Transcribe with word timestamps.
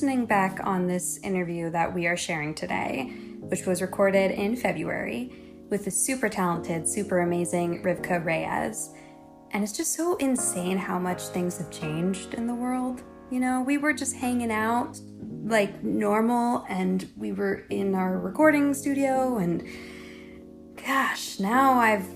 Listening 0.00 0.24
back 0.24 0.60
on 0.64 0.86
this 0.86 1.18
interview 1.18 1.68
that 1.72 1.94
we 1.94 2.06
are 2.06 2.16
sharing 2.16 2.54
today, 2.54 3.12
which 3.38 3.66
was 3.66 3.82
recorded 3.82 4.30
in 4.30 4.56
February 4.56 5.30
with 5.68 5.84
the 5.84 5.90
super 5.90 6.30
talented, 6.30 6.88
super 6.88 7.18
amazing 7.18 7.82
Rivkah 7.82 8.24
Reyes. 8.24 8.94
And 9.50 9.62
it's 9.62 9.76
just 9.76 9.92
so 9.92 10.16
insane 10.16 10.78
how 10.78 10.98
much 10.98 11.20
things 11.24 11.58
have 11.58 11.70
changed 11.70 12.32
in 12.32 12.46
the 12.46 12.54
world. 12.54 13.02
You 13.30 13.40
know, 13.40 13.60
we 13.60 13.76
were 13.76 13.92
just 13.92 14.16
hanging 14.16 14.50
out 14.50 14.98
like 15.44 15.84
normal 15.84 16.64
and 16.70 17.06
we 17.18 17.32
were 17.32 17.66
in 17.68 17.94
our 17.94 18.18
recording 18.18 18.72
studio 18.72 19.36
and 19.36 19.62
gosh, 20.82 21.38
now 21.38 21.74
I've 21.74 22.06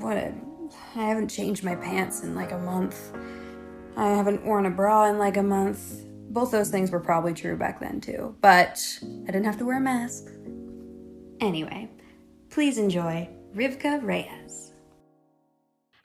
what 0.00 0.16
a, 0.16 0.32
I 0.96 1.04
haven't 1.04 1.28
changed 1.28 1.62
my 1.62 1.76
pants 1.76 2.22
in 2.22 2.34
like 2.34 2.52
a 2.52 2.58
month. 2.58 3.12
I 3.98 4.06
haven't 4.06 4.46
worn 4.46 4.64
a 4.64 4.70
bra 4.70 5.10
in 5.10 5.18
like 5.18 5.36
a 5.36 5.42
month. 5.42 6.01
Both 6.32 6.50
those 6.50 6.70
things 6.70 6.90
were 6.90 6.98
probably 6.98 7.34
true 7.34 7.56
back 7.58 7.78
then 7.78 8.00
too, 8.00 8.34
but 8.40 8.82
I 9.02 9.26
didn't 9.26 9.44
have 9.44 9.58
to 9.58 9.66
wear 9.66 9.76
a 9.76 9.80
mask. 9.80 10.30
Anyway, 11.40 11.90
please 12.48 12.78
enjoy 12.78 13.28
Rivkah 13.54 14.02
Reyes. 14.02 14.72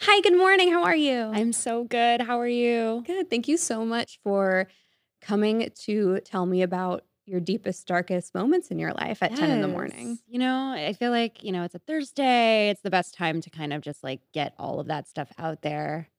Hi, 0.02 0.20
good 0.20 0.36
morning. 0.36 0.70
How 0.70 0.84
are 0.84 0.96
you? 0.98 1.32
I'm 1.34 1.54
so 1.54 1.86
good. 1.86 2.20
How 2.20 2.42
are 2.42 2.48
you? 2.48 3.06
good. 3.08 3.30
Thank 3.30 3.48
you 3.48 3.56
so 3.56 3.86
much 3.86 4.20
for 4.22 4.68
coming 5.22 5.72
to 5.86 6.20
tell 6.26 6.46
me 6.46 6.62
about 6.62 7.06
your 7.26 7.40
deepest, 7.40 7.88
darkest 7.88 8.36
moments 8.36 8.68
in 8.68 8.80
your 8.80 8.92
life 8.92 9.24
at 9.24 9.34
10 9.34 9.50
in 9.50 9.62
the 9.62 9.68
morning. 9.70 10.20
You 10.28 10.40
know, 10.40 10.74
I 10.74 10.92
feel 10.92 11.12
like, 11.12 11.42
you 11.42 11.54
know, 11.54 11.64
it's 11.64 11.76
a 11.76 11.80
Thursday. 11.80 12.70
It's 12.70 12.82
the 12.82 12.90
best 12.90 13.14
time 13.14 13.40
to 13.42 13.50
kind 13.50 13.72
of 13.72 13.82
just 13.82 14.04
like 14.04 14.20
get 14.34 14.56
all 14.60 14.82
of 14.82 14.88
that 14.88 15.08
stuff 15.08 15.32
out 15.38 15.62
there. 15.62 16.10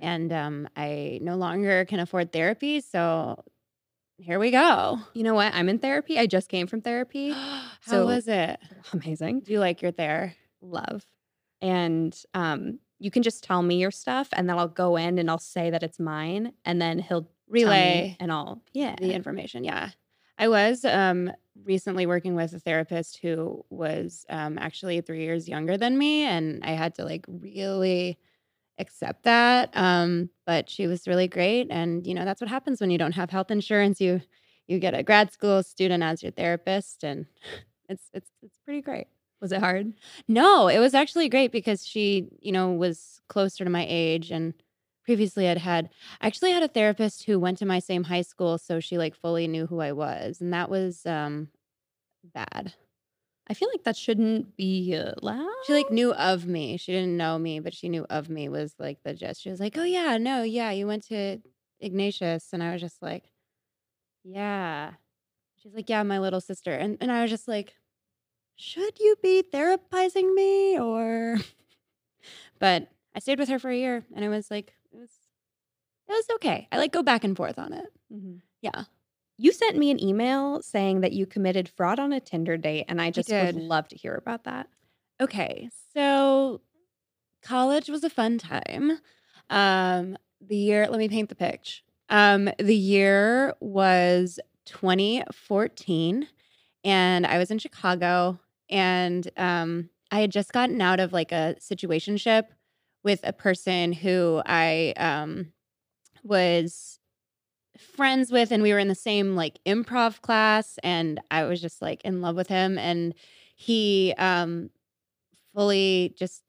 And 0.00 0.32
um, 0.32 0.68
I 0.76 1.18
no 1.22 1.36
longer 1.36 1.84
can 1.84 2.00
afford 2.00 2.32
therapy. 2.32 2.80
So 2.80 3.44
here 4.18 4.38
we 4.38 4.50
go. 4.50 4.98
You 5.14 5.22
know 5.22 5.34
what? 5.34 5.54
I'm 5.54 5.68
in 5.68 5.78
therapy. 5.78 6.18
I 6.18 6.26
just 6.26 6.48
came 6.48 6.66
from 6.66 6.80
therapy. 6.80 7.30
How 7.30 7.62
So- 7.86 8.06
was 8.06 8.28
it? 8.28 8.58
Amazing. 8.92 9.40
Do 9.40 9.52
you 9.52 9.60
like 9.60 9.82
your 9.82 9.92
there? 9.92 10.34
Love. 10.60 11.04
And 11.62 12.16
um, 12.34 12.78
you 12.98 13.10
can 13.10 13.22
just 13.22 13.44
tell 13.44 13.62
me 13.62 13.76
your 13.80 13.90
stuff 13.90 14.28
and 14.32 14.48
then 14.48 14.58
I'll 14.58 14.68
go 14.68 14.96
in 14.96 15.18
and 15.18 15.30
I'll 15.30 15.38
say 15.38 15.70
that 15.70 15.82
it's 15.82 15.98
mine. 15.98 16.52
And 16.64 16.80
then 16.80 16.98
he'll 16.98 17.28
Relay 17.48 18.16
and 18.20 18.30
I'll, 18.30 18.62
yeah. 18.72 18.94
the 19.00 19.12
information. 19.12 19.64
Yeah. 19.64 19.90
I 20.38 20.46
was 20.48 20.84
um, 20.84 21.32
recently 21.64 22.06
working 22.06 22.34
with 22.34 22.52
a 22.54 22.60
therapist 22.60 23.18
who 23.20 23.64
was 23.70 24.24
um, 24.30 24.56
actually 24.56 25.00
three 25.00 25.22
years 25.22 25.48
younger 25.48 25.76
than 25.76 25.98
me. 25.98 26.22
And 26.22 26.64
I 26.64 26.70
had 26.70 26.94
to 26.94 27.04
like 27.04 27.24
really 27.28 28.18
accept 28.80 29.24
that. 29.24 29.70
Um, 29.74 30.30
but 30.46 30.68
she 30.68 30.86
was 30.86 31.06
really 31.06 31.28
great. 31.28 31.68
And, 31.70 32.06
you 32.06 32.14
know, 32.14 32.24
that's 32.24 32.40
what 32.40 32.50
happens 32.50 32.80
when 32.80 32.90
you 32.90 32.98
don't 32.98 33.12
have 33.12 33.30
health 33.30 33.50
insurance. 33.50 34.00
You, 34.00 34.20
you 34.66 34.78
get 34.78 34.94
a 34.94 35.02
grad 35.02 35.32
school 35.32 35.62
student 35.62 36.02
as 36.02 36.22
your 36.22 36.32
therapist 36.32 37.04
and 37.04 37.26
it's, 37.88 38.10
it's, 38.12 38.30
it's 38.42 38.58
pretty 38.64 38.82
great. 38.82 39.06
Was 39.40 39.52
it 39.52 39.60
hard? 39.60 39.94
No, 40.28 40.68
it 40.68 40.78
was 40.78 40.94
actually 40.94 41.28
great 41.28 41.50
because 41.50 41.86
she, 41.86 42.28
you 42.40 42.52
know, 42.52 42.72
was 42.72 43.20
closer 43.28 43.64
to 43.64 43.70
my 43.70 43.86
age 43.88 44.30
and 44.30 44.52
previously 45.04 45.48
I'd 45.48 45.58
had 45.58 45.88
I 46.20 46.26
actually 46.26 46.52
had 46.52 46.62
a 46.62 46.68
therapist 46.68 47.24
who 47.24 47.38
went 47.38 47.58
to 47.58 47.66
my 47.66 47.78
same 47.78 48.04
high 48.04 48.22
school 48.22 48.58
so 48.58 48.80
she 48.80 48.98
like 48.98 49.16
fully 49.16 49.48
knew 49.48 49.66
who 49.66 49.80
I 49.80 49.92
was 49.92 50.40
and 50.40 50.52
that 50.52 50.70
was 50.70 51.04
um 51.06 51.48
bad. 52.34 52.74
I 53.50 53.54
feel 53.54 53.68
like 53.72 53.82
that 53.82 53.96
shouldn't 53.96 54.56
be 54.56 54.94
allowed. 54.94 55.48
She 55.66 55.72
like 55.74 55.90
knew 55.90 56.12
of 56.14 56.46
me. 56.46 56.76
She 56.76 56.92
didn't 56.92 57.16
know 57.16 57.36
me, 57.36 57.58
but 57.58 57.74
she 57.74 57.88
knew 57.88 58.06
of 58.08 58.30
me 58.30 58.48
was 58.48 58.76
like 58.78 59.02
the 59.02 59.12
gist. 59.12 59.42
She 59.42 59.50
was 59.50 59.58
like, 59.58 59.76
"Oh 59.76 59.82
yeah, 59.84 60.18
no, 60.18 60.42
yeah, 60.44 60.70
you 60.70 60.86
went 60.86 61.02
to 61.08 61.38
Ignatius." 61.80 62.50
And 62.52 62.62
I 62.62 62.72
was 62.72 62.80
just 62.80 63.02
like, 63.02 63.32
"Yeah." 64.24 64.94
She's 65.56 65.74
like, 65.74 65.88
"Yeah, 65.90 66.02
my 66.04 66.18
little 66.20 66.40
sister." 66.40 66.72
And 66.74 66.98
and 67.00 67.12
I 67.12 67.22
was 67.22 67.30
just 67.30 67.48
like, 67.48 67.74
"Should 68.56 69.00
you 69.00 69.16
be 69.22 69.42
therapizing 69.42 70.34
me 70.34 70.78
or 70.78 71.38
But 72.58 72.88
I 73.14 73.18
stayed 73.20 73.38
with 73.38 73.48
her 73.48 73.58
for 73.58 73.70
a 73.70 73.76
year 73.76 74.04
and 74.14 74.24
it 74.24 74.28
was 74.28 74.50
like 74.50 74.74
it 74.92 74.98
was 74.98 75.10
it 76.08 76.12
was 76.12 76.26
okay. 76.36 76.68
I 76.72 76.78
like 76.78 76.92
go 76.92 77.02
back 77.02 77.24
and 77.24 77.36
forth 77.36 77.58
on 77.58 77.72
it. 77.72 77.86
Mhm. 78.12 78.40
Yeah. 78.62 78.84
You 79.40 79.52
sent 79.52 79.78
me 79.78 79.90
an 79.90 80.02
email 80.04 80.60
saying 80.60 81.00
that 81.00 81.12
you 81.12 81.24
committed 81.24 81.66
fraud 81.66 81.98
on 81.98 82.12
a 82.12 82.20
Tinder 82.20 82.58
date, 82.58 82.84
and 82.88 83.00
I 83.00 83.10
just 83.10 83.30
would 83.30 83.54
love 83.54 83.88
to 83.88 83.96
hear 83.96 84.14
about 84.14 84.44
that. 84.44 84.68
Okay, 85.18 85.70
so 85.94 86.60
college 87.42 87.88
was 87.88 88.04
a 88.04 88.10
fun 88.10 88.36
time. 88.36 88.98
Um, 89.48 90.18
the 90.42 90.56
year, 90.56 90.86
let 90.88 90.98
me 90.98 91.08
paint 91.08 91.30
the 91.30 91.34
picture. 91.34 91.80
Um, 92.10 92.50
the 92.58 92.76
year 92.76 93.54
was 93.60 94.38
2014, 94.66 96.28
and 96.84 97.26
I 97.26 97.38
was 97.38 97.50
in 97.50 97.58
Chicago, 97.58 98.38
and 98.68 99.26
um, 99.38 99.88
I 100.10 100.20
had 100.20 100.30
just 100.30 100.52
gotten 100.52 100.82
out 100.82 101.00
of 101.00 101.14
like 101.14 101.32
a 101.32 101.56
situationship 101.58 102.44
with 103.02 103.20
a 103.24 103.32
person 103.32 103.94
who 103.94 104.42
I 104.44 104.92
um 104.98 105.54
was 106.22 106.99
friends 107.80 108.30
with 108.30 108.52
and 108.52 108.62
we 108.62 108.72
were 108.72 108.78
in 108.78 108.88
the 108.88 108.94
same 108.94 109.34
like 109.36 109.58
improv 109.66 110.20
class 110.20 110.78
and 110.82 111.20
I 111.30 111.44
was 111.44 111.60
just 111.60 111.82
like 111.82 112.02
in 112.04 112.20
love 112.20 112.36
with 112.36 112.48
him 112.48 112.78
and 112.78 113.14
he 113.56 114.14
um 114.18 114.70
fully 115.54 116.14
just 116.18 116.42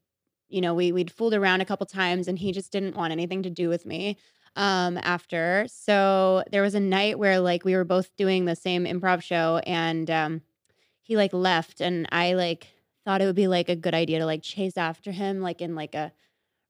you 0.50 0.62
know 0.62 0.74
we 0.74 0.92
we'd 0.92 1.12
fooled 1.12 1.34
around 1.34 1.62
a 1.62 1.66
couple 1.66 1.86
times 1.86 2.28
and 2.28 2.40
he 2.40 2.52
just 2.52 2.72
didn't 2.72 2.96
want 2.96 3.12
anything 3.12 3.44
to 3.44 3.50
do 3.50 3.70
with 3.70 3.86
me 3.86 4.18
um 4.56 4.98
after. 5.02 5.66
So 5.70 6.44
there 6.52 6.62
was 6.62 6.76
a 6.76 6.80
night 6.80 7.18
where 7.18 7.40
like 7.40 7.66
we 7.66 7.76
were 7.76 7.86
both 7.86 8.16
doing 8.18 8.46
the 8.46 8.56
same 8.56 8.86
improv 8.86 9.24
show 9.24 9.62
and 9.66 10.10
um 10.12 10.42
he 11.04 11.18
like 11.18 11.34
left 11.34 11.82
and 11.82 12.08
I 12.12 12.34
like 12.34 12.68
thought 13.06 13.22
it 13.22 13.26
would 13.26 13.36
be 13.36 13.48
like 13.48 13.70
a 13.70 13.76
good 13.76 13.94
idea 13.94 14.20
to 14.20 14.26
like 14.26 14.44
chase 14.44 14.78
after 14.78 15.12
him 15.12 15.42
like 15.42 15.62
in 15.62 15.76
like 15.76 15.96
a 15.96 16.12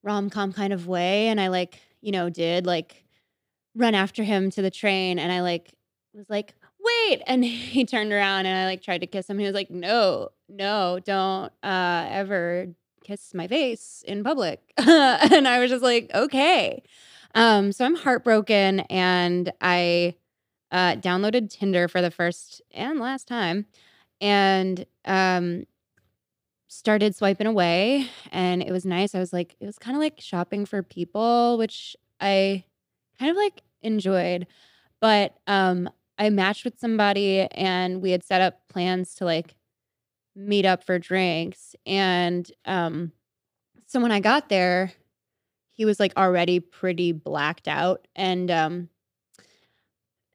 rom-com 0.03 0.53
kind 0.53 0.73
of 0.73 0.87
way 0.87 1.27
and 1.27 1.39
I 1.41 1.47
like 1.49 1.79
you 2.01 2.11
know 2.11 2.29
did 2.29 2.65
like 2.65 3.05
run 3.75 3.95
after 3.95 4.23
him 4.23 4.49
to 4.51 4.61
the 4.61 4.71
train 4.71 5.19
and 5.19 5.31
I 5.31 5.41
like 5.41 5.73
was 6.13 6.29
like, 6.29 6.55
wait. 6.79 7.21
And 7.27 7.43
he 7.43 7.85
turned 7.85 8.11
around 8.11 8.45
and 8.45 8.57
I 8.57 8.65
like 8.65 8.81
tried 8.81 9.01
to 9.01 9.07
kiss 9.07 9.29
him. 9.29 9.39
He 9.39 9.45
was 9.45 9.53
like, 9.53 9.69
no, 9.69 10.29
no, 10.49 10.99
don't 11.03 11.51
uh 11.63 12.07
ever 12.09 12.67
kiss 13.03 13.33
my 13.33 13.47
face 13.47 14.03
in 14.07 14.23
public. 14.23 14.61
and 14.77 15.47
I 15.47 15.59
was 15.59 15.71
just 15.71 15.83
like, 15.83 16.11
okay. 16.13 16.83
Um, 17.33 17.71
so 17.71 17.85
I'm 17.85 17.95
heartbroken 17.95 18.81
and 18.81 19.51
I 19.61 20.15
uh 20.71 20.95
downloaded 20.95 21.49
Tinder 21.49 21.87
for 21.87 22.01
the 22.01 22.11
first 22.11 22.61
and 22.71 22.99
last 22.99 23.27
time 23.27 23.65
and 24.19 24.85
um 25.05 25.65
started 26.67 27.13
swiping 27.15 27.47
away 27.47 28.07
and 28.31 28.61
it 28.63 28.71
was 28.71 28.85
nice. 28.85 29.13
I 29.13 29.19
was 29.19 29.33
like, 29.33 29.55
it 29.59 29.65
was 29.65 29.77
kind 29.77 29.95
of 29.95 30.01
like 30.01 30.19
shopping 30.19 30.65
for 30.65 30.81
people, 30.81 31.57
which 31.57 31.97
I 32.21 32.63
kind 33.21 33.31
of 33.31 33.37
like 33.37 33.63
enjoyed. 33.83 34.47
But 35.01 35.35
um 35.47 35.89
I 36.17 36.29
matched 36.29 36.65
with 36.65 36.79
somebody 36.79 37.41
and 37.51 38.01
we 38.01 38.11
had 38.11 38.23
set 38.23 38.41
up 38.41 38.67
plans 38.69 39.15
to 39.15 39.25
like 39.25 39.55
meet 40.35 40.65
up 40.65 40.83
for 40.83 40.99
drinks. 40.99 41.75
And 41.85 42.49
um 42.65 43.13
so 43.87 43.99
when 44.01 44.11
I 44.11 44.19
got 44.21 44.49
there, 44.49 44.93
he 45.71 45.85
was 45.85 45.99
like 45.99 46.13
already 46.17 46.59
pretty 46.59 47.11
blacked 47.11 47.67
out. 47.67 48.07
And 48.15 48.51
um 48.51 48.89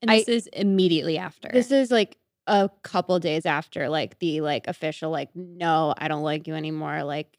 And 0.03 0.11
I- 0.11 0.19
this 0.19 0.29
is 0.29 0.47
immediately 0.49 1.19
after. 1.19 1.49
this 1.53 1.71
is 1.71 1.91
like 1.91 2.19
a 2.49 2.71
couple 2.83 3.19
days 3.19 3.45
after 3.47 3.89
like 3.89 4.19
the 4.21 4.41
like 4.41 4.69
official 4.69 5.11
like 5.11 5.31
no, 5.35 5.95
I 5.99 6.09
don't 6.09 6.23
like 6.23 6.47
you 6.47 6.55
anymore, 6.55 7.03
like 7.05 7.37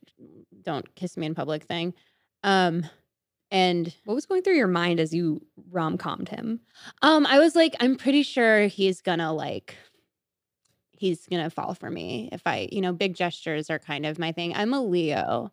don't 0.63 0.95
kiss 0.95 1.17
me 1.17 1.25
in 1.27 1.35
public 1.35 1.63
thing. 1.63 1.93
Um 2.43 2.85
and 3.51 3.93
what 4.05 4.15
was 4.15 4.25
going 4.25 4.41
through 4.41 4.55
your 4.55 4.67
mind 4.67 4.99
as 4.99 5.13
you 5.13 5.41
rom 5.71 5.97
commed 5.97 6.29
him? 6.29 6.59
Um, 7.01 7.25
I 7.25 7.39
was 7.39 7.55
like, 7.55 7.75
I'm 7.79 7.95
pretty 7.95 8.23
sure 8.23 8.67
he's 8.67 9.01
gonna 9.01 9.33
like 9.33 9.75
he's 10.91 11.27
gonna 11.27 11.49
fall 11.49 11.73
for 11.73 11.89
me 11.89 12.29
if 12.31 12.41
I, 12.45 12.67
you 12.71 12.81
know, 12.81 12.93
big 12.93 13.15
gestures 13.15 13.69
are 13.69 13.79
kind 13.79 14.05
of 14.05 14.19
my 14.19 14.31
thing. 14.31 14.53
I'm 14.55 14.73
a 14.73 14.81
Leo 14.81 15.51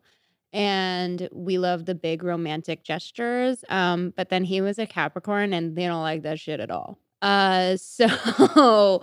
and 0.53 1.29
we 1.31 1.57
love 1.57 1.85
the 1.85 1.95
big 1.95 2.23
romantic 2.23 2.83
gestures. 2.83 3.63
Um, 3.69 4.13
but 4.15 4.29
then 4.29 4.43
he 4.43 4.61
was 4.61 4.79
a 4.79 4.87
Capricorn 4.87 5.53
and 5.53 5.75
they 5.75 5.85
don't 5.85 6.01
like 6.01 6.23
that 6.23 6.39
shit 6.39 6.59
at 6.59 6.71
all. 6.71 6.97
Uh 7.21 7.77
so 7.77 8.99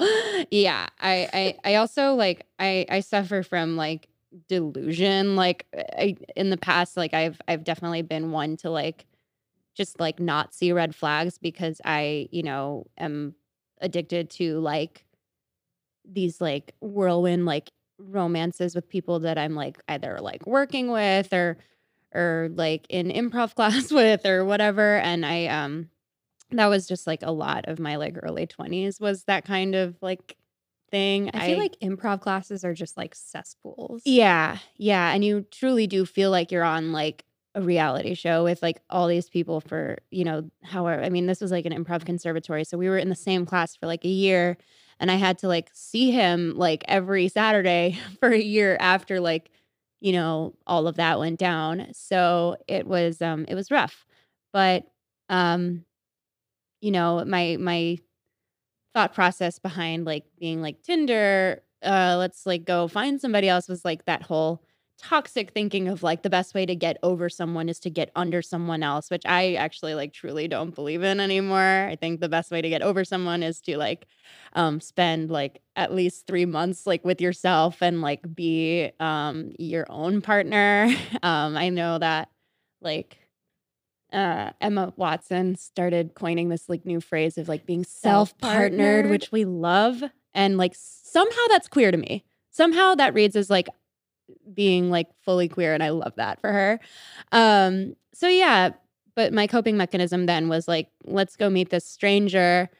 yeah, 0.50 0.89
I 1.00 1.29
I 1.33 1.73
I 1.73 1.75
also 1.77 2.15
like 2.15 2.47
I 2.59 2.87
I 2.91 3.00
suffer 3.00 3.43
from 3.43 3.77
like 3.77 4.09
delusion 4.49 5.37
like 5.37 5.67
I 5.75 6.17
in 6.37 6.50
the 6.50 6.56
past 6.56 6.96
like 6.96 7.14
I've 7.14 7.40
I've 7.46 7.64
definitely 7.64 8.02
been 8.02 8.31
one 8.31 8.56
to 8.58 8.70
like 8.70 9.06
just 9.75 10.00
like 10.00 10.20
not 10.20 10.55
see 10.55 10.73
red 10.73 10.94
flags 10.94 11.38
because 11.38 11.81
I, 11.84 12.29
you 12.31 12.43
know, 12.43 12.87
am 12.99 13.34
addicted 13.81 14.31
to 14.31 14.58
like 14.61 15.05
these 16.05 16.40
like 16.40 16.75
whirlwind 16.81 17.46
like 17.46 17.70
romances 17.99 18.75
with 18.75 18.88
people 18.88 19.20
that 19.20 19.38
I'm 19.38 19.55
like 19.55 19.81
either 19.88 20.19
like 20.20 20.46
working 20.46 20.90
with 20.90 21.32
or 21.32 21.58
or 22.14 22.50
like 22.55 22.87
in 22.88 23.08
improv 23.08 23.55
class 23.56 23.90
with 23.90 24.26
or 24.26 24.44
whatever 24.44 24.96
and 24.99 25.25
I 25.25 25.46
um 25.46 25.88
that 26.50 26.67
was 26.67 26.87
just 26.87 27.06
like 27.06 27.23
a 27.23 27.32
lot 27.32 27.67
of 27.67 27.79
my 27.79 27.96
like 27.96 28.17
early 28.23 28.46
20s 28.46 29.00
was 29.00 29.25
that 29.25 29.44
kind 29.44 29.75
of 29.75 29.96
like 30.02 30.37
thing. 30.93 31.31
I 31.35 31.49
feel 31.49 31.59
like 31.59 31.77
improv 31.81 32.21
classes 32.21 32.65
are 32.65 32.75
just 32.75 32.97
like 32.97 33.17
cesspools. 33.17 34.03
Yeah, 34.05 34.59
yeah, 34.77 35.12
and 35.12 35.25
you 35.25 35.44
truly 35.50 35.89
do 35.89 36.06
feel 36.06 36.31
like 36.31 36.53
you're 36.53 36.62
on 36.62 36.93
like 36.93 37.25
a 37.56 37.61
reality 37.61 38.15
show 38.15 38.44
with 38.44 38.62
like 38.62 38.81
all 38.89 39.09
these 39.09 39.29
people 39.29 39.61
for, 39.61 39.99
you 40.11 40.25
know, 40.25 40.49
however, 40.62 41.03
I 41.03 41.09
mean, 41.11 41.27
this 41.27 41.41
was 41.41 41.50
like 41.50 41.67
an 41.67 41.73
improv 41.73 42.05
conservatory, 42.05 42.62
so 42.65 42.79
we 42.79 42.89
were 42.89 42.99
in 42.99 43.09
the 43.09 43.17
same 43.17 43.44
class 43.44 43.75
for 43.75 43.87
like 43.87 44.05
a 44.05 44.09
year 44.09 44.56
and 45.03 45.11
I 45.11 45.17
had 45.17 45.39
to 45.39 45.49
like 45.49 45.69
see 45.75 46.12
him 46.12 46.55
like 46.56 46.85
every 46.87 47.27
Saturday 47.29 47.99
for 48.21 48.29
a 48.29 48.41
year 48.41 48.77
after 48.81 49.21
like, 49.21 49.50
you 50.00 50.12
know, 50.12 50.55
all 50.67 50.87
of 50.87 50.97
that 50.97 51.19
went 51.19 51.39
down. 51.41 51.89
So 51.93 52.56
it 52.69 52.87
was 52.87 53.21
um 53.21 53.44
it 53.49 53.55
was 53.56 53.71
rough. 53.71 54.06
But 54.53 54.85
um 55.29 55.85
you 56.81 56.91
know, 56.93 57.25
my 57.25 57.56
my 57.59 57.99
thought 58.94 59.15
process 59.15 59.59
behind 59.59 60.05
like 60.05 60.25
being 60.39 60.61
like 60.62 60.83
Tinder, 60.83 61.62
uh, 61.83 62.17
let's 62.19 62.47
like 62.47 62.65
go 62.65 62.89
find 62.89 63.21
somebody 63.21 63.49
else 63.49 63.69
was 63.69 63.85
like 63.85 64.05
that 64.06 64.23
whole 64.23 64.62
toxic 64.99 65.50
thinking 65.53 65.89
of 65.89 66.03
like 66.03 66.23
the 66.23 66.31
best 66.31 66.55
way 66.55 66.65
to 66.65 66.77
get 66.77 66.97
over 67.03 67.29
someone 67.29 67.69
is 67.69 67.81
to 67.81 67.91
get 67.91 68.11
under 68.15 68.41
someone 68.41 68.83
else, 68.83 69.11
which 69.11 69.23
I 69.27 69.55
actually 69.55 69.94
like 69.94 70.12
truly 70.12 70.47
don't 70.47 70.75
believe 70.75 71.03
in 71.03 71.19
anymore. 71.19 71.89
I 71.91 71.97
think 71.97 72.21
the 72.21 72.29
best 72.29 72.50
way 72.50 72.62
to 72.62 72.69
get 72.69 72.83
over 72.83 73.05
someone 73.05 73.43
is 73.43 73.61
to 73.62 73.77
like 73.77 74.06
um 74.55 74.81
spend 74.81 75.31
like 75.31 75.61
at 75.77 75.93
least 75.93 76.27
3 76.27 76.44
months 76.47 76.87
like 76.87 77.05
with 77.05 77.21
yourself 77.21 77.83
and 77.83 78.00
like 78.00 78.23
be 78.35 78.91
um 79.00 79.53
your 79.59 79.87
own 79.91 80.21
partner. 80.23 80.89
um 81.23 81.56
I 81.56 81.69
know 81.69 81.99
that 81.99 82.29
like 82.81 83.19
uh, 84.12 84.50
Emma 84.61 84.93
Watson 84.97 85.56
started 85.56 86.14
coining 86.14 86.49
this 86.49 86.69
like 86.69 86.85
new 86.85 87.00
phrase 87.00 87.38
of 87.38 87.49
like 87.49 87.67
being 87.67 87.85
self 87.85 88.37
partnered, 88.38 89.09
which 89.11 89.32
we 89.32 89.44
love. 89.44 90.03
And 90.35 90.56
like 90.56 90.75
somehow 90.76 91.43
that's 91.49 91.69
queer 91.69 91.91
to 91.91 91.97
me. 91.97 92.25
Somehow 92.50 92.94
that 92.97 93.14
reads 93.14 93.37
as 93.37 93.50
like 93.50 93.69
being 94.53 94.91
like 94.91 95.09
fully 95.25 95.49
queer. 95.49 95.75
And 95.75 95.82
I 95.82 95.91
love 95.91 96.14
that 96.17 96.41
for 96.41 96.53
her. 96.53 96.81
Um, 97.32 97.97
so 98.14 98.29
yeah, 98.29 98.70
but 99.14 99.32
my 99.32 99.47
coping 99.47 99.76
mechanism 99.76 100.26
then 100.26 100.49
was 100.49 100.69
like, 100.69 100.88
let's 101.05 101.37
go 101.37 101.50
meet 101.50 101.70
this 101.70 101.85
stranger 101.85 102.70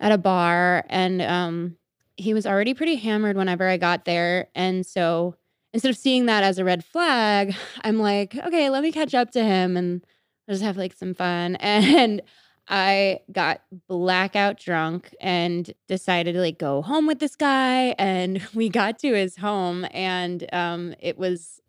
at 0.00 0.12
a 0.12 0.18
bar. 0.18 0.84
And 0.88 1.22
um, 1.22 1.76
he 2.16 2.34
was 2.34 2.46
already 2.46 2.74
pretty 2.74 2.96
hammered 2.96 3.36
whenever 3.36 3.68
I 3.68 3.76
got 3.76 4.04
there. 4.04 4.48
And 4.54 4.84
so 4.84 5.36
instead 5.72 5.90
of 5.90 5.96
seeing 5.96 6.26
that 6.26 6.42
as 6.42 6.58
a 6.58 6.64
red 6.64 6.84
flag, 6.84 7.54
I'm 7.82 7.98
like, 7.98 8.36
okay, 8.36 8.70
let 8.70 8.82
me 8.82 8.92
catch 8.92 9.14
up 9.14 9.30
to 9.32 9.44
him 9.44 9.76
and 9.76 10.04
just 10.48 10.62
have 10.62 10.76
like 10.76 10.92
some 10.94 11.14
fun. 11.14 11.56
And 11.60 12.22
I 12.68 13.20
got 13.30 13.62
blackout 13.88 14.58
drunk 14.58 15.14
and 15.20 15.72
decided 15.86 16.32
to 16.32 16.40
like 16.40 16.58
go 16.58 16.82
home 16.82 17.06
with 17.06 17.20
this 17.20 17.36
guy. 17.36 17.94
And 17.98 18.42
we 18.54 18.68
got 18.68 18.98
to 19.00 19.14
his 19.14 19.36
home 19.36 19.86
and 19.92 20.46
um 20.52 20.94
it 21.00 21.18
was 21.18 21.60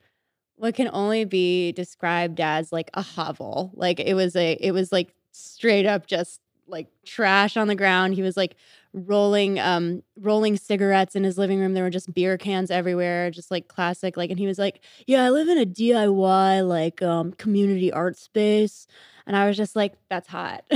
what 0.57 0.75
can 0.75 0.89
only 0.93 1.25
be 1.25 1.71
described 1.73 2.39
as 2.41 2.71
like 2.71 2.89
a 2.95 3.01
hovel. 3.01 3.71
Like 3.75 3.99
it 3.99 4.15
was 4.15 4.35
a 4.35 4.53
it 4.61 4.71
was 4.71 4.91
like 4.91 5.13
straight 5.31 5.85
up 5.85 6.07
just 6.07 6.41
like 6.67 6.87
trash 7.05 7.57
on 7.57 7.67
the 7.67 7.75
ground. 7.75 8.13
He 8.13 8.21
was 8.21 8.37
like 8.37 8.55
rolling 8.93 9.59
um 9.59 10.01
rolling 10.19 10.57
cigarettes 10.57 11.15
in 11.15 11.23
his 11.23 11.37
living 11.37 11.59
room. 11.59 11.73
There 11.73 11.83
were 11.83 11.89
just 11.89 12.13
beer 12.13 12.37
cans 12.37 12.71
everywhere, 12.71 13.31
just 13.31 13.51
like 13.51 13.67
classic 13.67 14.17
like 14.17 14.29
and 14.29 14.39
he 14.39 14.47
was 14.47 14.59
like, 14.59 14.81
"Yeah, 15.05 15.23
I 15.23 15.29
live 15.29 15.47
in 15.47 15.57
a 15.57 15.65
DIY 15.65 16.67
like 16.67 17.01
um 17.01 17.33
community 17.33 17.91
art 17.91 18.17
space." 18.17 18.87
And 19.25 19.35
I 19.35 19.47
was 19.47 19.57
just 19.57 19.75
like, 19.75 19.93
"That's 20.09 20.27
hot." 20.27 20.63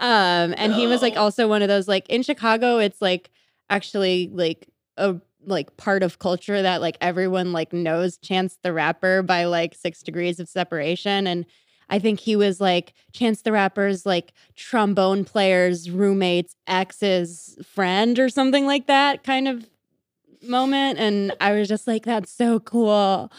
um 0.00 0.54
and 0.56 0.72
he 0.74 0.86
was 0.86 1.02
like 1.02 1.16
also 1.16 1.48
one 1.48 1.62
of 1.62 1.68
those 1.68 1.88
like 1.88 2.08
in 2.08 2.22
Chicago 2.22 2.78
it's 2.78 3.02
like 3.02 3.30
actually 3.68 4.30
like 4.32 4.68
a 4.96 5.16
like 5.46 5.76
part 5.76 6.02
of 6.02 6.18
culture 6.18 6.62
that 6.62 6.80
like 6.80 6.96
everyone 7.00 7.52
like 7.52 7.72
knows 7.72 8.16
Chance 8.18 8.58
the 8.62 8.72
Rapper 8.72 9.22
by 9.22 9.44
like 9.44 9.74
6 9.74 10.02
degrees 10.02 10.40
of 10.40 10.48
separation 10.48 11.26
and 11.26 11.44
I 11.94 12.00
think 12.00 12.18
he 12.18 12.34
was 12.34 12.60
like 12.60 12.92
Chance 13.12 13.42
the 13.42 13.52
Rapper's 13.52 14.04
like 14.04 14.32
trombone 14.56 15.24
player's 15.24 15.88
roommate's 15.88 16.56
ex's 16.66 17.56
friend 17.64 18.18
or 18.18 18.28
something 18.28 18.66
like 18.66 18.88
that 18.88 19.22
kind 19.22 19.46
of 19.46 19.64
moment. 20.42 20.98
And 20.98 21.36
I 21.40 21.52
was 21.52 21.68
just 21.68 21.86
like, 21.86 22.04
that's 22.04 22.32
so 22.32 22.58
cool. 22.58 23.30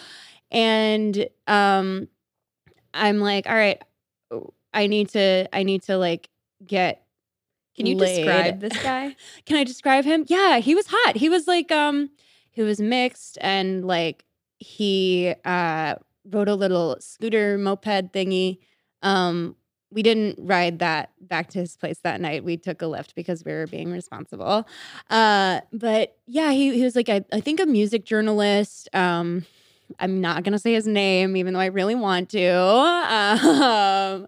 And 0.51 1.27
um 1.47 2.07
I'm 2.93 3.19
like, 3.19 3.45
all 3.45 3.55
right, 3.55 3.81
I 4.73 4.87
need 4.87 5.09
to, 5.09 5.49
I 5.51 5.63
need 5.63 5.83
to 5.83 5.97
like 5.97 6.29
get 6.65 7.03
Can 7.75 7.87
you 7.87 7.97
laid. 7.97 8.15
describe 8.15 8.59
this 8.61 8.81
guy? 8.81 9.17
Can 9.45 9.57
I 9.57 9.65
describe 9.65 10.05
him? 10.05 10.23
Yeah, 10.29 10.59
he 10.59 10.75
was 10.75 10.85
hot. 10.87 11.17
He 11.17 11.27
was 11.27 11.45
like 11.45 11.73
um 11.73 12.09
he 12.51 12.61
was 12.61 12.79
mixed 12.79 13.37
and 13.41 13.85
like 13.85 14.23
he 14.59 15.35
uh 15.43 15.95
rode 16.29 16.49
a 16.49 16.55
little 16.55 16.97
scooter 16.99 17.57
moped 17.57 18.13
thingy. 18.13 18.59
Um 19.01 19.55
we 19.91 20.03
didn't 20.03 20.37
ride 20.39 20.79
that 20.79 21.11
back 21.21 21.49
to 21.51 21.59
his 21.59 21.77
place 21.77 21.99
that 22.03 22.19
night. 22.19 22.43
We 22.43 22.57
took 22.57 22.81
a 22.81 22.85
Lyft 22.85 23.15
because 23.15 23.45
we 23.45 23.53
were 23.53 23.67
being 23.67 23.91
responsible. 23.91 24.67
Uh 25.09 25.61
but 25.71 26.17
yeah, 26.27 26.51
he 26.51 26.73
he 26.75 26.83
was 26.83 26.95
like 26.95 27.09
I, 27.09 27.23
I 27.31 27.39
think 27.39 27.59
a 27.59 27.65
music 27.65 28.05
journalist. 28.05 28.89
Um 28.93 29.45
I'm 29.99 30.21
not 30.21 30.43
gonna 30.43 30.59
say 30.59 30.73
his 30.73 30.87
name, 30.87 31.37
even 31.37 31.53
though 31.53 31.59
I 31.59 31.67
really 31.67 31.95
want 31.95 32.29
to. 32.29 32.51
Um, 33.05 34.27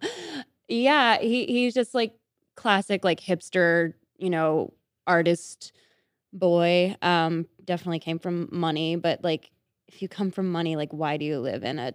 yeah, 0.67 1.17
he 1.19 1.45
he's 1.45 1.73
just 1.73 1.93
like 1.93 2.13
classic, 2.55 3.03
like 3.03 3.19
hipster, 3.19 3.93
you 4.17 4.29
know, 4.29 4.73
artist 5.05 5.71
boy. 6.33 6.95
Um, 7.01 7.47
definitely 7.65 7.99
came 7.99 8.19
from 8.19 8.49
money, 8.51 8.95
but 8.95 9.23
like, 9.23 9.51
if 9.87 10.01
you 10.01 10.07
come 10.07 10.31
from 10.31 10.51
money, 10.51 10.75
like, 10.75 10.91
why 10.91 11.17
do 11.17 11.25
you 11.25 11.39
live 11.39 11.63
in 11.63 11.79
a 11.79 11.93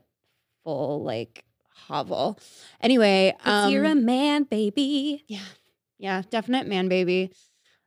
full 0.65 1.03
like 1.03 1.45
hovel? 1.75 2.39
Anyway, 2.81 3.35
um, 3.45 3.73
you're 3.73 3.85
a 3.85 3.95
man, 3.95 4.45
baby. 4.45 5.25
yeah, 5.29 5.41
yeah, 5.99 6.23
definite 6.31 6.67
man 6.67 6.89
baby. 6.89 7.33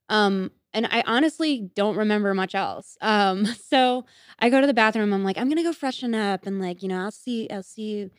Um, 0.09 0.51
and 0.73 0.85
I 0.85 1.03
honestly 1.07 1.69
don't 1.73 1.95
remember 1.95 2.33
much 2.33 2.53
else. 2.53 2.97
Um, 3.01 3.45
so 3.69 4.05
I 4.39 4.49
go 4.49 4.61
to 4.61 4.67
the 4.67 4.73
bathroom. 4.73 5.13
I'm 5.13 5.23
like, 5.23 5.37
I'm 5.37 5.49
gonna 5.49 5.63
go 5.63 5.73
freshen 5.73 6.13
up, 6.13 6.45
and 6.45 6.59
like, 6.59 6.83
you 6.83 6.89
know, 6.89 7.01
I'll 7.01 7.11
see, 7.11 7.49
I'll 7.49 7.63
see 7.63 7.83
you 7.83 8.11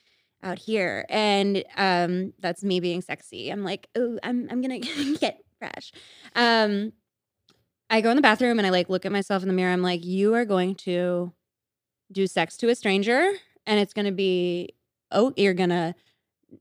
out 0.43 0.59
here. 0.59 1.07
And 1.09 1.64
um, 1.76 2.33
that's 2.40 2.62
me 2.64 2.81
being 2.81 3.02
sexy. 3.02 3.50
I'm 3.50 3.64
like, 3.64 3.88
oh, 3.97 4.19
I'm, 4.23 4.49
I'm 4.50 4.61
gonna 4.61 4.78
get 5.21 5.40
fresh. 5.59 5.93
Um, 6.35 6.93
I 7.88 8.00
go 8.00 8.11
in 8.11 8.16
the 8.16 8.23
bathroom 8.23 8.59
and 8.59 8.66
I 8.66 8.71
like 8.71 8.88
look 8.88 9.07
at 9.07 9.12
myself 9.12 9.43
in 9.43 9.49
the 9.49 9.55
mirror. 9.55 9.73
I'm 9.73 9.83
like, 9.83 10.05
you 10.05 10.35
are 10.35 10.45
going 10.45 10.75
to 10.76 11.33
do 12.13 12.27
sex 12.27 12.57
to 12.59 12.69
a 12.69 12.75
stranger, 12.75 13.33
and 13.67 13.81
it's 13.81 13.93
gonna 13.93 14.13
be, 14.13 14.75
oh, 15.11 15.33
you're 15.37 15.55
gonna 15.55 15.95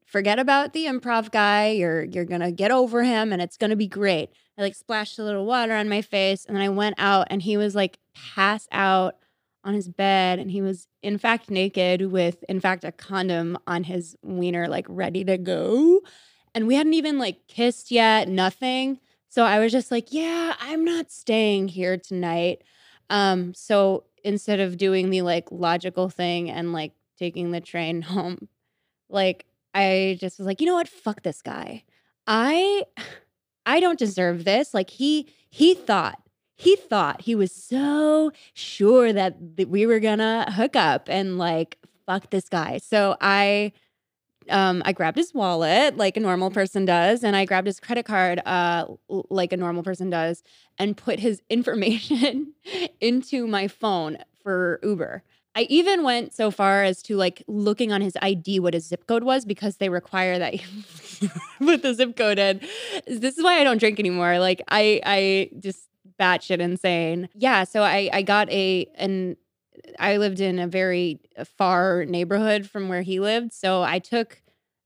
forget 0.06 0.40
about 0.40 0.74
the 0.74 0.86
improv 0.86 1.32
guy. 1.32 1.70
You're 1.70 2.04
you're 2.04 2.26
gonna 2.26 2.52
get 2.52 2.72
over 2.72 3.04
him, 3.04 3.32
and 3.32 3.42
it's 3.42 3.58
gonna 3.58 3.76
be 3.76 3.88
great. 3.88 4.30
I 4.58 4.62
like 4.62 4.76
splashed 4.76 5.20
a 5.20 5.24
little 5.24 5.46
water 5.46 5.74
on 5.74 5.90
my 5.90 6.02
face, 6.02 6.46
and 6.46 6.56
then 6.56 6.64
I 6.64 6.70
went 6.70 6.96
out, 6.98 7.28
and 7.30 7.42
he 7.42 7.58
was 7.58 7.76
like 7.76 8.00
pass 8.14 8.68
out 8.72 9.16
on 9.64 9.74
his 9.74 9.88
bed, 9.90 10.40
and 10.40 10.52
he 10.52 10.62
was 10.62 10.88
in 11.02 11.18
fact 11.18 11.50
naked 11.50 12.12
with 12.12 12.44
in 12.50 12.60
fact 12.60 12.84
a 12.84 12.92
condom 12.92 13.58
on 13.68 13.84
his 13.84 14.16
wiener, 14.24 14.68
like 14.68 14.86
ready 14.90 15.24
to 15.26 15.38
go. 15.38 16.02
And 16.54 16.68
we 16.68 16.76
hadn't 16.76 16.94
even 16.94 17.20
like 17.20 17.48
kissed 17.48 17.92
yet, 17.92 18.30
nothing. 18.30 19.00
So 19.28 19.44
I 19.44 19.60
was 19.60 19.74
just 19.74 19.92
like, 19.92 20.14
yeah, 20.14 20.56
I'm 20.62 20.86
not 20.86 21.12
staying 21.12 21.68
here 21.68 21.98
tonight. 21.98 22.64
Um, 23.10 23.54
so 23.54 24.06
instead 24.26 24.60
of 24.62 24.78
doing 24.78 25.12
the 25.12 25.24
like 25.24 25.48
logical 25.52 26.10
thing 26.10 26.52
and 26.52 26.74
like 26.74 26.94
taking 27.20 27.52
the 27.52 27.62
train 27.62 28.02
home, 28.04 28.50
like 29.10 29.46
I 29.74 30.18
just 30.20 30.40
was 30.40 30.48
like, 30.48 30.62
you 30.62 30.68
know 30.68 30.76
what? 30.76 30.90
Fuck 30.90 31.24
this 31.24 31.42
guy. 31.42 31.84
I 32.28 32.84
I 33.66 33.80
don't 33.80 34.00
deserve 34.00 34.44
this. 34.46 34.74
Like 34.74 34.90
he 34.90 35.28
he 35.50 35.74
thought 35.74 36.20
he 36.58 36.76
thought 36.76 37.22
he 37.22 37.36
was 37.36 37.52
so 37.52 38.32
sure 38.54 39.12
that 39.14 39.58
th- 39.58 39.68
we 39.70 39.86
were 39.86 40.00
gonna 40.00 40.52
hook 40.52 40.76
up 40.76 41.10
and 41.10 41.38
like 41.38 41.78
fuck 42.06 42.30
this 42.30 42.50
guy. 42.50 42.78
So 42.78 43.18
I 43.22 43.74
um 44.50 44.82
I 44.86 44.92
grabbed 44.92 45.18
his 45.18 45.34
wallet 45.34 45.98
like 45.98 46.18
a 46.18 46.20
normal 46.20 46.52
person 46.52 46.86
does 46.86 47.24
and 47.24 47.36
I 47.36 47.46
grabbed 47.46 47.68
his 47.68 47.80
credit 47.80 48.06
card 48.06 48.42
uh 48.46 48.86
like 49.08 49.54
a 49.54 49.58
normal 49.58 49.84
person 49.84 50.10
does 50.10 50.44
and 50.78 50.96
put 50.96 51.20
his 51.20 51.42
information 51.50 52.54
into 53.02 53.48
my 53.48 53.68
phone 53.68 54.18
for 54.44 54.80
Uber. 54.84 55.24
I 55.58 55.62
even 55.70 56.04
went 56.04 56.34
so 56.34 56.52
far 56.52 56.84
as 56.84 57.02
to 57.04 57.16
like 57.16 57.42
looking 57.48 57.94
on 57.94 58.02
his 58.02 58.18
ID 58.22 58.60
what 58.60 58.74
his 58.74 58.88
zip 58.88 59.08
code 59.08 59.24
was 59.24 59.46
because 59.46 59.78
they 59.78 59.88
require 59.88 60.38
that 60.38 60.54
you 61.22 61.30
put 61.60 61.82
the 61.82 61.94
zip 61.94 62.18
code 62.18 62.38
in. 62.40 62.60
This 63.08 63.38
is 63.38 63.44
why 63.44 63.60
I 63.60 63.64
don't 63.64 63.78
drink 63.78 64.00
anymore. 64.00 64.40
Like 64.40 64.62
I 64.68 65.00
I 65.06 65.50
just 65.60 65.88
batshit 66.20 66.60
insane. 66.60 67.30
Yeah, 67.36 67.64
so 67.64 67.84
I 67.84 68.10
I 68.12 68.22
got 68.22 68.50
a 68.50 68.86
an 68.96 69.38
I 70.00 70.18
lived 70.18 70.40
in 70.40 70.60
a 70.60 70.68
very 70.68 71.20
far 71.58 72.06
neighborhood 72.06 72.70
from 72.70 72.90
where 72.90 73.02
he 73.02 73.20
lived, 73.20 73.54
so 73.54 73.82
I 73.84 74.00
took 74.00 74.42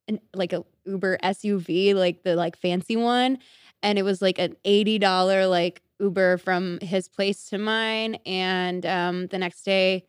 an 0.07 0.19
like 0.33 0.53
a 0.53 0.63
Uber 0.85 1.17
SUV, 1.23 1.93
like 1.93 2.23
the 2.23 2.35
like 2.35 2.57
fancy 2.57 2.95
one, 2.95 3.39
and 3.83 3.99
it 3.99 4.03
was 4.03 4.21
like 4.21 4.39
an 4.39 4.55
$80 4.65 5.49
like 5.49 5.81
Uber 5.99 6.37
from 6.37 6.79
his 6.81 7.07
place 7.07 7.49
to 7.49 7.57
mine 7.57 8.15
and 8.25 8.85
um 8.85 9.27
the 9.27 9.37
next 9.37 9.63
day 9.63 10.05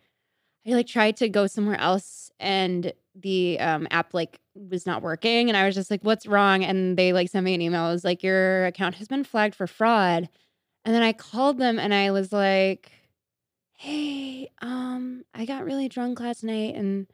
I 0.66 0.72
like 0.72 0.86
tried 0.86 1.16
to 1.18 1.28
go 1.28 1.46
somewhere 1.46 1.80
else 1.80 2.30
and 2.38 2.92
the 3.14 3.58
um 3.60 3.88
app 3.90 4.14
like 4.14 4.40
was 4.54 4.86
not 4.86 5.02
working 5.02 5.48
and 5.48 5.56
I 5.56 5.66
was 5.66 5.74
just 5.74 5.90
like 5.90 6.02
what's 6.02 6.26
wrong? 6.26 6.64
And 6.64 6.96
they 6.96 7.12
like 7.12 7.28
sent 7.30 7.44
me 7.44 7.54
an 7.54 7.62
email 7.62 7.88
it 7.88 7.92
was 7.92 8.04
like 8.04 8.22
your 8.22 8.66
account 8.66 8.96
has 8.96 9.08
been 9.08 9.24
flagged 9.24 9.54
for 9.54 9.66
fraud 9.66 10.28
and 10.84 10.94
then 10.94 11.02
I 11.02 11.12
called 11.12 11.58
them 11.58 11.78
and 11.78 11.94
I 11.94 12.10
was 12.12 12.32
like 12.32 12.92
hey 13.80 14.46
um 14.60 15.24
I 15.32 15.46
got 15.46 15.64
really 15.64 15.88
drunk 15.88 16.20
last 16.20 16.44
night 16.44 16.74
and 16.74 17.06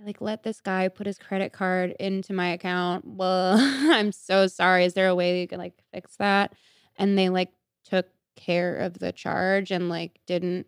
I 0.00 0.06
like 0.06 0.22
let 0.22 0.42
this 0.42 0.58
guy 0.58 0.88
put 0.88 1.06
his 1.06 1.18
credit 1.18 1.52
card 1.52 1.90
into 2.00 2.32
my 2.32 2.48
account. 2.48 3.04
Well, 3.16 3.56
I'm 3.58 4.10
so 4.10 4.46
sorry. 4.46 4.86
Is 4.86 4.94
there 4.94 5.08
a 5.08 5.14
way 5.14 5.42
you 5.42 5.46
could 5.46 5.58
like 5.58 5.74
fix 5.92 6.16
that? 6.16 6.54
And 6.96 7.18
they 7.18 7.28
like 7.28 7.50
took 7.84 8.06
care 8.36 8.76
of 8.78 8.98
the 9.00 9.12
charge 9.12 9.70
and 9.70 9.90
like 9.90 10.18
didn't 10.26 10.66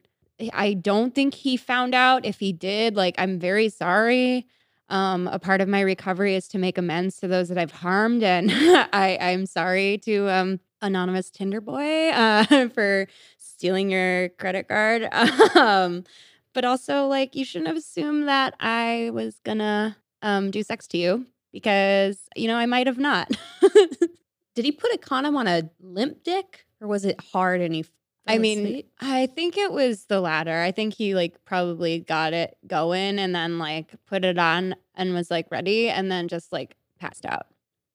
I 0.52 0.74
don't 0.74 1.14
think 1.14 1.32
he 1.32 1.56
found 1.56 1.94
out. 1.94 2.26
If 2.26 2.38
he 2.38 2.52
did, 2.52 2.94
like 2.94 3.14
I'm 3.16 3.38
very 3.38 3.70
sorry. 3.70 4.46
Um, 4.90 5.26
a 5.28 5.38
part 5.38 5.62
of 5.62 5.68
my 5.68 5.80
recovery 5.80 6.34
is 6.34 6.46
to 6.48 6.58
make 6.58 6.76
amends 6.78 7.16
to 7.18 7.28
those 7.28 7.48
that 7.48 7.58
I've 7.58 7.72
harmed, 7.72 8.22
and 8.22 8.50
I 8.92 9.16
I'm 9.20 9.46
sorry 9.46 9.98
to 10.04 10.28
um 10.30 10.60
anonymous 10.82 11.30
Tinder 11.30 11.60
boy 11.60 12.10
uh, 12.10 12.68
for 12.74 13.08
stealing 13.56 13.90
your 13.90 14.28
credit 14.30 14.68
card. 14.68 15.08
um, 15.56 16.04
but 16.52 16.64
also 16.64 17.06
like 17.06 17.34
you 17.34 17.44
shouldn't 17.44 17.68
have 17.68 17.76
assumed 17.76 18.28
that 18.28 18.54
I 18.60 19.10
was 19.12 19.40
gonna 19.44 19.96
um 20.22 20.50
do 20.50 20.62
sex 20.62 20.86
to 20.88 20.98
you 20.98 21.26
because 21.52 22.18
you 22.34 22.48
know 22.48 22.56
I 22.56 22.66
might 22.66 22.86
have 22.86 22.98
not. 22.98 23.30
Did 24.54 24.64
he 24.64 24.72
put 24.72 24.94
a 24.94 24.98
condom 24.98 25.36
on 25.36 25.46
a 25.46 25.68
limp 25.80 26.24
dick 26.24 26.64
or 26.80 26.88
was 26.88 27.04
it 27.04 27.20
hard 27.32 27.60
and 27.60 27.74
he 27.74 27.84
I 28.26 28.38
mean, 28.38 28.66
asleep? 28.66 28.90
I 29.00 29.26
think 29.26 29.56
it 29.56 29.70
was 29.70 30.06
the 30.06 30.20
latter. 30.20 30.60
I 30.60 30.72
think 30.72 30.94
he 30.94 31.14
like 31.14 31.44
probably 31.44 32.00
got 32.00 32.32
it 32.32 32.56
going 32.66 33.18
and 33.18 33.34
then 33.34 33.58
like 33.58 33.94
put 34.06 34.24
it 34.24 34.38
on 34.38 34.74
and 34.94 35.14
was 35.14 35.30
like 35.30 35.50
ready 35.50 35.88
and 35.88 36.10
then 36.10 36.26
just 36.26 36.52
like 36.52 36.74
passed 36.98 37.24
out. 37.24 37.46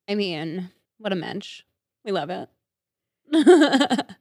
I 0.08 0.16
mean, 0.16 0.70
what 1.00 1.12
a 1.12 1.16
mensch. 1.16 1.64
We 2.06 2.12
love 2.12 2.30
it. 2.30 2.48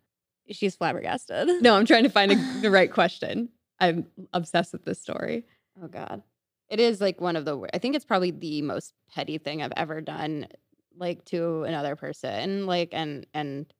She's 0.50 0.74
flabbergasted. 0.74 1.48
No, 1.62 1.74
I'm 1.74 1.86
trying 1.86 2.04
to 2.04 2.10
find 2.10 2.32
a, 2.32 2.60
the 2.60 2.70
right 2.70 2.92
question. 2.92 3.50
I'm 3.78 4.06
obsessed 4.32 4.72
with 4.72 4.84
this 4.84 5.00
story. 5.00 5.44
Oh 5.82 5.88
God. 5.88 6.22
It 6.68 6.80
is 6.80 7.00
like 7.00 7.20
one 7.20 7.36
of 7.36 7.44
the 7.44 7.58
I 7.72 7.78
think 7.78 7.96
it's 7.96 8.04
probably 8.04 8.30
the 8.30 8.62
most 8.62 8.94
petty 9.12 9.38
thing 9.38 9.62
I've 9.62 9.72
ever 9.76 10.00
done 10.00 10.48
like 10.96 11.24
to 11.26 11.64
another 11.64 11.96
person. 11.96 12.66
Like 12.66 12.90
and 12.92 13.26
and 13.34 13.72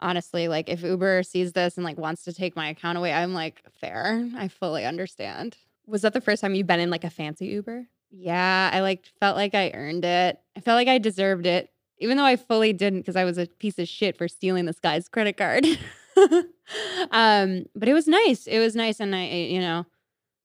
honestly, 0.00 0.48
like 0.48 0.68
if 0.68 0.82
Uber 0.82 1.22
sees 1.22 1.52
this 1.52 1.76
and 1.76 1.84
like 1.84 1.98
wants 1.98 2.24
to 2.24 2.32
take 2.32 2.56
my 2.56 2.68
account 2.68 2.98
away, 2.98 3.12
I'm 3.12 3.34
like, 3.34 3.62
fair. 3.80 4.28
I 4.36 4.48
fully 4.48 4.84
understand. 4.84 5.56
Was 5.86 6.02
that 6.02 6.12
the 6.12 6.20
first 6.20 6.40
time 6.40 6.54
you've 6.54 6.66
been 6.66 6.80
in 6.80 6.90
like 6.90 7.04
a 7.04 7.10
fancy 7.10 7.46
Uber? 7.46 7.86
Yeah, 8.10 8.70
I 8.72 8.80
like 8.80 9.06
felt 9.20 9.36
like 9.36 9.54
I 9.54 9.70
earned 9.70 10.04
it. 10.04 10.38
I 10.56 10.60
felt 10.60 10.76
like 10.76 10.88
I 10.88 10.98
deserved 10.98 11.46
it, 11.46 11.70
even 12.02 12.16
though 12.16 12.24
I 12.24 12.36
fully 12.36 12.72
didn't 12.72 13.00
because 13.00 13.16
I 13.16 13.24
was 13.24 13.38
a 13.38 13.46
piece 13.46 13.78
of 13.78 13.88
shit 13.88 14.16
for 14.16 14.28
stealing 14.28 14.66
this 14.66 14.78
guy's 14.80 15.08
credit 15.08 15.36
card. 15.36 15.64
um, 17.10 17.64
but 17.74 17.88
it 17.88 17.94
was 17.94 18.06
nice. 18.06 18.46
It 18.46 18.58
was 18.58 18.74
nice, 18.74 19.00
and 19.00 19.14
I, 19.14 19.26
you 19.26 19.60
know, 19.60 19.86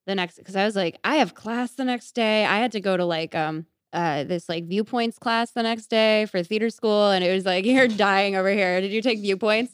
the 0.06 0.16
next 0.16 0.38
because 0.38 0.56
I 0.56 0.66
was 0.66 0.76
like, 0.76 0.98
I 1.04 1.16
have 1.18 1.34
class 1.34 1.72
the 1.72 1.84
next 1.86 2.12
day. 2.14 2.46
I 2.46 2.58
had 2.58 2.72
to 2.74 2.80
go 2.80 2.96
to 2.96 3.06
like 3.06 3.36
um 3.36 3.66
uh 3.94 4.24
this 4.24 4.48
like 4.48 4.68
viewpoints 4.68 5.18
class 5.18 5.52
the 5.52 5.64
next 5.64 5.88
day 5.88 6.26
for 6.28 6.44
theater 6.44 6.70
school, 6.70 7.12
and 7.12 7.24
it 7.24 7.34
was 7.34 7.46
like 7.46 7.66
you're 7.66 7.88
dying 8.08 8.36
over 8.36 8.50
here. 8.50 8.80
Did 8.80 8.92
you 8.92 9.02
take 9.02 9.20
viewpoints? 9.20 9.74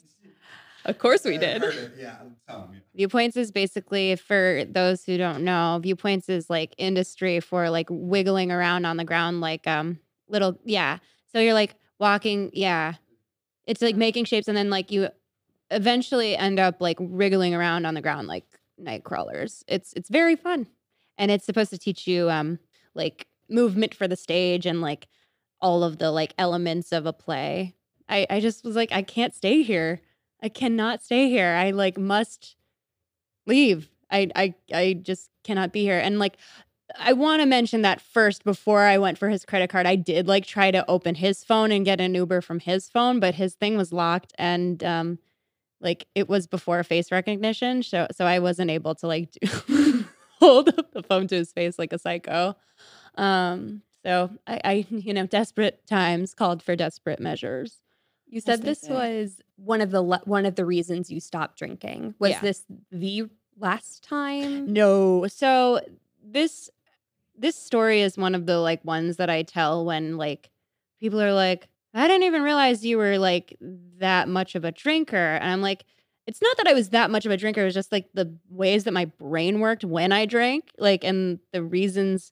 Of 0.86 0.98
course 0.98 1.24
we 1.24 1.38
did. 1.38 1.64
Yeah, 1.98 2.18
tell 2.48 2.64
'em, 2.64 2.70
yeah. 2.74 2.80
Viewpoints 2.96 3.38
is 3.38 3.52
basically 3.52 4.16
for 4.18 4.66
those 4.70 5.06
who 5.06 5.18
don't 5.18 5.44
know, 5.44 5.80
viewpoints 5.82 6.28
is 6.28 6.50
like 6.50 6.76
industry 6.78 7.40
for 7.40 7.70
like 7.70 7.88
wiggling 7.90 8.52
around 8.52 8.86
on 8.86 8.98
the 8.98 9.06
ground 9.06 9.40
like 9.42 9.66
um 9.68 10.00
little 10.28 10.60
yeah. 10.66 11.00
So 11.34 11.40
you're 11.40 11.54
like 11.54 11.76
walking, 12.00 12.52
yeah. 12.54 12.94
It's 13.66 13.82
like 13.82 13.96
making 13.96 14.26
shapes 14.26 14.48
and 14.48 14.58
then 14.58 14.70
like 14.70 14.92
you 14.92 15.10
eventually 15.72 16.36
end 16.36 16.60
up 16.60 16.82
like 16.82 16.98
wriggling 17.00 17.56
around 17.56 17.86
on 17.86 17.94
the 17.94 18.02
ground 18.02 18.28
like 18.28 18.46
night 18.78 19.04
crawlers. 19.04 19.64
It's 19.68 19.94
it's 19.94 20.10
very 20.10 20.36
fun. 20.36 20.68
And 21.18 21.32
it's 21.32 21.46
supposed 21.46 21.72
to 21.72 21.78
teach 21.78 22.08
you 22.08 22.30
um 22.30 22.60
like 22.94 23.28
movement 23.50 23.94
for 23.96 24.08
the 24.08 24.16
stage 24.16 24.66
and 24.66 24.82
like 24.82 25.08
all 25.62 25.84
of 25.84 25.98
the 25.98 26.12
like 26.12 26.34
elements 26.38 26.92
of 26.92 27.06
a 27.06 27.14
play. 27.14 27.76
I 28.10 28.28
I 28.30 28.40
just 28.40 28.64
was 28.64 28.76
like 28.76 28.92
I 28.92 29.02
can't 29.02 29.34
stay 29.34 29.64
here. 29.64 30.02
I 30.42 30.50
cannot 30.50 31.04
stay 31.04 31.30
here. 31.30 31.56
I 31.56 31.72
like 31.72 31.98
must 31.98 32.56
leave. 33.48 33.90
I 34.12 34.30
I 34.36 34.56
I 34.74 34.94
just 35.02 35.30
cannot 35.44 35.72
be 35.72 35.84
here. 35.84 36.00
And 36.00 36.20
like 36.20 36.38
I 37.00 37.14
want 37.14 37.42
to 37.42 37.46
mention 37.46 37.82
that 37.84 38.02
first 38.02 38.44
before 38.44 38.82
I 38.82 38.98
went 38.98 39.18
for 39.18 39.30
his 39.30 39.46
credit 39.46 39.70
card, 39.70 39.86
I 39.86 39.96
did 39.96 40.28
like 40.28 40.46
try 40.46 40.70
to 40.72 40.88
open 40.90 41.16
his 41.16 41.44
phone 41.44 41.72
and 41.72 41.86
get 41.86 42.00
an 42.02 42.14
Uber 42.14 42.42
from 42.42 42.60
his 42.60 42.90
phone, 42.90 43.20
but 43.20 43.36
his 43.36 43.56
thing 43.56 43.78
was 43.78 43.92
locked 43.94 44.34
and 44.38 44.84
um 44.84 45.20
like 45.82 46.06
it 46.16 46.30
was 46.30 46.48
before 46.48 46.84
face 46.84 47.12
recognition, 47.12 47.84
so 47.84 48.08
so 48.12 48.26
I 48.26 48.40
wasn't 48.40 48.70
able 48.72 48.96
to 48.96 49.08
like 49.08 49.32
do, 49.68 50.06
hold 50.40 50.70
up 50.78 50.92
the 50.92 51.04
phone 51.04 51.28
to 51.28 51.36
his 51.36 51.52
face 51.52 51.80
like 51.80 51.94
a 51.94 52.00
psycho. 52.00 52.56
Um 53.16 53.82
so 54.06 54.30
I, 54.46 54.60
I 54.64 54.86
you 54.90 55.14
know 55.14 55.26
desperate 55.26 55.86
times 55.88 56.34
called 56.34 56.62
for 56.62 56.76
desperate 56.76 57.20
measures. 57.20 57.78
You 58.28 58.42
said 58.42 58.62
they 58.62 58.70
this 58.70 58.84
was 58.90 59.42
one 59.56 59.82
of 59.82 59.92
the 59.92 60.02
le- 60.02 60.22
one 60.26 60.46
of 60.46 60.56
the 60.56 60.66
reasons 60.66 61.10
you 61.12 61.20
stopped 61.20 61.58
drinking. 61.58 62.16
Was 62.20 62.32
Yeah. 62.32 62.40
this 62.42 62.66
the 62.92 63.30
last 63.58 64.04
time? 64.04 64.74
No. 64.74 65.28
So 65.28 65.80
this 66.24 66.70
this 67.36 67.56
story 67.56 68.02
is 68.02 68.18
one 68.18 68.36
of 68.36 68.46
the 68.46 68.60
like 68.60 68.84
ones 68.86 69.18
that 69.18 69.30
I 69.30 69.44
tell 69.44 69.86
when 69.86 70.18
like 70.18 70.50
people 71.00 71.22
are 71.22 71.34
like, 71.34 71.68
I 71.94 72.08
didn't 72.08 72.24
even 72.24 72.44
realize 72.44 72.86
you 72.86 72.98
were 72.98 73.18
like 73.18 73.58
that 74.00 74.28
much 74.28 74.56
of 74.56 74.66
a 74.66 74.72
drinker. 74.72 75.36
And 75.36 75.52
I'm 75.52 75.62
like, 75.62 75.86
it's 76.26 76.42
not 76.42 76.58
that 76.58 76.68
I 76.68 76.74
was 76.74 76.90
that 76.90 77.12
much 77.12 77.26
of 77.26 77.32
a 77.32 77.38
drinker. 77.38 77.62
It 77.62 77.66
was 77.66 77.74
just 77.74 77.92
like 77.92 78.08
the 78.14 78.36
ways 78.50 78.86
that 78.86 78.94
my 78.94 79.06
brain 79.06 79.60
worked 79.60 79.84
when 79.84 80.12
I 80.12 80.26
drank, 80.26 80.72
like 80.78 81.04
and 81.04 81.40
the 81.52 81.64
reasons 81.64 82.32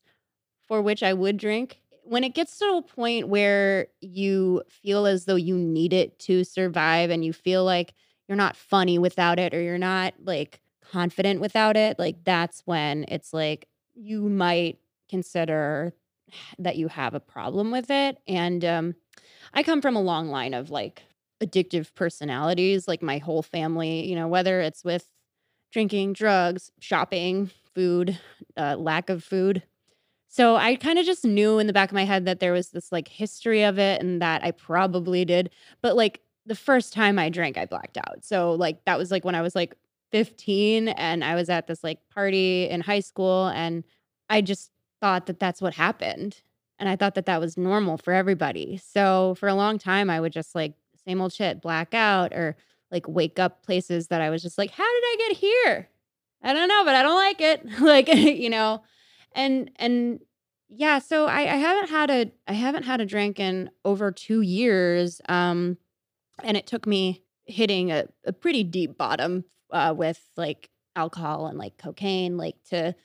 for 0.67 0.81
which 0.81 1.03
I 1.03 1.13
would 1.13 1.37
drink. 1.37 1.79
When 2.03 2.23
it 2.23 2.33
gets 2.33 2.57
to 2.59 2.65
a 2.65 2.81
point 2.81 3.27
where 3.27 3.87
you 4.01 4.63
feel 4.69 5.05
as 5.05 5.25
though 5.25 5.35
you 5.35 5.57
need 5.57 5.93
it 5.93 6.17
to 6.19 6.43
survive 6.43 7.09
and 7.09 7.23
you 7.23 7.33
feel 7.33 7.63
like 7.63 7.93
you're 8.27 8.35
not 8.37 8.55
funny 8.55 8.97
without 8.97 9.39
it 9.39 9.53
or 9.53 9.61
you're 9.61 9.77
not 9.77 10.13
like 10.23 10.61
confident 10.91 11.41
without 11.41 11.77
it, 11.77 11.99
like 11.99 12.23
that's 12.23 12.61
when 12.65 13.05
it's 13.07 13.33
like 13.33 13.67
you 13.95 14.29
might 14.29 14.79
consider 15.09 15.93
that 16.57 16.77
you 16.77 16.87
have 16.87 17.13
a 17.13 17.19
problem 17.19 17.71
with 17.71 17.89
it. 17.89 18.17
And 18.27 18.63
um, 18.63 18.95
I 19.53 19.63
come 19.63 19.81
from 19.81 19.95
a 19.95 20.01
long 20.01 20.29
line 20.29 20.53
of 20.53 20.69
like 20.69 21.03
addictive 21.41 21.93
personalities, 21.95 22.87
like 22.87 23.01
my 23.01 23.17
whole 23.17 23.41
family, 23.41 24.07
you 24.07 24.15
know, 24.15 24.27
whether 24.27 24.61
it's 24.61 24.83
with 24.83 25.07
drinking, 25.71 26.13
drugs, 26.13 26.71
shopping, 26.79 27.49
food, 27.73 28.17
uh, 28.57 28.75
lack 28.77 29.09
of 29.09 29.23
food. 29.23 29.63
So 30.27 30.55
I 30.55 30.75
kind 30.75 30.97
of 30.97 31.05
just 31.05 31.25
knew 31.25 31.59
in 31.59 31.67
the 31.67 31.73
back 31.73 31.89
of 31.89 31.95
my 31.95 32.05
head 32.05 32.25
that 32.25 32.39
there 32.39 32.53
was 32.53 32.69
this 32.69 32.91
like 32.91 33.09
history 33.09 33.63
of 33.63 33.77
it 33.77 34.01
and 34.01 34.21
that 34.21 34.43
I 34.43 34.51
probably 34.51 35.25
did. 35.25 35.49
But 35.81 35.95
like 35.95 36.21
the 36.45 36.55
first 36.55 36.93
time 36.93 37.19
I 37.19 37.29
drank, 37.29 37.57
I 37.57 37.65
blacked 37.65 37.97
out. 37.97 38.23
So 38.23 38.53
like 38.53 38.83
that 38.85 38.97
was 38.97 39.11
like 39.11 39.25
when 39.25 39.35
I 39.35 39.41
was 39.41 39.55
like 39.55 39.75
15 40.11 40.89
and 40.89 41.23
I 41.23 41.35
was 41.35 41.49
at 41.49 41.67
this 41.67 41.83
like 41.83 41.99
party 42.13 42.69
in 42.69 42.81
high 42.81 42.99
school 42.99 43.47
and 43.47 43.83
I 44.29 44.41
just 44.41 44.71
thought 44.99 45.25
that 45.27 45.39
that's 45.39 45.61
what 45.61 45.73
happened. 45.73 46.41
And 46.79 46.89
I 46.89 46.95
thought 46.95 47.15
that 47.15 47.25
that 47.27 47.39
was 47.39 47.57
normal 47.57 47.97
for 47.97 48.13
everybody. 48.13 48.77
So 48.77 49.35
for 49.39 49.47
a 49.47 49.55
long 49.55 49.77
time, 49.77 50.09
I 50.09 50.19
would 50.19 50.33
just 50.33 50.55
like 50.55 50.73
same 51.05 51.21
old 51.21 51.33
shit, 51.33 51.61
black 51.61 51.93
out 51.93 52.33
or 52.33 52.55
like 52.91 53.07
wake 53.07 53.39
up 53.39 53.63
places 53.63 54.07
that 54.07 54.21
I 54.21 54.29
was 54.29 54.41
just 54.41 54.57
like, 54.57 54.71
how 54.71 54.83
did 54.83 55.03
I 55.03 55.15
get 55.27 55.37
here? 55.37 55.89
I 56.43 56.53
don't 56.53 56.67
know, 56.67 56.83
but 56.83 56.95
I 56.95 57.03
don't 57.03 57.17
like 57.17 57.41
it. 57.41 57.65
like, 57.81 58.07
you 58.07 58.49
know, 58.49 58.83
and, 59.33 59.71
and, 59.77 60.19
yeah, 60.73 60.99
so 60.99 61.25
I, 61.25 61.41
I 61.41 61.57
haven't 61.57 61.89
had 61.89 62.09
a 62.09 62.31
I 62.47 62.53
haven't 62.53 62.83
had 62.83 63.01
a 63.01 63.05
drink 63.05 63.41
in 63.41 63.69
over 63.83 64.09
two 64.09 64.39
years, 64.39 65.19
um, 65.27 65.77
and 66.43 66.55
it 66.55 66.65
took 66.65 66.87
me 66.87 67.23
hitting 67.43 67.91
a, 67.91 68.05
a 68.25 68.31
pretty 68.31 68.63
deep 68.63 68.97
bottom 68.97 69.43
uh, 69.71 69.93
with 69.95 70.21
like 70.37 70.69
alcohol 70.95 71.47
and 71.47 71.57
like 71.57 71.77
cocaine, 71.77 72.37
like 72.37 72.55
to 72.69 72.95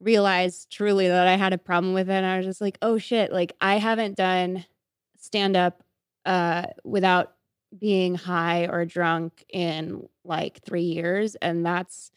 realize 0.00 0.66
truly 0.70 1.08
that 1.08 1.26
I 1.28 1.36
had 1.36 1.52
a 1.52 1.58
problem 1.58 1.94
with 1.94 2.08
it. 2.08 2.14
And 2.14 2.26
I 2.26 2.38
was 2.38 2.46
just 2.46 2.60
like, 2.60 2.78
oh 2.82 2.98
shit, 2.98 3.32
like 3.32 3.54
I 3.60 3.76
haven't 3.76 4.16
done 4.16 4.64
stand 5.16 5.56
up 5.56 5.82
uh, 6.24 6.66
without 6.84 7.34
being 7.78 8.14
high 8.14 8.66
or 8.66 8.84
drunk 8.84 9.44
in 9.48 10.08
like 10.24 10.60
three 10.64 10.82
years. 10.82 11.36
And 11.36 11.64
that's 11.64 12.10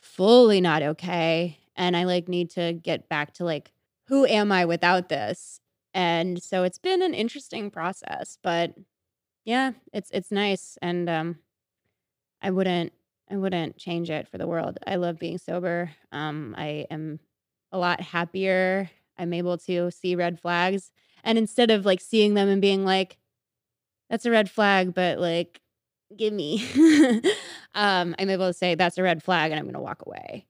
fully 0.00 0.60
not 0.60 0.82
okay. 0.82 1.58
And 1.76 1.96
I 1.96 2.04
like 2.04 2.28
need 2.28 2.50
to 2.50 2.72
get 2.72 3.08
back 3.08 3.34
to 3.34 3.44
like, 3.44 3.72
who 4.08 4.26
am 4.26 4.52
I 4.52 4.64
without 4.64 5.08
this? 5.08 5.60
And 5.94 6.42
so 6.42 6.62
it's 6.64 6.78
been 6.78 7.02
an 7.02 7.14
interesting 7.14 7.70
process, 7.70 8.38
but 8.42 8.74
yeah, 9.44 9.72
it's 9.92 10.10
it's 10.12 10.30
nice 10.30 10.78
and 10.82 11.08
um 11.08 11.36
I 12.42 12.50
wouldn't 12.50 12.92
I 13.30 13.36
wouldn't 13.36 13.76
change 13.76 14.10
it 14.10 14.28
for 14.28 14.38
the 14.38 14.46
world. 14.46 14.78
I 14.86 14.96
love 14.96 15.18
being 15.18 15.38
sober. 15.38 15.90
Um 16.12 16.54
I 16.58 16.86
am 16.90 17.20
a 17.72 17.78
lot 17.78 18.00
happier. 18.00 18.90
I'm 19.18 19.32
able 19.32 19.58
to 19.58 19.90
see 19.90 20.14
red 20.16 20.40
flags 20.40 20.90
and 21.24 21.38
instead 21.38 21.70
of 21.70 21.84
like 21.84 22.00
seeing 22.00 22.34
them 22.34 22.48
and 22.48 22.60
being 22.62 22.84
like 22.84 23.18
that's 24.08 24.26
a 24.26 24.30
red 24.30 24.50
flag, 24.50 24.94
but 24.94 25.18
like 25.18 25.60
give 26.16 26.32
me 26.32 26.64
um 27.74 28.14
I'm 28.18 28.30
able 28.30 28.48
to 28.48 28.52
say 28.52 28.74
that's 28.74 28.98
a 28.98 29.02
red 29.02 29.22
flag 29.22 29.52
and 29.52 29.58
I'm 29.58 29.66
going 29.66 29.74
to 29.74 29.80
walk 29.80 30.02
away 30.06 30.46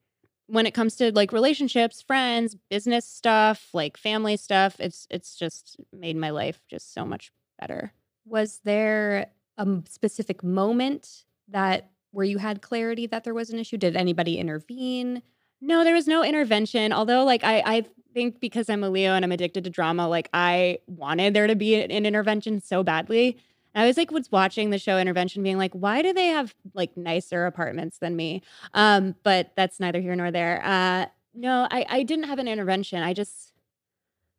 when 0.51 0.67
it 0.67 0.75
comes 0.75 0.97
to 0.97 1.13
like 1.13 1.33
relationships, 1.33 2.03
friends, 2.03 2.57
business 2.71 3.07
stuff, 3.07 3.69
like 3.73 3.97
family 3.97 4.37
stuff, 4.37 4.77
it's 4.81 5.07
it's 5.09 5.37
just 5.37 5.77
made 5.93 6.17
my 6.17 6.31
life 6.31 6.61
just 6.69 6.93
so 6.93 7.05
much 7.05 7.31
better. 7.61 7.93
Was 8.25 8.61
there 8.65 9.27
a 9.57 9.69
specific 9.89 10.43
moment 10.43 11.25
that 11.49 11.91
where 12.13 12.25
you 12.25 12.39
had 12.39 12.63
clarity 12.63 13.07
that 13.07 13.25
there 13.25 13.35
was 13.35 13.51
an 13.51 13.59
issue? 13.59 13.77
Did 13.77 13.97
anybody 13.97 14.39
intervene? 14.39 15.23
No, 15.61 15.85
there 15.85 15.95
was 15.95 16.07
no 16.07 16.25
intervention. 16.25 16.93
Although, 16.93 17.25
like, 17.25 17.45
I, 17.45 17.63
I 17.65 17.85
think 18.15 18.41
because 18.41 18.69
I'm 18.69 18.83
a 18.83 18.91
Leo 18.91 19.13
and 19.15 19.25
I'm 19.25 19.33
addicted 19.33 19.65
to 19.65 19.71
drama, 19.71 20.09
like, 20.09 20.29
I 20.33 20.79
wanted 20.87 21.35
there 21.35 21.47
to 21.47 21.55
be 21.55 21.75
an, 21.75 22.07
intervention 22.07 22.61
so 22.61 22.83
badly. 22.83 23.39
And 23.75 23.85
I 23.85 23.87
was 23.87 23.97
like, 23.97 24.11
was 24.11 24.33
watching 24.33 24.71
the 24.71 24.79
show 24.79 24.99
Intervention, 24.99 25.43
being 25.43 25.59
like, 25.59 25.73
why 25.73 26.03
do 26.03 26.13
they 26.13 26.27
have 26.27 26.55
like 26.75 26.97
nicer 26.97 27.47
apartments 27.47 27.99
than 27.99 28.17
me? 28.17 28.43
Um, 28.75 29.15
but 29.23 29.53
that's 29.55 29.79
neither 29.79 30.01
here 30.01 30.17
nor 30.17 30.31
there. 30.31 30.61
Uh, 30.65 31.07
no, 31.35 31.69
I, 31.71 31.87
I 31.89 32.03
didn't 32.03 32.25
have 32.25 32.41
an 32.41 32.49
intervention. 32.49 33.03
I 33.03 33.13
just 33.13 33.53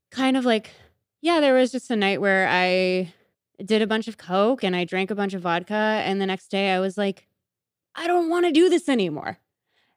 kind 0.10 0.36
of 0.36 0.44
like, 0.44 0.72
yeah, 1.22 1.40
there 1.40 1.54
was 1.54 1.72
just 1.72 1.90
a 1.92 1.96
night 1.96 2.20
where 2.20 2.48
I 2.50 3.14
did 3.64 3.82
a 3.82 3.88
bunch 3.88 4.08
of 4.08 4.18
coke 4.18 4.64
and 4.64 4.76
I 4.76 4.84
drank 4.84 5.12
a 5.12 5.16
bunch 5.16 5.34
of 5.34 5.42
vodka, 5.44 5.74
and 5.74 6.20
the 6.20 6.26
next 6.26 6.48
day 6.50 6.72
I 6.72 6.80
was 6.80 6.98
like, 6.98 7.28
I 7.96 8.08
don't 8.08 8.30
want 8.30 8.46
to 8.46 8.52
do 8.52 8.70
this 8.70 8.90
anymore. 8.90 9.38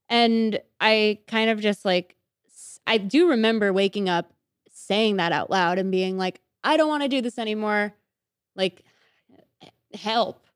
And 0.08 0.60
I 0.80 1.18
kind 1.26 1.50
of 1.50 1.60
just 1.60 1.84
like, 1.84 2.16
I 2.86 2.98
do 2.98 3.30
remember 3.30 3.72
waking 3.72 4.08
up 4.08 4.32
saying 4.70 5.16
that 5.16 5.32
out 5.32 5.50
loud 5.50 5.78
and 5.78 5.90
being 5.90 6.18
like, 6.18 6.40
I 6.62 6.76
don't 6.76 6.88
want 6.88 7.02
to 7.02 7.08
do 7.08 7.22
this 7.22 7.38
anymore. 7.38 7.94
Like, 8.56 8.84
help. 9.94 10.46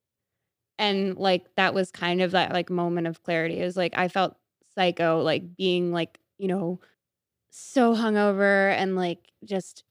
And 0.78 1.16
like, 1.16 1.54
that 1.56 1.74
was 1.74 1.90
kind 1.90 2.20
of 2.20 2.32
that 2.32 2.52
like 2.52 2.70
moment 2.70 3.06
of 3.06 3.22
clarity. 3.22 3.60
It 3.60 3.64
was 3.64 3.76
like, 3.76 3.96
I 3.96 4.08
felt 4.08 4.36
psycho, 4.74 5.22
like 5.22 5.56
being 5.56 5.92
like, 5.92 6.18
you 6.36 6.48
know, 6.48 6.80
so 7.50 7.94
hungover 7.94 8.72
and 8.72 8.94
like 8.94 9.32
just 9.44 9.84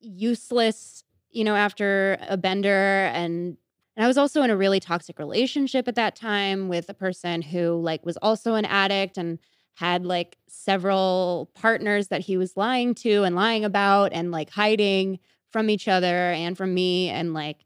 useless, 0.00 1.04
you 1.30 1.44
know, 1.44 1.56
after 1.56 2.18
a 2.28 2.36
bender 2.36 3.10
and 3.14 3.56
and 3.96 4.04
I 4.04 4.08
was 4.08 4.18
also 4.18 4.42
in 4.42 4.50
a 4.50 4.56
really 4.56 4.80
toxic 4.80 5.18
relationship 5.18 5.88
at 5.88 5.94
that 5.94 6.16
time 6.16 6.68
with 6.68 6.88
a 6.88 6.94
person 6.94 7.42
who 7.42 7.80
like 7.80 8.04
was 8.04 8.16
also 8.18 8.54
an 8.54 8.64
addict 8.66 9.16
and 9.18 9.38
had 9.74 10.04
like 10.04 10.36
several 10.48 11.50
partners 11.54 12.08
that 12.08 12.22
he 12.22 12.36
was 12.36 12.56
lying 12.56 12.94
to 12.96 13.22
and 13.24 13.34
lying 13.36 13.64
about 13.64 14.12
and 14.12 14.30
like 14.30 14.50
hiding 14.50 15.18
from 15.50 15.70
each 15.70 15.88
other 15.88 16.32
and 16.32 16.56
from 16.56 16.74
me 16.74 17.08
and 17.08 17.32
like 17.34 17.58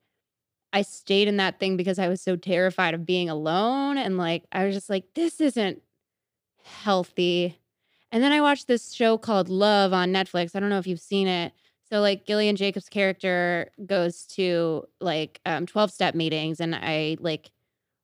I 0.73 0.83
stayed 0.83 1.29
in 1.29 1.39
that 1.39 1.61
thing 1.61 1.77
because 1.77 1.99
I 1.99 2.09
was 2.09 2.23
so 2.23 2.37
terrified 2.37 2.95
of 2.95 3.07
being 3.07 3.31
alone 3.31 3.99
and 3.99 4.19
like 4.19 4.45
I 4.53 4.65
was 4.67 4.75
just 4.75 4.91
like 4.91 5.05
this 5.15 5.41
isn't 5.41 5.83
healthy. 6.65 7.59
And 8.13 8.23
then 8.23 8.33
I 8.33 8.41
watched 8.41 8.67
this 8.69 8.93
show 8.93 9.19
called 9.19 9.49
Love 9.49 9.93
on 9.93 10.13
Netflix. 10.13 10.55
I 10.55 10.61
don't 10.61 10.71
know 10.71 10.79
if 10.79 10.87
you've 10.87 11.01
seen 11.01 11.29
it. 11.29 11.53
So 11.91 12.01
like 12.01 12.25
Gillian 12.27 12.57
Jacobs' 12.57 12.89
character 12.89 13.71
goes 13.85 14.25
to 14.37 14.85
like 15.01 15.41
um 15.45 15.67
12 15.67 15.91
step 15.91 16.15
meetings 16.15 16.61
and 16.61 16.75
I 16.75 17.17
like 17.21 17.51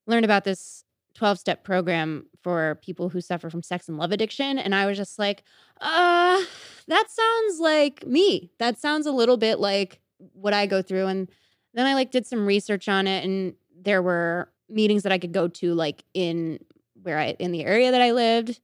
learned 0.07 0.25
about 0.25 0.45
this 0.45 0.85
12 1.15 1.39
step 1.39 1.65
program 1.65 2.27
for 2.43 2.79
people 2.83 3.09
who 3.09 3.21
suffer 3.21 3.49
from 3.49 3.63
sex 3.63 3.89
and 3.89 3.97
love 3.97 4.13
addiction 4.13 4.59
and 4.59 4.75
I 4.75 4.87
was 4.87 4.99
just 4.99 5.19
like, 5.19 5.45
"Uh, 5.81 6.43
that 6.89 7.07
sounds 7.11 7.61
like 7.61 8.07
me. 8.07 8.51
That 8.59 8.79
sounds 8.79 9.07
a 9.07 9.13
little 9.13 9.37
bit 9.37 9.61
like 9.61 10.01
what 10.33 10.53
I 10.53 10.67
go 10.67 10.83
through." 10.83 11.07
And 11.07 11.29
then 11.75 11.87
I 11.87 11.95
like 11.95 12.11
did 12.11 12.27
some 12.27 12.47
research 12.47 12.89
on 12.89 13.07
it 13.07 13.25
and 13.25 13.55
there 13.81 14.03
were 14.03 14.51
meetings 14.69 15.05
that 15.05 15.13
I 15.13 15.19
could 15.19 15.33
go 15.33 15.47
to 15.49 15.75
like 15.75 16.03
in 16.13 16.59
where 17.03 17.19
I 17.19 17.37
in 17.39 17.53
the 17.53 17.65
area 17.65 17.93
that 17.93 18.03
I 18.03 18.13
lived. 18.13 18.61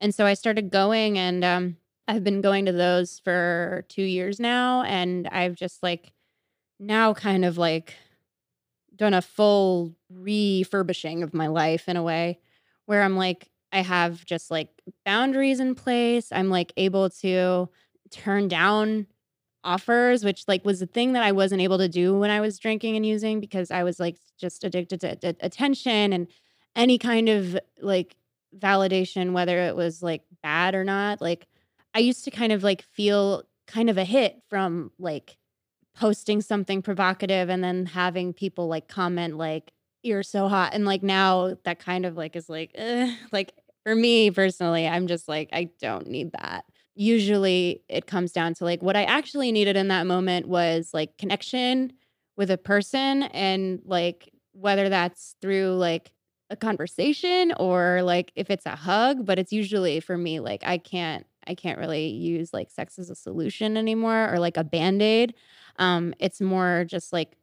And 0.00 0.14
so 0.14 0.24
I 0.26 0.34
started 0.34 0.70
going 0.70 1.18
and 1.18 1.44
um 1.44 1.76
I've 2.10 2.24
been 2.24 2.40
going 2.40 2.66
to 2.66 2.72
those 2.72 3.20
for 3.24 3.84
2 3.88 4.02
years 4.02 4.40
now 4.40 4.82
and 4.82 5.28
I've 5.28 5.54
just 5.54 5.82
like 5.82 6.12
now 6.80 7.14
kind 7.14 7.44
of 7.44 7.58
like 7.58 7.94
done 8.94 9.14
a 9.14 9.22
full 9.22 9.94
refurbishing 10.10 11.22
of 11.22 11.32
my 11.34 11.46
life 11.46 11.88
in 11.88 11.96
a 11.96 12.02
way 12.02 12.38
where 12.86 13.02
I'm 13.02 13.16
like 13.16 13.48
I 13.72 13.82
have 13.82 14.24
just 14.26 14.50
like 14.50 14.68
boundaries 15.06 15.60
in 15.60 15.76
place. 15.76 16.32
I'm 16.32 16.50
like 16.50 16.72
able 16.76 17.08
to 17.10 17.68
turn 18.10 18.48
down 18.48 19.06
offers 19.64 20.24
which 20.24 20.44
like 20.48 20.64
was 20.64 20.80
the 20.80 20.86
thing 20.86 21.12
that 21.12 21.22
I 21.22 21.32
wasn't 21.32 21.62
able 21.62 21.78
to 21.78 21.88
do 21.88 22.18
when 22.18 22.30
I 22.30 22.40
was 22.40 22.58
drinking 22.58 22.96
and 22.96 23.06
using 23.06 23.40
because 23.40 23.70
I 23.70 23.82
was 23.84 24.00
like 24.00 24.16
just 24.38 24.64
addicted 24.64 25.00
to 25.02 25.36
attention 25.40 26.12
and 26.14 26.28
any 26.76 26.98
kind 26.98 27.28
of 27.28 27.58
like 27.80 28.16
validation 28.58 29.32
whether 29.32 29.58
it 29.60 29.76
was 29.76 30.02
like 30.02 30.22
bad 30.42 30.74
or 30.74 30.84
not 30.84 31.20
like 31.20 31.46
I 31.94 32.00
used 32.00 32.24
to 32.24 32.30
kind 32.30 32.52
of 32.52 32.62
like 32.62 32.82
feel 32.82 33.44
kind 33.66 33.90
of 33.90 33.98
a 33.98 34.04
hit 34.04 34.42
from 34.48 34.90
like 34.98 35.36
posting 35.96 36.40
something 36.40 36.82
provocative 36.82 37.48
and 37.48 37.62
then 37.64 37.86
having 37.86 38.32
people 38.32 38.68
like 38.68 38.88
comment 38.88 39.36
like 39.36 39.72
you're 40.02 40.22
so 40.22 40.48
hot 40.48 40.72
and 40.74 40.84
like 40.84 41.02
now 41.02 41.56
that 41.64 41.78
kind 41.78 42.06
of 42.06 42.16
like 42.16 42.36
is 42.36 42.48
like 42.48 42.70
eh, 42.76 43.14
like 43.32 43.52
for 43.84 43.94
me 43.94 44.30
personally 44.30 44.86
i'm 44.86 45.06
just 45.06 45.28
like 45.28 45.48
i 45.52 45.68
don't 45.80 46.06
need 46.06 46.32
that. 46.32 46.64
Usually 46.96 47.82
it 47.88 48.06
comes 48.06 48.32
down 48.32 48.54
to 48.54 48.64
like 48.64 48.82
what 48.82 48.96
i 48.96 49.04
actually 49.04 49.52
needed 49.52 49.76
in 49.76 49.88
that 49.88 50.06
moment 50.06 50.48
was 50.48 50.90
like 50.92 51.16
connection 51.18 51.92
with 52.36 52.50
a 52.50 52.58
person 52.58 53.24
and 53.24 53.80
like 53.84 54.30
whether 54.52 54.88
that's 54.88 55.34
through 55.40 55.74
like 55.76 56.12
a 56.50 56.56
conversation 56.56 57.52
or 57.58 58.02
like 58.02 58.32
if 58.34 58.50
it's 58.50 58.66
a 58.66 58.76
hug 58.76 59.24
but 59.24 59.38
it's 59.38 59.52
usually 59.52 60.00
for 60.00 60.18
me 60.18 60.40
like 60.40 60.62
i 60.64 60.76
can't 60.78 61.26
i 61.46 61.54
can't 61.54 61.78
really 61.78 62.08
use 62.08 62.52
like 62.52 62.70
sex 62.70 62.98
as 62.98 63.10
a 63.10 63.14
solution 63.14 63.76
anymore 63.76 64.32
or 64.32 64.38
like 64.38 64.56
a 64.56 64.64
band-aid. 64.64 65.34
Um 65.76 66.14
it's 66.18 66.40
more 66.40 66.84
just 66.86 67.12
like 67.12 67.36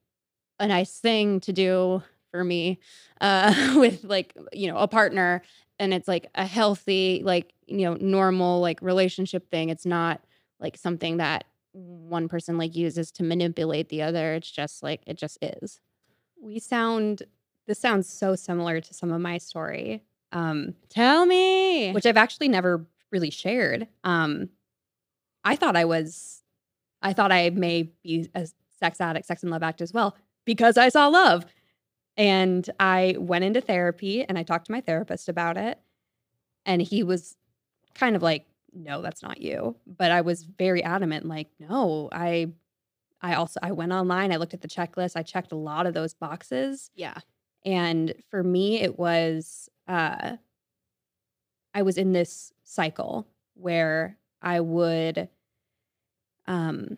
a 0.60 0.67
nice 0.67 0.99
thing 0.99 1.39
to 1.41 1.53
do 1.53 2.03
for 2.31 2.43
me 2.43 2.79
uh 3.21 3.75
with 3.77 4.03
like 4.03 4.36
you 4.53 4.67
know 4.67 4.77
a 4.77 4.88
partner 4.88 5.41
and 5.79 5.93
it's 5.93 6.07
like 6.07 6.27
a 6.36 6.45
healthy 6.45 7.21
like 7.23 7.53
you 7.67 7.86
know 7.86 7.95
normal 7.99 8.62
like 8.62 8.81
relationship 8.81 9.49
thing. 9.49 9.69
It's 9.69 9.86
not 9.86 10.21
like 10.60 10.77
something 10.77 11.17
that 11.17 11.45
one 11.73 12.27
person 12.27 12.57
like 12.57 12.75
uses 12.75 13.12
to 13.12 13.23
manipulate 13.23 13.89
the 13.89 14.01
other. 14.01 14.33
It's 14.33 14.49
just 14.49 14.81
like 14.81 15.01
it 15.05 15.17
just 15.17 15.38
is. 15.41 15.79
We 16.41 16.60
sound 16.60 17.23
this 17.67 17.79
sounds 17.79 18.07
so 18.12 18.36
similar 18.36 18.79
to 18.81 18.93
some 18.93 19.12
of 19.12 19.21
my 19.21 19.38
story. 19.38 20.03
Um 20.31 20.75
tell 20.89 21.25
me! 21.25 21.91
which 21.93 22.05
I've 22.05 22.17
actually 22.17 22.49
never 22.49 22.86
really 23.12 23.30
shared. 23.30 23.88
Um, 24.04 24.50
I 25.43 25.56
thought 25.56 25.76
I 25.76 25.86
was, 25.86 26.41
I 27.02 27.13
thought 27.13 27.32
I 27.32 27.50
may 27.52 27.91
be 28.04 28.30
a 28.36 28.48
sex 28.80 29.00
addict, 29.00 29.28
sex 29.28 29.43
and 29.43 29.52
love 29.52 29.63
addict 29.63 29.82
as 29.82 29.93
well 29.93 30.15
because 30.46 30.78
I 30.78 30.89
saw 30.89 31.08
love. 31.08 31.46
And 32.17 32.67
I 32.80 33.15
went 33.20 33.46
into 33.46 33.62
therapy 33.62 34.24
and 34.24 34.38
I 34.38 34.43
talked 34.43 34.65
to 34.65 34.72
my 34.72 34.82
therapist 34.82 35.30
about 35.30 35.56
it. 35.58 35.80
And 36.65 36.82
he 36.82 37.04
was 37.04 37.38
kind 37.93 38.15
of 38.15 38.24
like, 38.24 38.46
no, 38.74 39.02
that's 39.02 39.24
not 39.24 39.39
you. 39.39 39.76
But 39.86 40.12
I 40.12 40.22
was 40.22 40.43
very 40.43 40.84
adamant, 40.84 41.26
like, 41.26 41.48
no, 41.60 42.10
I, 42.12 42.48
I 43.22 43.36
also, 43.36 43.60
I 43.63 43.72
went 43.72 43.91
online, 43.91 44.32
I 44.32 44.38
looked 44.38 44.54
at 44.54 44.62
the 44.62 44.67
checklist, 44.67 45.15
I 45.15 45.24
checked 45.24 45.52
a 45.52 45.56
lot 45.56 45.86
of 45.86 45.93
those 45.93 46.13
boxes. 46.13 46.91
yeah 46.96 47.17
And 47.63 48.13
for 48.30 48.43
me, 48.43 48.82
it 48.82 49.00
was 49.00 49.70
uh, 49.88 50.38
I 51.77 51.83
was 51.83 51.99
in 51.99 52.11
this 52.11 52.51
cycle 52.63 53.27
where 53.53 54.17
I 54.41 54.61
would 54.61 55.29
um, 56.47 56.97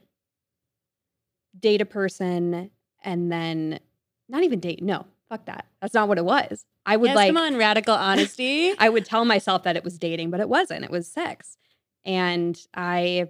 date 1.60 1.82
a 1.82 1.86
person 1.86 2.72
and 3.04 3.30
then 3.30 3.82
not 4.30 4.44
even 4.44 4.62
date. 4.62 4.82
No, 4.82 5.06
fuck 5.28 5.46
that. 5.48 5.66
That's 5.82 5.94
not 5.94 6.08
what 6.08 6.18
it 6.18 6.24
was. 6.24 6.64
I 6.86 6.96
would 6.96 7.10
yes, 7.10 7.16
like 7.18 7.28
come 7.28 7.36
on 7.36 7.58
radical 7.58 7.94
honesty 7.94 8.74
I 8.80 8.88
would 8.88 9.04
tell 9.04 9.26
myself 9.26 9.64
that 9.64 9.76
it 9.76 9.84
was 9.84 9.98
dating, 9.98 10.30
but 10.30 10.40
it 10.40 10.48
wasn't. 10.48 10.86
It 10.86 10.92
was 10.92 11.08
sex. 11.08 11.58
And 12.06 12.58
I 12.74 13.28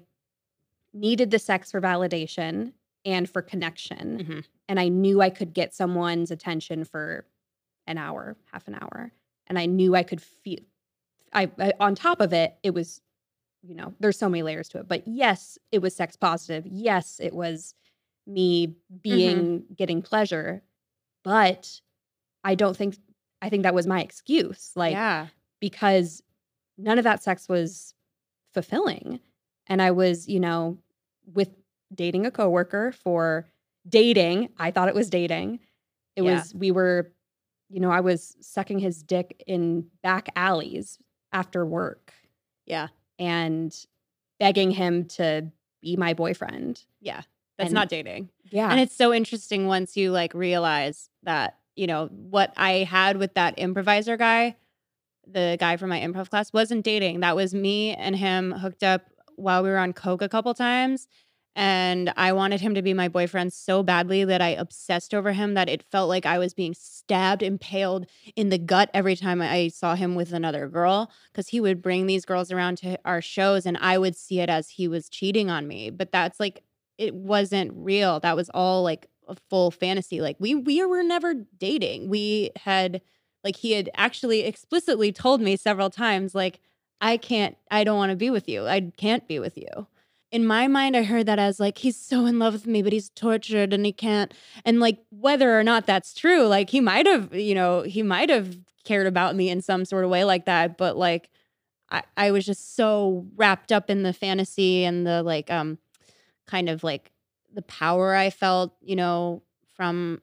needed 0.94 1.32
the 1.32 1.40
sex 1.40 1.72
for 1.72 1.82
validation 1.82 2.74
and 3.06 3.28
for 3.28 3.42
connection. 3.42 4.24
Mhm. 4.24 4.46
And 4.68 4.80
I 4.80 4.90
knew 4.90 5.20
I 5.20 5.32
could 5.32 5.56
get 5.56 5.74
someone's 5.74 6.30
attention 6.30 6.84
for 6.84 7.26
an 7.88 7.98
hour, 7.98 8.38
half 8.52 8.68
an 8.68 8.76
hour. 8.80 9.12
And 9.48 9.58
I 9.58 9.66
knew 9.66 9.96
I 9.96 10.04
could 10.04 10.22
feel 10.22 10.60
I, 11.34 11.50
I 11.60 11.74
on 11.80 11.96
top 11.96 12.22
of 12.22 12.34
it, 12.34 12.56
it 12.64 12.74
was 12.74 13.02
you 13.62 13.76
know, 13.76 13.94
there's 14.00 14.18
so 14.18 14.30
many 14.30 14.44
layers 14.44 14.70
to 14.70 14.80
it. 14.80 14.88
But 14.88 15.08
yes, 15.08 15.58
it 15.72 15.82
was 15.82 15.96
sex 15.96 16.16
positive. 16.16 16.66
Yes, 16.66 17.20
it 17.22 17.34
was 17.34 17.74
me 18.26 18.68
mm-hmm. 18.68 18.98
being 19.02 19.64
getting 19.76 20.02
pleasure. 20.02 20.64
But 21.24 21.82
I 22.44 22.56
don't 22.56 22.76
think 22.76 22.98
I 23.42 23.50
think 23.50 23.64
that 23.64 23.74
was 23.74 23.88
my 23.88 24.02
excuse. 24.02 24.72
Like 24.76 24.94
yeah. 24.94 25.28
because 25.60 26.22
none 26.78 26.98
of 26.98 27.04
that 27.04 27.24
sex 27.24 27.50
was 27.50 27.94
fulfilling. 28.54 29.20
And 29.68 29.82
I 29.82 29.92
was, 29.92 30.28
you 30.28 30.40
know, 30.40 30.78
with 31.34 31.50
dating 31.94 32.26
a 32.26 32.32
coworker 32.32 32.92
for 32.92 33.48
dating. 33.88 34.50
I 34.58 34.72
thought 34.72 34.88
it 34.88 34.96
was 34.96 35.10
dating. 35.10 35.60
It 36.16 36.24
Yeah. 36.24 36.36
was 36.36 36.56
we 36.56 36.72
were, 36.72 37.12
you 37.70 37.80
know, 37.80 37.92
I 37.92 38.00
was 38.00 38.36
sucking 38.42 38.80
his 38.80 39.04
dick 39.04 39.44
in 39.48 39.88
back 40.02 40.30
alleys 40.36 40.98
after 41.32 41.66
work 41.66 42.14
Yeah. 42.66 42.88
and 43.18 43.76
begging 44.40 44.72
him 44.72 45.06
to 45.06 45.52
be 45.82 45.96
my 45.96 46.14
boyfriend. 46.14 46.84
Yeah. 47.02 47.22
That's 47.58 47.68
And- 47.70 47.74
not 47.76 47.90
dating. 47.90 48.30
Yeah. 48.52 48.70
And 48.72 48.80
it's 48.80 48.96
so 48.96 49.14
interesting 49.14 49.68
once 49.68 49.96
you 49.98 50.12
like 50.12 50.34
realize 50.34 51.10
that, 51.24 51.58
you 51.76 51.88
know, 51.88 52.08
what 52.08 52.54
I 52.58 52.84
had 52.84 53.18
with 53.18 53.34
that 53.36 53.58
improviser 53.60 54.18
guy, 54.18 54.56
the 55.28 55.58
guy 55.60 55.78
from 55.78 55.90
my 55.90 56.00
improv 56.00 56.30
class, 56.30 56.52
wasn't 56.54 56.84
dating. 56.84 57.20
That 57.20 57.36
was 57.36 57.54
me 57.54 57.94
and 57.94 58.16
him 58.16 58.52
hooked 58.52 58.84
up 58.84 59.06
while 59.36 59.62
we 59.64 59.70
were 59.70 59.78
on 59.78 59.94
Coke 59.94 60.22
a 60.22 60.30
couple 60.30 60.54
times. 60.54 61.08
And 61.60 62.14
I 62.16 62.32
wanted 62.32 62.62
him 62.62 62.74
to 62.76 62.82
be 62.82 62.94
my 62.94 63.10
boyfriend 63.10 63.52
so 63.52 63.84
badly 63.84 64.24
that 64.24 64.42
I 64.42 64.52
obsessed 64.52 65.14
over 65.14 65.34
him 65.34 65.56
that 65.56 65.68
it 65.68 65.84
felt 65.84 66.08
like 66.08 66.26
I 66.26 66.38
was 66.38 66.54
being 66.54 66.74
stabbed, 66.74 67.44
impaled 67.44 68.06
in 68.38 68.48
the 68.48 68.58
gut 68.58 68.90
every 68.94 69.18
time 69.18 69.42
I 69.42 69.68
saw 69.68 69.96
him 69.96 70.16
with 70.16 70.32
another 70.32 70.70
girl. 70.70 71.12
Cause 71.34 71.50
he 71.50 71.60
would 71.60 71.82
bring 71.82 72.08
these 72.08 72.24
girls 72.24 72.50
around 72.50 72.78
to 72.78 72.98
our 73.04 73.22
shows 73.22 73.66
and 73.66 73.78
I 73.82 73.98
would 73.98 74.16
see 74.16 74.40
it 74.40 74.50
as 74.50 74.70
he 74.70 74.88
was 74.88 75.10
cheating 75.10 75.50
on 75.50 75.68
me. 75.68 75.90
But 75.90 76.14
that's 76.14 76.40
like 76.40 76.64
it 76.98 77.14
wasn't 77.14 77.74
real. 77.76 78.22
That 78.22 78.38
was 78.38 78.50
all 78.54 78.82
like 78.82 79.10
a 79.28 79.36
full 79.50 79.70
fantasy. 79.70 80.22
Like 80.22 80.38
we 80.40 80.56
we 80.56 80.86
were 80.86 81.04
never 81.04 81.34
dating. 81.34 82.08
We 82.08 82.52
had 82.56 83.02
like 83.44 83.58
he 83.58 83.74
had 83.74 83.90
actually 83.96 84.46
explicitly 84.46 85.12
told 85.12 85.42
me 85.42 85.58
several 85.58 85.90
times 85.90 86.34
like 86.34 86.62
I 87.02 87.18
can't 87.18 87.58
I 87.70 87.84
don't 87.84 87.98
want 87.98 88.12
to 88.12 88.16
be 88.16 88.30
with 88.30 88.48
you. 88.48 88.66
I 88.66 88.94
can't 88.96 89.28
be 89.28 89.40
with 89.40 89.58
you. 89.58 89.88
In 90.32 90.46
my 90.46 90.68
mind 90.68 90.96
I 90.96 91.04
heard 91.04 91.26
that 91.26 91.40
as 91.40 91.60
like 91.60 91.80
he's 91.80 91.98
so 91.98 92.26
in 92.26 92.38
love 92.40 92.54
with 92.54 92.68
me 92.68 92.82
but 92.82 92.94
he's 92.94 93.10
tortured 93.10 93.74
and 93.74 93.86
he 93.86 93.92
can't 93.92 94.34
and 94.64 94.80
like 94.80 95.00
whether 95.10 95.60
or 95.60 95.64
not 95.64 95.88
that's 95.88 96.14
true 96.14 96.46
like 96.46 96.70
he 96.70 96.80
might 96.80 97.08
have 97.08 97.34
you 97.34 97.56
know 97.56 97.82
he 97.82 98.04
might 98.04 98.30
have 98.30 98.58
cared 98.84 99.08
about 99.08 99.36
me 99.36 99.50
in 99.50 99.62
some 99.62 99.86
sort 99.86 100.04
of 100.04 100.12
way 100.12 100.24
like 100.24 100.46
that 100.46 100.78
but 100.78 100.98
like 100.98 101.30
I, 101.92 102.04
I 102.16 102.32
was 102.32 102.46
just 102.46 102.76
so 102.76 103.26
wrapped 103.36 103.72
up 103.72 103.90
in 103.90 104.04
the 104.04 104.14
fantasy 104.14 104.84
and 104.84 105.06
the 105.06 105.24
like 105.24 105.50
um 105.50 105.80
kind 106.46 106.70
of 106.70 106.84
like 106.84 107.12
the 107.54 107.62
power 107.64 108.16
I 108.16 108.30
felt, 108.30 108.74
you 108.82 108.96
know, 108.96 109.42
from 109.76 110.22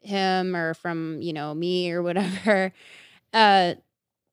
him 0.00 0.56
or 0.56 0.74
from, 0.74 1.18
you 1.20 1.32
know, 1.32 1.54
me 1.54 1.90
or 1.90 2.02
whatever, 2.02 2.72
uh, 3.32 3.74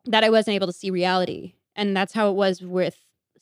that 0.06 0.24
I 0.24 0.30
wasn't 0.30 0.56
able 0.56 0.68
to 0.68 0.74
see 0.74 0.90
reality. 0.90 1.54
And 1.76 1.96
that's 1.96 2.14
how 2.14 2.30
it 2.30 2.36
was 2.36 2.62
with 2.62 2.98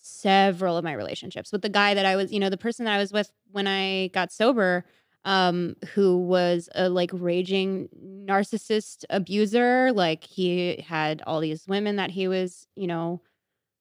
several 0.07 0.77
of 0.77 0.83
my 0.83 0.93
relationships. 0.93 1.51
With 1.51 1.61
the 1.61 1.69
guy 1.69 1.93
that 1.93 2.05
I 2.05 2.15
was, 2.15 2.31
you 2.31 2.39
know, 2.39 2.49
the 2.49 2.57
person 2.57 2.85
that 2.85 2.93
I 2.93 2.97
was 2.97 3.11
with 3.11 3.31
when 3.51 3.67
I 3.67 4.07
got 4.07 4.31
sober, 4.31 4.85
um, 5.25 5.75
who 5.93 6.17
was 6.19 6.69
a 6.73 6.89
like 6.89 7.11
raging 7.13 7.89
narcissist 8.25 9.03
abuser. 9.09 9.91
Like 9.91 10.23
he 10.23 10.83
had 10.87 11.21
all 11.27 11.41
these 11.41 11.67
women 11.67 11.97
that 11.97 12.11
he 12.11 12.27
was, 12.27 12.65
you 12.75 12.87
know, 12.87 13.21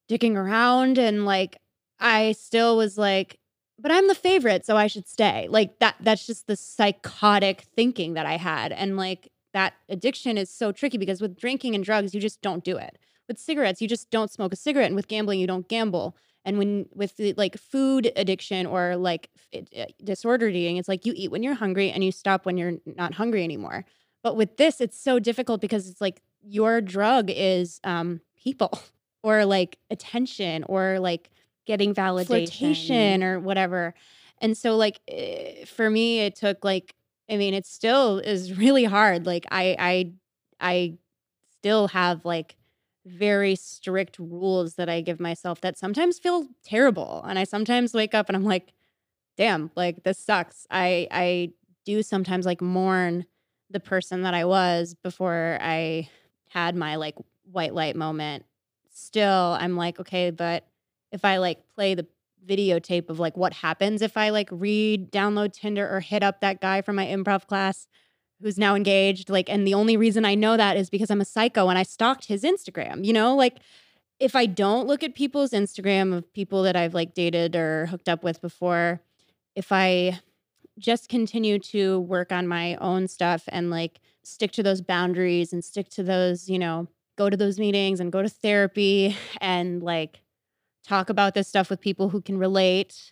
dicking 0.09 0.35
around 0.35 0.97
and 0.97 1.25
like 1.25 1.57
I 1.99 2.33
still 2.33 2.77
was 2.77 2.97
like, 2.97 3.39
but 3.79 3.91
I'm 3.91 4.07
the 4.07 4.15
favorite, 4.15 4.65
so 4.65 4.75
I 4.75 4.87
should 4.87 5.07
stay. 5.07 5.47
Like 5.49 5.79
that 5.79 5.95
that's 6.01 6.25
just 6.27 6.47
the 6.47 6.55
psychotic 6.55 7.61
thinking 7.75 8.13
that 8.15 8.25
I 8.25 8.37
had. 8.37 8.71
And 8.71 8.97
like 8.97 9.31
that 9.53 9.73
addiction 9.89 10.37
is 10.37 10.49
so 10.49 10.71
tricky 10.71 10.97
because 10.97 11.21
with 11.21 11.37
drinking 11.37 11.75
and 11.75 11.83
drugs, 11.83 12.13
you 12.13 12.19
just 12.19 12.41
don't 12.41 12.63
do 12.63 12.77
it. 12.77 12.97
With 13.27 13.39
cigarettes, 13.39 13.81
you 13.81 13.87
just 13.87 14.09
don't 14.09 14.31
smoke 14.31 14.53
a 14.53 14.55
cigarette. 14.55 14.87
And 14.87 14.95
with 14.95 15.07
gambling, 15.07 15.39
you 15.39 15.47
don't 15.47 15.67
gamble. 15.67 16.15
And 16.45 16.57
when 16.57 16.87
with 16.93 17.17
the, 17.17 17.33
like 17.33 17.57
food 17.57 18.11
addiction 18.15 18.65
or 18.65 18.95
like 18.95 19.29
f- 19.53 19.63
uh, 19.77 19.85
disordered 20.03 20.55
eating, 20.55 20.77
it's 20.77 20.87
like 20.87 21.05
you 21.05 21.13
eat 21.15 21.29
when 21.29 21.43
you're 21.43 21.55
hungry 21.55 21.91
and 21.91 22.03
you 22.03 22.11
stop 22.11 22.45
when 22.45 22.57
you're 22.57 22.75
not 22.85 23.15
hungry 23.15 23.43
anymore. 23.43 23.83
But 24.23 24.37
with 24.37 24.57
this, 24.57 24.79
it's 24.79 24.99
so 24.99 25.19
difficult 25.19 25.59
because 25.59 25.89
it's 25.89 25.99
like 26.01 26.21
your 26.41 26.79
drug 26.81 27.29
is 27.29 27.79
um, 27.83 28.21
people 28.41 28.71
or 29.23 29.45
like 29.45 29.77
attention 29.91 30.63
or 30.67 30.99
like 30.99 31.29
Getting 31.65 31.93
validation. 31.93 33.23
or 33.23 33.39
whatever. 33.41 33.93
And 34.39 34.55
so 34.57 34.77
like 34.77 35.01
eh, 35.09 35.65
for 35.65 35.89
me 35.89 36.19
it 36.21 36.35
took 36.35 36.63
like 36.63 36.95
I 37.29 37.35
mean 37.35 37.53
it 37.53 37.65
still 37.65 38.19
is 38.19 38.57
really 38.57 38.85
hard. 38.85 39.25
Like 39.25 39.45
I 39.51 39.75
I 39.77 40.11
I 40.61 40.93
still 41.57 41.89
have 41.89 42.23
like 42.23 42.55
very 43.07 43.55
strict 43.55 44.19
rules 44.19 44.75
that 44.75 44.89
I 44.89 45.01
give 45.01 45.19
myself 45.19 45.61
that 45.61 45.77
sometimes 45.77 46.19
feel 46.19 46.47
terrible 46.63 47.23
and 47.27 47.39
I 47.39 47.43
sometimes 47.43 47.93
wake 47.93 48.13
up 48.13 48.29
and 48.29 48.35
I'm 48.35 48.43
like 48.43 48.73
damn, 49.37 49.71
like 49.75 50.03
this 50.03 50.17
sucks. 50.17 50.67
I 50.69 51.07
I 51.11 51.51
do 51.85 52.03
sometimes 52.03 52.45
like 52.45 52.61
mourn 52.61 53.25
the 53.69 53.79
person 53.79 54.23
that 54.23 54.33
I 54.33 54.45
was 54.45 54.95
before 55.03 55.57
I 55.61 56.09
had 56.49 56.75
my 56.75 56.95
like 56.95 57.15
white 57.49 57.73
light 57.73 57.95
moment. 57.95 58.45
Still, 58.89 59.55
I'm 59.59 59.77
like, 59.77 59.99
okay, 59.99 60.31
but 60.31 60.65
if 61.11 61.23
I 61.23 61.37
like 61.37 61.59
play 61.75 61.93
the 61.93 62.07
videotape 62.45 63.09
of 63.09 63.19
like 63.19 63.37
what 63.37 63.53
happens 63.53 64.01
if 64.01 64.17
I 64.17 64.29
like 64.29 64.49
read, 64.51 65.11
download 65.11 65.53
Tinder 65.53 65.87
or 65.87 65.99
hit 65.99 66.23
up 66.23 66.41
that 66.41 66.61
guy 66.61 66.81
from 66.81 66.95
my 66.95 67.05
improv 67.05 67.45
class 67.45 67.87
who's 68.41 68.57
now 68.57 68.75
engaged, 68.75 69.29
like, 69.29 69.49
and 69.49 69.65
the 69.65 69.73
only 69.73 69.97
reason 69.97 70.25
I 70.25 70.35
know 70.35 70.57
that 70.57 70.77
is 70.77 70.89
because 70.89 71.09
I'm 71.09 71.21
a 71.21 71.25
psycho 71.25 71.69
and 71.69 71.77
I 71.77 71.83
stalked 71.83 72.25
his 72.25 72.43
Instagram, 72.43 73.03
you 73.03 73.13
know, 73.13 73.35
like 73.35 73.57
if 74.19 74.35
I 74.35 74.45
don't 74.45 74.87
look 74.87 75.03
at 75.03 75.15
people's 75.15 75.51
Instagram 75.51 76.15
of 76.15 76.31
people 76.33 76.63
that 76.63 76.75
I've 76.75 76.93
like 76.93 77.13
dated 77.13 77.55
or 77.55 77.87
hooked 77.87 78.09
up 78.09 78.23
with 78.23 78.41
before, 78.41 79.01
if 79.55 79.71
I 79.71 80.19
just 80.79 81.09
continue 81.09 81.59
to 81.59 81.99
work 81.99 82.31
on 82.31 82.47
my 82.47 82.75
own 82.75 83.07
stuff 83.07 83.43
and 83.47 83.69
like 83.69 83.99
stick 84.23 84.51
to 84.53 84.63
those 84.63 84.81
boundaries 84.81 85.53
and 85.53 85.63
stick 85.63 85.89
to 85.89 86.03
those, 86.03 86.49
you 86.49 86.59
know, 86.59 86.87
go 87.17 87.29
to 87.29 87.37
those 87.37 87.59
meetings 87.59 87.99
and 87.99 88.11
go 88.11 88.21
to 88.21 88.29
therapy 88.29 89.15
and 89.41 89.81
like 89.81 90.21
talk 90.83 91.09
about 91.09 91.33
this 91.33 91.47
stuff 91.47 91.69
with 91.69 91.81
people 91.81 92.09
who 92.09 92.21
can 92.21 92.37
relate 92.37 93.11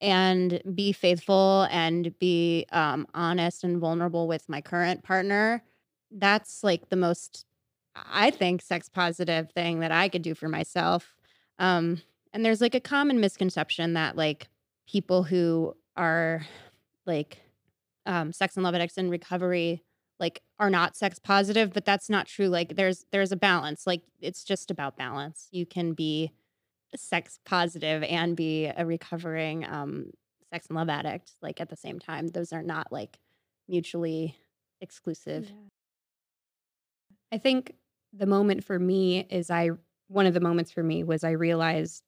and 0.00 0.62
be 0.74 0.92
faithful 0.92 1.66
and 1.70 2.18
be 2.18 2.66
um, 2.72 3.06
honest 3.14 3.64
and 3.64 3.78
vulnerable 3.78 4.26
with 4.26 4.48
my 4.48 4.60
current 4.60 5.02
partner. 5.02 5.62
That's 6.10 6.64
like 6.64 6.88
the 6.88 6.96
most, 6.96 7.44
I 7.94 8.30
think, 8.30 8.62
sex 8.62 8.88
positive 8.88 9.50
thing 9.52 9.80
that 9.80 9.92
I 9.92 10.08
could 10.08 10.22
do 10.22 10.34
for 10.34 10.48
myself. 10.48 11.14
Um, 11.58 12.00
and 12.32 12.44
there's 12.44 12.60
like 12.60 12.74
a 12.74 12.80
common 12.80 13.20
misconception 13.20 13.94
that 13.94 14.16
like 14.16 14.48
people 14.88 15.22
who 15.22 15.76
are 15.96 16.46
like 17.06 17.38
um, 18.06 18.32
sex 18.32 18.56
and 18.56 18.64
love 18.64 18.74
addicts 18.74 18.96
in 18.96 19.10
recovery 19.10 19.82
like 20.18 20.42
are 20.58 20.70
not 20.70 20.96
sex 20.96 21.18
positive 21.18 21.72
but 21.72 21.84
that's 21.84 22.10
not 22.10 22.26
true 22.26 22.46
like 22.46 22.76
there's 22.76 23.06
there's 23.10 23.32
a 23.32 23.36
balance 23.36 23.86
like 23.86 24.02
it's 24.20 24.44
just 24.44 24.70
about 24.70 24.96
balance 24.96 25.48
you 25.50 25.64
can 25.64 25.92
be 25.92 26.30
sex 26.96 27.38
positive 27.44 28.02
and 28.02 28.36
be 28.36 28.66
a 28.66 28.84
recovering 28.84 29.64
um 29.64 30.10
sex 30.52 30.66
and 30.66 30.76
love 30.76 30.88
addict 30.88 31.32
like 31.42 31.60
at 31.60 31.68
the 31.68 31.76
same 31.76 31.98
time 31.98 32.28
those 32.28 32.52
are 32.52 32.62
not 32.62 32.90
like 32.90 33.18
mutually 33.68 34.36
exclusive 34.80 35.50
I 37.32 37.38
think 37.38 37.74
the 38.12 38.26
moment 38.26 38.64
for 38.64 38.78
me 38.78 39.20
is 39.30 39.50
I 39.50 39.70
one 40.08 40.26
of 40.26 40.34
the 40.34 40.40
moments 40.40 40.72
for 40.72 40.82
me 40.82 41.04
was 41.04 41.22
I 41.22 41.30
realized 41.30 42.02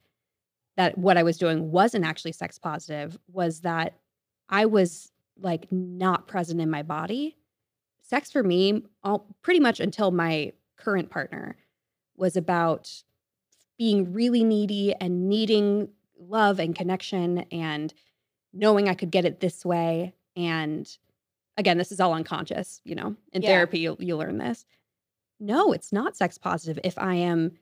that 0.76 0.98
what 0.98 1.16
I 1.16 1.22
was 1.22 1.38
doing 1.38 1.70
wasn't 1.70 2.04
actually 2.04 2.32
sex 2.32 2.58
positive 2.58 3.18
was 3.30 3.60
that 3.60 3.94
I 4.48 4.66
was 4.66 5.12
like 5.38 5.70
not 5.70 6.26
present 6.26 6.60
in 6.60 6.70
my 6.70 6.82
body. 6.82 7.36
Sex 8.02 8.30
for 8.30 8.42
me, 8.42 8.82
all, 9.04 9.34
pretty 9.42 9.60
much 9.60 9.80
until 9.80 10.10
my 10.10 10.52
current 10.76 11.10
partner, 11.10 11.56
was 12.16 12.36
about 12.36 12.90
being 13.82 14.12
really 14.12 14.44
needy 14.44 14.94
and 15.00 15.28
needing 15.28 15.88
love 16.16 16.60
and 16.60 16.76
connection 16.76 17.38
and 17.50 17.92
knowing 18.52 18.88
I 18.88 18.94
could 18.94 19.10
get 19.10 19.24
it 19.24 19.40
this 19.40 19.64
way. 19.64 20.14
And 20.36 20.86
again, 21.56 21.78
this 21.78 21.90
is 21.90 21.98
all 21.98 22.14
unconscious, 22.14 22.80
you 22.84 22.94
know, 22.94 23.16
in 23.32 23.42
Yeah. 23.42 23.48
therapy, 23.48 23.80
you'll, 23.80 23.96
you'll 23.98 24.20
learn 24.20 24.38
this. 24.38 24.64
No, 25.40 25.72
it's 25.72 25.92
not 25.92 26.16
sex 26.16 26.38
positive 26.38 26.78
if 26.84 26.96
I 26.96 27.16
am 27.16 27.58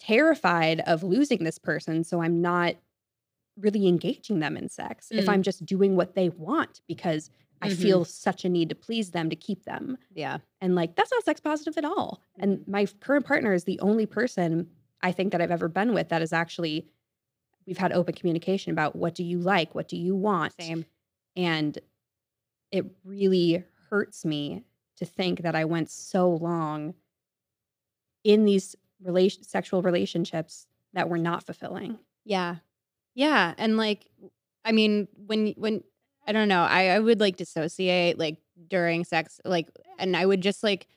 terrified 0.00 0.80
of 0.86 1.02
losing 1.02 1.44
this 1.44 1.58
person. 1.58 2.02
So 2.02 2.22
I'm 2.22 2.40
not 2.40 2.76
really 3.58 3.86
engaging 3.88 4.38
them 4.38 4.56
in 4.56 4.70
sex. 4.70 5.10
If 5.10 5.26
Mm. 5.26 5.32
I'm 5.34 5.42
just 5.42 5.66
doing 5.66 5.96
what 5.96 6.14
they 6.14 6.30
want 6.30 6.80
because 6.88 7.28
I 7.60 7.68
Mhm. 7.68 7.76
feel 7.82 8.04
such 8.06 8.46
a 8.46 8.48
need 8.48 8.70
to 8.70 8.74
please 8.74 9.10
them 9.10 9.28
to 9.28 9.36
keep 9.36 9.64
them. 9.64 9.98
yeah 10.14 10.38
And 10.62 10.74
like, 10.74 10.96
that's 10.96 11.10
not 11.12 11.24
sex 11.24 11.40
positive 11.42 11.76
at 11.76 11.84
all. 11.84 12.22
And 12.38 12.66
my 12.66 12.86
current 12.86 13.26
partner 13.26 13.52
is 13.52 13.64
the 13.64 13.78
only 13.80 14.06
person 14.06 14.70
I 15.02 15.12
think 15.12 15.32
that 15.32 15.40
I've 15.40 15.50
ever 15.50 15.68
been 15.68 15.94
with 15.94 16.08
that 16.08 16.22
is 16.22 16.32
actually 16.32 16.86
we've 17.66 17.78
had 17.78 17.92
open 17.92 18.14
communication 18.14 18.72
about 18.72 18.96
what 18.96 19.14
do 19.14 19.22
you 19.22 19.38
like, 19.38 19.74
what 19.74 19.88
do 19.88 19.96
you 19.96 20.16
want. 20.16 20.54
Same. 20.58 20.86
And 21.36 21.78
it 22.72 22.86
really 23.04 23.64
hurts 23.90 24.24
me 24.24 24.64
to 24.96 25.04
think 25.04 25.42
that 25.42 25.54
I 25.54 25.66
went 25.66 25.90
so 25.90 26.30
long 26.30 26.94
in 28.24 28.44
these 28.44 28.74
relation 29.02 29.44
sexual 29.44 29.82
relationships 29.82 30.66
that 30.94 31.08
were 31.08 31.18
not 31.18 31.44
fulfilling. 31.44 31.98
Yeah. 32.24 32.56
Yeah. 33.14 33.54
And 33.58 33.76
like, 33.76 34.06
I 34.64 34.72
mean, 34.72 35.06
when, 35.26 35.54
when, 35.56 35.84
I 36.26 36.32
don't 36.32 36.48
know, 36.48 36.62
I, 36.62 36.88
I 36.88 36.98
would 36.98 37.20
like 37.20 37.36
dissociate 37.36 38.18
like 38.18 38.38
during 38.66 39.04
sex, 39.04 39.40
like, 39.44 39.68
and 39.98 40.16
I 40.16 40.26
would 40.26 40.40
just 40.40 40.62
like 40.62 40.88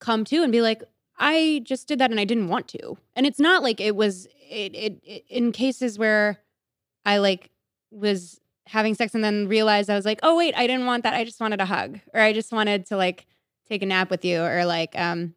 come 0.00 0.24
to 0.26 0.42
and 0.42 0.52
be 0.52 0.62
like, 0.62 0.82
I 1.20 1.60
just 1.64 1.86
did 1.86 1.98
that 2.00 2.10
and 2.10 2.18
I 2.18 2.24
didn't 2.24 2.48
want 2.48 2.66
to. 2.68 2.96
And 3.14 3.26
it's 3.26 3.38
not 3.38 3.62
like 3.62 3.80
it 3.80 3.94
was, 3.94 4.26
it, 4.50 4.74
it, 4.74 5.00
it 5.04 5.24
in 5.28 5.52
cases 5.52 5.98
where 5.98 6.38
I 7.04 7.18
like 7.18 7.50
was 7.90 8.40
having 8.66 8.94
sex 8.94 9.14
and 9.14 9.22
then 9.22 9.46
realized 9.46 9.90
I 9.90 9.94
was 9.96 10.04
like, 10.04 10.20
oh, 10.22 10.36
wait, 10.36 10.54
I 10.56 10.66
didn't 10.66 10.86
want 10.86 11.04
that. 11.04 11.14
I 11.14 11.24
just 11.24 11.40
wanted 11.40 11.60
a 11.60 11.66
hug 11.66 12.00
or 12.14 12.20
I 12.20 12.32
just 12.32 12.52
wanted 12.52 12.86
to 12.86 12.96
like 12.96 13.26
take 13.68 13.82
a 13.82 13.86
nap 13.86 14.10
with 14.10 14.24
you 14.24 14.42
or 14.42 14.64
like, 14.64 14.98
um, 14.98 15.34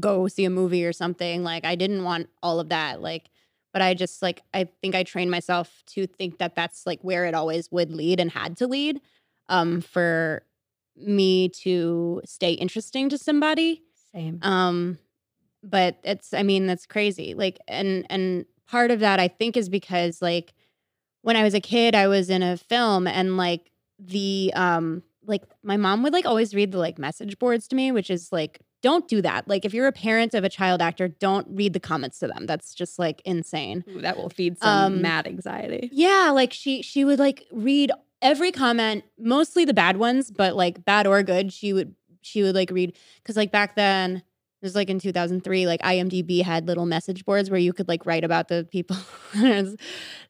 go 0.00 0.28
see 0.28 0.44
a 0.44 0.50
movie 0.50 0.84
or 0.84 0.92
something. 0.92 1.42
Like 1.42 1.64
I 1.64 1.74
didn't 1.74 2.04
want 2.04 2.28
all 2.42 2.60
of 2.60 2.68
that. 2.70 3.00
Like, 3.00 3.30
but 3.72 3.82
I 3.82 3.94
just 3.94 4.22
like 4.22 4.42
I 4.52 4.68
think 4.80 4.94
I 4.94 5.02
trained 5.02 5.30
myself 5.30 5.82
to 5.88 6.06
think 6.06 6.38
that 6.38 6.54
that's 6.54 6.86
like 6.86 7.00
where 7.02 7.26
it 7.26 7.34
always 7.34 7.70
would 7.70 7.92
lead 7.92 8.20
and 8.20 8.30
had 8.30 8.56
to 8.58 8.66
lead 8.66 9.00
um 9.48 9.80
for 9.80 10.42
me 10.96 11.48
to 11.48 12.22
stay 12.24 12.52
interesting 12.52 13.08
to 13.08 13.18
somebody. 13.18 13.82
Same. 14.12 14.38
Um 14.42 14.98
but 15.64 15.98
it's 16.04 16.32
I 16.34 16.42
mean 16.42 16.66
that's 16.66 16.86
crazy. 16.86 17.34
Like 17.34 17.58
and 17.66 18.06
and 18.10 18.44
part 18.68 18.90
of 18.90 19.00
that 19.00 19.18
I 19.20 19.28
think 19.28 19.56
is 19.56 19.68
because 19.68 20.20
like 20.22 20.52
when 21.22 21.36
I 21.36 21.42
was 21.42 21.54
a 21.54 21.60
kid 21.60 21.94
I 21.94 22.06
was 22.08 22.30
in 22.30 22.42
a 22.42 22.56
film 22.56 23.06
and 23.06 23.36
like 23.36 23.70
the 23.98 24.52
um 24.54 25.02
like 25.26 25.42
my 25.62 25.76
mom 25.76 26.02
would 26.02 26.12
like 26.12 26.26
always 26.26 26.54
read 26.54 26.70
the 26.72 26.78
like 26.78 26.98
message 26.98 27.38
boards 27.38 27.66
to 27.68 27.76
me 27.76 27.90
which 27.92 28.10
is 28.10 28.30
like 28.30 28.60
don't 28.82 29.08
do 29.08 29.22
that. 29.22 29.48
Like 29.48 29.64
if 29.64 29.72
you're 29.72 29.86
a 29.86 29.92
parent 29.92 30.34
of 30.34 30.44
a 30.44 30.50
child 30.50 30.82
actor, 30.82 31.08
don't 31.08 31.46
read 31.50 31.72
the 31.72 31.80
comments 31.80 32.18
to 32.18 32.26
them. 32.26 32.44
That's 32.44 32.74
just 32.74 32.98
like 32.98 33.22
insane. 33.24 33.82
Ooh, 33.88 34.02
that 34.02 34.18
will 34.18 34.28
feed 34.28 34.58
some 34.58 34.68
Um, 34.96 35.00
mad 35.00 35.26
anxiety. 35.26 35.88
Yeah, 35.90 36.30
like 36.34 36.52
she 36.52 36.82
she 36.82 37.02
would 37.02 37.18
like 37.18 37.46
read 37.50 37.90
every 38.20 38.52
comment, 38.52 39.04
mostly 39.18 39.64
the 39.64 39.72
bad 39.72 39.96
ones, 39.96 40.30
but 40.30 40.54
like 40.54 40.84
bad 40.84 41.06
or 41.06 41.22
good, 41.22 41.50
she 41.50 41.72
would 41.72 41.94
she 42.20 42.42
would 42.42 42.54
like 42.54 42.70
read 42.70 42.94
cuz 43.24 43.36
like 43.38 43.50
back 43.50 43.74
then 43.74 44.22
it 44.64 44.66
was 44.66 44.74
like 44.74 44.88
in 44.88 44.98
2003 44.98 45.66
like 45.66 45.82
IMDb 45.82 46.42
had 46.42 46.66
little 46.66 46.86
message 46.86 47.26
boards 47.26 47.50
where 47.50 47.60
you 47.60 47.74
could 47.74 47.86
like 47.86 48.06
write 48.06 48.24
about 48.24 48.48
the 48.48 48.66
people. 48.72 48.96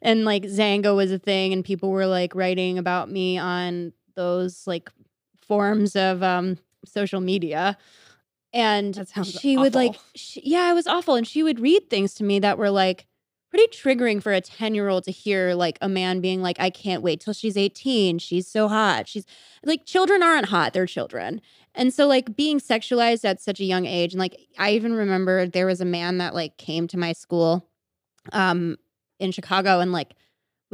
And 0.03 0.25
like 0.25 0.42
Xanga 0.42 0.94
was 0.94 1.12
a 1.12 1.20
thing 1.20 1.53
and 1.53 1.64
people 1.64 1.90
were 1.90 2.07
like 2.07 2.35
writing 2.35 2.77
about 2.77 3.09
me 3.09 3.38
on 3.38 3.92
those 4.16 4.66
like 4.66 4.90
forms 5.47 5.94
of 5.94 6.25
um 6.25 6.59
social 6.85 7.20
media. 7.20 7.79
And 8.53 9.07
she 9.23 9.57
would 9.57 9.77
like 9.77 9.94
she, 10.16 10.42
yeah 10.44 10.68
it 10.68 10.75
was 10.75 10.88
awful. 10.88 11.14
And 11.14 11.29
she 11.29 11.44
would 11.44 11.61
read 11.61 11.88
things 11.88 12.12
to 12.14 12.25
me 12.25 12.40
that 12.40 12.59
were 12.59 12.70
like 12.70 13.07
pretty 13.51 13.68
triggering 13.68 14.20
for 14.20 14.33
a 14.33 14.40
10 14.40 14.75
year 14.75 14.88
old 14.88 15.05
to 15.05 15.12
hear 15.12 15.55
like 15.55 15.79
a 15.81 15.88
man 15.88 16.20
being 16.20 16.42
like 16.42 16.59
i 16.59 16.70
can't 16.70 17.05
wait 17.05 17.20
till 17.20 17.33
she's 17.33 17.57
18 17.57 18.18
she's 18.18 18.49
so 18.49 18.66
hot. 18.66 19.07
She's 19.07 19.25
like 19.64 19.87
children 19.87 20.25
aren't 20.25 20.47
hot 20.47 20.73
they're 20.73 20.87
children 20.87 21.40
and 21.75 21.93
so 21.93 22.07
like 22.07 22.37
being 22.37 22.61
sexualized 22.61 23.25
at 23.25 23.41
such 23.41 23.61
a 23.61 23.65
young 23.65 23.87
age 23.87 24.13
and 24.13 24.21
like 24.21 24.37
i 24.59 24.71
even 24.71 24.93
remember 24.93 25.47
there 25.47 25.67
was 25.67 25.81
a 25.81 25.85
man 25.85 26.19
that 26.19 26.35
like 26.35 26.57
came 26.57 26.87
to 26.89 26.99
my 26.99 27.13
school 27.13 27.69
um 28.33 28.77
in 29.19 29.33
chicago 29.33 29.81
and 29.81 29.93
like 29.93 30.15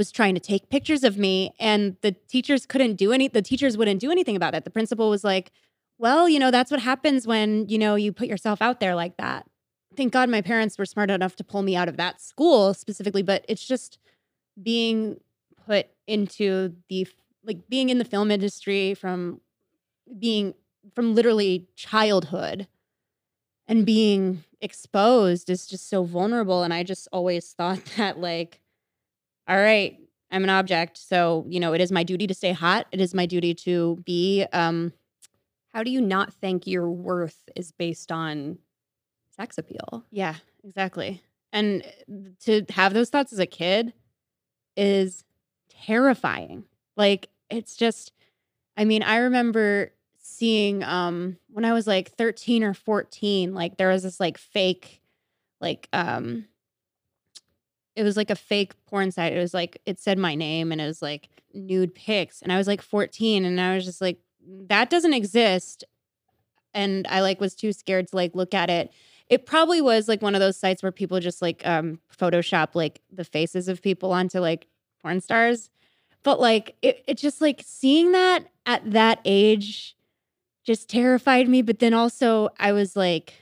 was 0.00 0.10
trying 0.10 0.32
to 0.34 0.40
take 0.40 0.70
pictures 0.70 1.04
of 1.04 1.18
me 1.18 1.52
and 1.60 1.94
the 2.00 2.12
teachers 2.26 2.64
couldn't 2.64 2.94
do 2.94 3.12
any 3.12 3.28
the 3.28 3.42
teachers 3.42 3.76
wouldn't 3.76 4.00
do 4.00 4.10
anything 4.10 4.34
about 4.34 4.54
it. 4.54 4.64
The 4.64 4.70
principal 4.70 5.10
was 5.10 5.24
like 5.24 5.52
well 5.98 6.26
you 6.26 6.38
know 6.38 6.50
that's 6.50 6.70
what 6.70 6.80
happens 6.80 7.26
when 7.26 7.68
you 7.68 7.76
know 7.76 7.96
you 7.96 8.10
put 8.10 8.26
yourself 8.26 8.62
out 8.62 8.80
there 8.80 8.94
like 8.94 9.18
that. 9.18 9.46
Thank 9.98 10.14
god 10.14 10.30
my 10.30 10.40
parents 10.40 10.78
were 10.78 10.86
smart 10.86 11.10
enough 11.10 11.36
to 11.36 11.44
pull 11.44 11.60
me 11.60 11.76
out 11.76 11.86
of 11.86 11.98
that 11.98 12.18
school 12.18 12.72
specifically 12.72 13.22
but 13.22 13.44
it's 13.46 13.62
just 13.62 13.98
being 14.62 15.20
put 15.66 15.88
into 16.06 16.74
the 16.88 17.06
like 17.44 17.68
being 17.68 17.90
in 17.90 17.98
the 17.98 18.04
film 18.06 18.30
industry 18.30 18.94
from 18.94 19.42
being 20.18 20.54
from 20.94 21.14
literally 21.14 21.66
childhood 21.76 22.66
and 23.68 23.86
being 23.86 24.44
exposed 24.60 25.48
is 25.48 25.66
just 25.66 25.88
so 25.88 26.04
vulnerable 26.04 26.62
and 26.62 26.74
i 26.74 26.82
just 26.82 27.08
always 27.12 27.52
thought 27.58 27.84
that 27.96 28.18
like 28.18 28.60
all 29.48 29.56
right 29.58 29.98
i'm 30.30 30.44
an 30.44 30.50
object 30.50 30.98
so 30.98 31.44
you 31.48 31.60
know 31.60 31.72
it 31.72 31.80
is 31.80 31.92
my 31.92 32.02
duty 32.02 32.26
to 32.26 32.34
stay 32.34 32.52
hot 32.52 32.86
it 32.92 33.00
is 33.00 33.14
my 33.14 33.26
duty 33.26 33.54
to 33.54 33.98
be 34.04 34.46
um 34.52 34.92
How 35.74 35.82
do 35.82 35.90
you 35.90 36.00
not 36.00 36.32
think 36.34 36.66
your 36.66 36.90
worth 36.90 37.48
is 37.56 37.72
based 37.72 38.10
on 38.12 38.58
sex 39.36 39.58
appeal? 39.58 40.04
Yeah, 40.10 40.34
exactly. 40.64 41.22
And 41.52 41.84
to 42.44 42.64
have 42.70 42.94
those 42.94 43.10
thoughts 43.10 43.32
as 43.32 43.38
a 43.38 43.46
kid 43.46 43.92
is 44.76 45.24
terrifying. 45.68 46.64
Like 46.96 47.28
it's 47.50 47.76
just 47.76 48.12
I 48.76 48.84
mean, 48.84 49.02
I 49.02 49.18
remember 49.18 49.92
seeing 50.40 50.82
um 50.82 51.36
when 51.50 51.66
I 51.66 51.74
was 51.74 51.86
like 51.86 52.10
13 52.12 52.64
or 52.64 52.72
14, 52.72 53.54
like 53.54 53.76
there 53.76 53.90
was 53.90 54.02
this 54.02 54.18
like 54.18 54.38
fake 54.38 55.02
like 55.60 55.86
um 55.92 56.46
it 57.94 58.02
was 58.02 58.16
like 58.16 58.30
a 58.30 58.36
fake 58.36 58.72
porn 58.86 59.10
site. 59.10 59.34
It 59.34 59.38
was 59.38 59.52
like 59.52 59.82
it 59.84 60.00
said 60.00 60.18
my 60.18 60.34
name 60.34 60.72
and 60.72 60.80
it 60.80 60.86
was 60.86 61.02
like 61.02 61.28
nude 61.52 61.94
pics. 61.94 62.40
And 62.40 62.50
I 62.50 62.56
was 62.56 62.66
like 62.66 62.80
14 62.80 63.44
and 63.44 63.60
I 63.60 63.74
was 63.74 63.84
just 63.84 64.00
like 64.00 64.18
that 64.68 64.88
doesn't 64.88 65.12
exist. 65.12 65.84
And 66.72 67.06
I 67.10 67.20
like 67.20 67.38
was 67.38 67.54
too 67.54 67.74
scared 67.74 68.08
to 68.08 68.16
like 68.16 68.34
look 68.34 68.54
at 68.54 68.70
it. 68.70 68.90
It 69.28 69.44
probably 69.44 69.82
was 69.82 70.08
like 70.08 70.22
one 70.22 70.34
of 70.34 70.40
those 70.40 70.56
sites 70.56 70.82
where 70.82 70.90
people 70.90 71.20
just 71.20 71.42
like 71.42 71.66
um 71.66 72.00
photoshop 72.18 72.74
like 72.74 73.02
the 73.12 73.24
faces 73.24 73.68
of 73.68 73.82
people 73.82 74.10
onto 74.10 74.40
like 74.40 74.68
porn 75.02 75.20
stars. 75.20 75.68
But 76.22 76.40
like 76.40 76.76
it, 76.80 77.04
it 77.06 77.18
just 77.18 77.42
like 77.42 77.62
seeing 77.62 78.12
that 78.12 78.46
at 78.64 78.90
that 78.90 79.20
age 79.26 79.96
just 80.70 80.88
terrified 80.88 81.48
me 81.48 81.62
but 81.62 81.80
then 81.80 81.92
also 81.92 82.48
i 82.60 82.70
was 82.70 82.94
like 82.94 83.34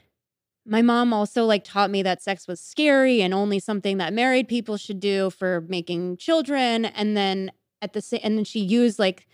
my 0.64 0.80
mom 0.80 1.12
also 1.12 1.44
like 1.44 1.62
taught 1.62 1.90
me 1.90 2.02
that 2.02 2.22
sex 2.22 2.48
was 2.48 2.58
scary 2.58 3.20
and 3.20 3.34
only 3.34 3.58
something 3.58 3.98
that 3.98 4.14
married 4.14 4.48
people 4.48 4.78
should 4.78 4.98
do 4.98 5.28
for 5.28 5.60
making 5.68 6.16
children 6.16 6.86
and 6.86 7.18
then 7.18 7.50
at 7.82 7.92
the 7.92 8.00
same 8.00 8.20
and 8.22 8.38
then 8.38 8.44
she 8.44 8.60
used 8.60 8.98
like 8.98 9.26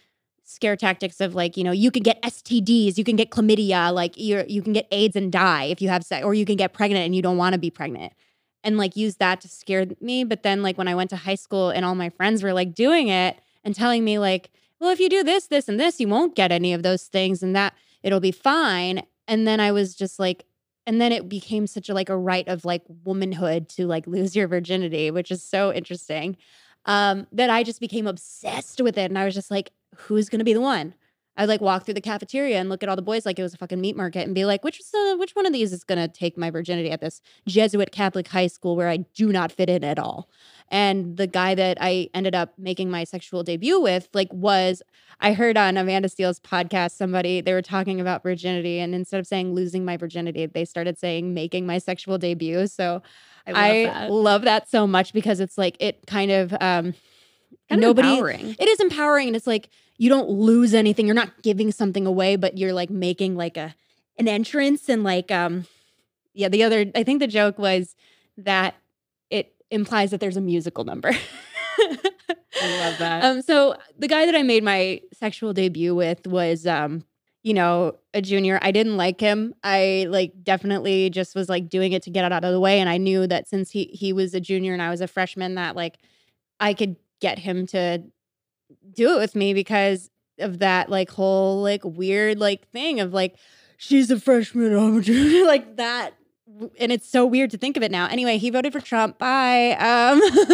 scare 0.42 0.74
tactics 0.74 1.20
of 1.20 1.36
like 1.36 1.56
you 1.56 1.62
know 1.62 1.70
you 1.70 1.92
can 1.92 2.02
get 2.02 2.20
STDs, 2.22 2.98
you 2.98 3.04
can 3.04 3.14
get 3.14 3.30
chlamydia, 3.30 3.94
like 3.94 4.18
you 4.18 4.44
you 4.48 4.60
can 4.60 4.72
get 4.72 4.86
AIDS 4.90 5.14
and 5.16 5.32
die 5.32 5.64
if 5.64 5.80
you 5.80 5.88
have 5.88 6.04
sex, 6.04 6.24
or 6.24 6.34
you 6.34 6.44
can 6.44 6.56
get 6.56 6.72
pregnant 6.72 7.04
and 7.04 7.16
you 7.16 7.22
don't 7.22 7.36
want 7.36 7.54
to 7.54 7.58
be 7.58 7.70
pregnant, 7.70 8.12
and 8.64 8.76
like 8.76 8.96
use 8.96 9.16
that 9.16 9.40
to 9.42 9.48
scare 9.48 9.86
me. 10.00 10.24
But 10.24 10.42
then 10.42 10.62
like 10.62 10.76
when 10.78 10.88
I 10.88 10.94
went 10.94 11.10
to 11.10 11.16
high 11.16 11.34
school 11.34 11.70
and 11.70 11.84
all 11.84 11.94
my 11.94 12.10
friends 12.10 12.42
were 12.42 12.52
like 12.52 12.74
doing 12.74 13.08
it 13.08 13.38
and 13.64 13.74
telling 13.74 14.04
me 14.04 14.18
like, 14.18 14.50
well, 14.80 14.90
if 14.90 15.00
you 15.00 15.08
do 15.08 15.22
this, 15.22 15.46
this, 15.46 15.68
and 15.68 15.80
this, 15.80 15.98
you 15.98 16.08
won't 16.08 16.36
get 16.36 16.52
any 16.52 16.74
of 16.74 16.82
those 16.82 17.04
things, 17.04 17.42
and 17.42 17.56
that 17.56 17.74
it'll 18.04 18.20
be 18.20 18.30
fine. 18.30 19.02
And 19.26 19.48
then 19.48 19.58
I 19.58 19.72
was 19.72 19.96
just 19.96 20.20
like, 20.20 20.44
and 20.86 21.00
then 21.00 21.10
it 21.10 21.28
became 21.28 21.66
such 21.66 21.88
a 21.88 21.94
like 21.94 22.10
a 22.10 22.16
right 22.16 22.46
of 22.46 22.64
like 22.64 22.82
womanhood 23.04 23.68
to 23.70 23.86
like 23.86 24.06
lose 24.06 24.36
your 24.36 24.46
virginity, 24.46 25.10
which 25.10 25.32
is 25.32 25.42
so 25.42 25.72
interesting. 25.72 26.36
Um, 26.86 27.26
that 27.32 27.48
I 27.48 27.62
just 27.62 27.80
became 27.80 28.06
obsessed 28.06 28.82
with 28.82 28.98
it, 28.98 29.10
and 29.10 29.18
I 29.18 29.24
was 29.24 29.32
just 29.32 29.50
like, 29.50 29.72
who's 29.96 30.28
gonna 30.28 30.44
be 30.44 30.52
the 30.52 30.60
one? 30.60 30.94
I'd 31.36 31.48
like 31.48 31.62
walk 31.62 31.84
through 31.84 31.94
the 31.94 32.00
cafeteria 32.02 32.60
and 32.60 32.68
look 32.68 32.82
at 32.82 32.88
all 32.90 32.94
the 32.94 33.02
boys 33.02 33.26
like 33.26 33.38
it 33.38 33.42
was 33.42 33.54
a 33.54 33.58
fucking 33.58 33.80
meat 33.80 33.96
market 33.96 34.20
and 34.20 34.34
be 34.34 34.44
like, 34.44 34.62
which 34.62 34.80
uh, 34.94 35.16
which 35.16 35.34
one 35.34 35.46
of 35.46 35.54
these 35.54 35.72
is 35.72 35.82
gonna 35.82 36.06
take 36.06 36.36
my 36.36 36.50
virginity 36.50 36.90
at 36.90 37.00
this 37.00 37.22
Jesuit 37.48 37.90
Catholic 37.90 38.28
high 38.28 38.46
school 38.48 38.76
where 38.76 38.88
I 38.88 38.98
do 38.98 39.32
not 39.32 39.50
fit 39.50 39.70
in 39.70 39.82
at 39.82 39.98
all? 39.98 40.28
And 40.74 41.16
the 41.16 41.28
guy 41.28 41.54
that 41.54 41.78
I 41.80 42.08
ended 42.14 42.34
up 42.34 42.52
making 42.58 42.90
my 42.90 43.04
sexual 43.04 43.44
debut 43.44 43.80
with, 43.80 44.08
like, 44.12 44.32
was 44.32 44.82
I 45.20 45.32
heard 45.32 45.56
on 45.56 45.76
Amanda 45.76 46.08
Seales' 46.08 46.40
podcast 46.40 46.96
somebody 46.96 47.40
they 47.40 47.52
were 47.52 47.62
talking 47.62 48.00
about 48.00 48.24
virginity, 48.24 48.80
and 48.80 48.92
instead 48.92 49.20
of 49.20 49.26
saying 49.28 49.54
losing 49.54 49.84
my 49.84 49.96
virginity, 49.96 50.46
they 50.46 50.64
started 50.64 50.98
saying 50.98 51.32
making 51.32 51.64
my 51.64 51.78
sexual 51.78 52.18
debut. 52.18 52.66
So 52.66 53.02
I 53.46 53.52
love 53.52 53.62
I 53.62 53.84
that. 53.84 54.10
love 54.10 54.42
that 54.42 54.68
so 54.68 54.86
much 54.86 55.12
because 55.12 55.38
it's 55.38 55.56
like 55.56 55.76
it 55.78 56.06
kind 56.08 56.32
of 56.32 56.52
um 56.54 56.94
Kind 57.68 57.80
of 57.82 57.88
nobody 57.88 58.08
empowering. 58.08 58.56
it 58.58 58.68
is 58.68 58.80
empowering 58.80 59.28
and 59.28 59.36
it's 59.36 59.46
like 59.46 59.68
you 59.96 60.08
don't 60.10 60.28
lose 60.28 60.74
anything 60.74 61.06
you're 61.06 61.14
not 61.14 61.42
giving 61.42 61.72
something 61.72 62.04
away 62.06 62.36
but 62.36 62.58
you're 62.58 62.72
like 62.74 62.90
making 62.90 63.36
like 63.36 63.56
a 63.56 63.74
an 64.18 64.28
entrance 64.28 64.88
and 64.88 65.02
like 65.04 65.30
um 65.30 65.66
yeah 66.34 66.48
the 66.48 66.62
other 66.62 66.84
i 66.94 67.02
think 67.02 67.20
the 67.20 67.26
joke 67.26 67.58
was 67.58 67.94
that 68.36 68.74
implies 69.74 70.10
that 70.10 70.20
there's 70.20 70.36
a 70.36 70.40
musical 70.40 70.84
number 70.84 71.10
I 71.78 72.78
love 72.78 72.98
that. 72.98 73.24
um 73.24 73.42
so 73.42 73.76
the 73.98 74.08
guy 74.08 74.26
that 74.26 74.34
i 74.34 74.42
made 74.42 74.62
my 74.62 75.00
sexual 75.12 75.52
debut 75.52 75.94
with 75.94 76.26
was 76.26 76.66
um 76.66 77.04
you 77.44 77.52
know, 77.52 77.96
a 78.14 78.22
junior. 78.22 78.58
I 78.62 78.72
didn't 78.72 78.96
like 78.96 79.20
him. 79.20 79.54
I 79.62 80.06
like 80.08 80.32
definitely 80.42 81.10
just 81.10 81.34
was 81.34 81.50
like 81.50 81.68
doing 81.68 81.92
it 81.92 82.02
to 82.04 82.10
get 82.10 82.24
it 82.24 82.32
out 82.32 82.42
of 82.42 82.52
the 82.52 82.58
way. 82.58 82.80
And 82.80 82.88
I 82.88 82.96
knew 82.96 83.26
that 83.26 83.46
since 83.46 83.70
he 83.70 83.84
he 83.92 84.14
was 84.14 84.34
a 84.34 84.40
junior 84.40 84.72
and 84.72 84.80
I 84.80 84.88
was 84.88 85.02
a 85.02 85.06
freshman, 85.06 85.54
that 85.56 85.76
like 85.76 85.98
I 86.58 86.72
could 86.72 86.96
get 87.20 87.38
him 87.38 87.66
to 87.68 88.02
do 88.94 89.14
it 89.14 89.18
with 89.18 89.34
me 89.34 89.52
because 89.52 90.10
of 90.38 90.60
that 90.60 90.88
like 90.88 91.10
whole 91.10 91.62
like 91.62 91.84
weird 91.84 92.40
like 92.40 92.66
thing 92.70 92.98
of 93.00 93.12
like 93.12 93.36
she's 93.76 94.10
a 94.10 94.18
freshman, 94.18 94.74
I'm 94.74 94.98
a 94.98 95.02
junior, 95.02 95.44
like 95.46 95.76
that. 95.76 96.14
And 96.78 96.92
it's 96.92 97.08
so 97.08 97.24
weird 97.24 97.50
to 97.52 97.58
think 97.58 97.76
of 97.76 97.82
it 97.82 97.90
now. 97.90 98.06
Anyway, 98.06 98.36
he 98.36 98.50
voted 98.50 98.72
for 98.72 98.80
Trump. 98.80 99.18
Bye. 99.18 99.72
Um, 99.72 100.20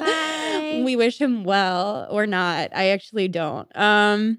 Bye. 0.00 0.82
we 0.84 0.96
wish 0.96 1.20
him 1.20 1.44
well 1.44 2.06
or 2.10 2.26
not. 2.26 2.70
I 2.74 2.88
actually 2.88 3.28
don't. 3.28 3.68
Um, 3.76 4.38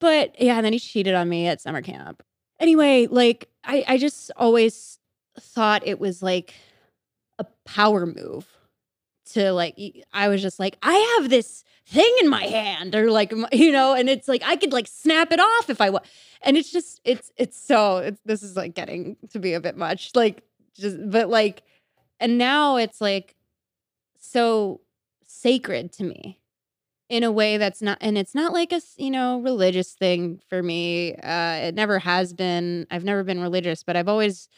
but 0.00 0.34
yeah, 0.40 0.56
and 0.56 0.64
then 0.64 0.72
he 0.72 0.78
cheated 0.78 1.14
on 1.14 1.28
me 1.28 1.46
at 1.46 1.60
summer 1.60 1.82
camp. 1.82 2.22
Anyway, 2.58 3.06
like 3.08 3.48
I, 3.64 3.84
I 3.86 3.98
just 3.98 4.30
always 4.36 4.98
thought 5.38 5.86
it 5.86 6.00
was 6.00 6.22
like 6.22 6.54
a 7.38 7.46
power 7.64 8.04
move 8.04 8.46
to 9.32 9.52
like 9.52 9.76
I 10.12 10.28
was 10.28 10.42
just 10.42 10.58
like 10.58 10.78
I 10.82 11.18
have 11.18 11.30
this 11.30 11.62
thing 11.88 12.14
in 12.20 12.28
my 12.28 12.44
hand 12.44 12.94
or 12.94 13.10
like 13.10 13.32
you 13.52 13.72
know 13.72 13.94
and 13.94 14.10
it's 14.10 14.28
like 14.28 14.42
I 14.44 14.56
could 14.56 14.72
like 14.72 14.86
snap 14.86 15.32
it 15.32 15.40
off 15.40 15.70
if 15.70 15.80
I 15.80 15.88
want 15.88 16.04
and 16.42 16.56
it's 16.56 16.70
just 16.70 17.00
it's 17.04 17.32
it's 17.36 17.58
so 17.58 17.98
it's 17.98 18.20
this 18.26 18.42
is 18.42 18.56
like 18.56 18.74
getting 18.74 19.16
to 19.30 19.38
be 19.38 19.54
a 19.54 19.60
bit 19.60 19.76
much 19.76 20.10
like 20.14 20.42
just 20.76 20.98
but 21.10 21.30
like 21.30 21.62
and 22.20 22.36
now 22.36 22.76
it's 22.76 23.00
like 23.00 23.36
so 24.18 24.80
sacred 25.24 25.92
to 25.94 26.04
me 26.04 26.40
in 27.08 27.22
a 27.24 27.32
way 27.32 27.56
that's 27.56 27.80
not 27.80 27.96
and 28.02 28.18
it's 28.18 28.34
not 28.34 28.52
like 28.52 28.70
a 28.70 28.82
you 28.98 29.10
know 29.10 29.40
religious 29.40 29.92
thing 29.92 30.42
for 30.46 30.62
me 30.62 31.14
uh 31.16 31.68
it 31.68 31.74
never 31.74 31.98
has 31.98 32.34
been 32.34 32.86
i've 32.90 33.04
never 33.04 33.24
been 33.24 33.40
religious 33.40 33.82
but 33.82 33.96
i've 33.96 34.08
always 34.08 34.50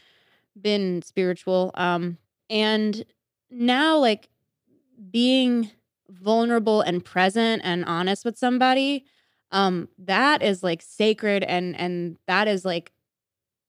been 0.61 1.01
spiritual 1.03 1.71
um 1.75 2.19
and 2.49 3.05
now 3.53 3.97
like 3.99 4.29
being 5.13 5.71
vulnerable 6.11 6.81
and 6.81 7.05
present 7.05 7.63
and 7.65 7.85
honest 7.85 8.25
with 8.25 8.37
somebody 8.37 9.05
um 9.53 9.89
that 9.99 10.43
is 10.43 10.63
like 10.63 10.83
sacred 10.83 11.43
and 11.45 11.79
and 11.79 12.17
that 12.27 12.47
is 12.49 12.65
like 12.65 12.93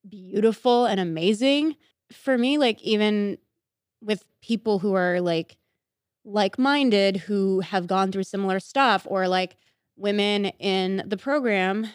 beautiful 0.08 0.86
and 0.86 0.99
amazing. 0.99 1.75
For 2.12 2.38
me 2.38 2.58
like 2.58 2.82
even 2.82 3.38
with 4.01 4.25
people 4.41 4.80
who 4.80 4.93
are 4.93 5.21
like 5.21 5.58
like-minded 6.23 7.17
who 7.17 7.62
have 7.62 7.88
gone 7.88 8.12
through 8.12 8.23
similar 8.23 8.60
stuff 8.60 9.08
or 9.10 9.27
like 9.27 9.58
women 9.95 10.47
in 10.60 11.04
the 11.08 11.17
program 11.17 11.88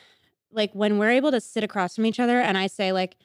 like 0.50 0.72
when 0.72 0.98
we're 0.98 1.10
able 1.10 1.30
to 1.30 1.40
sit 1.40 1.62
across 1.62 1.94
from 1.94 2.06
each 2.06 2.18
other 2.18 2.40
and 2.40 2.58
I 2.58 2.66
say 2.66 2.92
like 2.92 3.16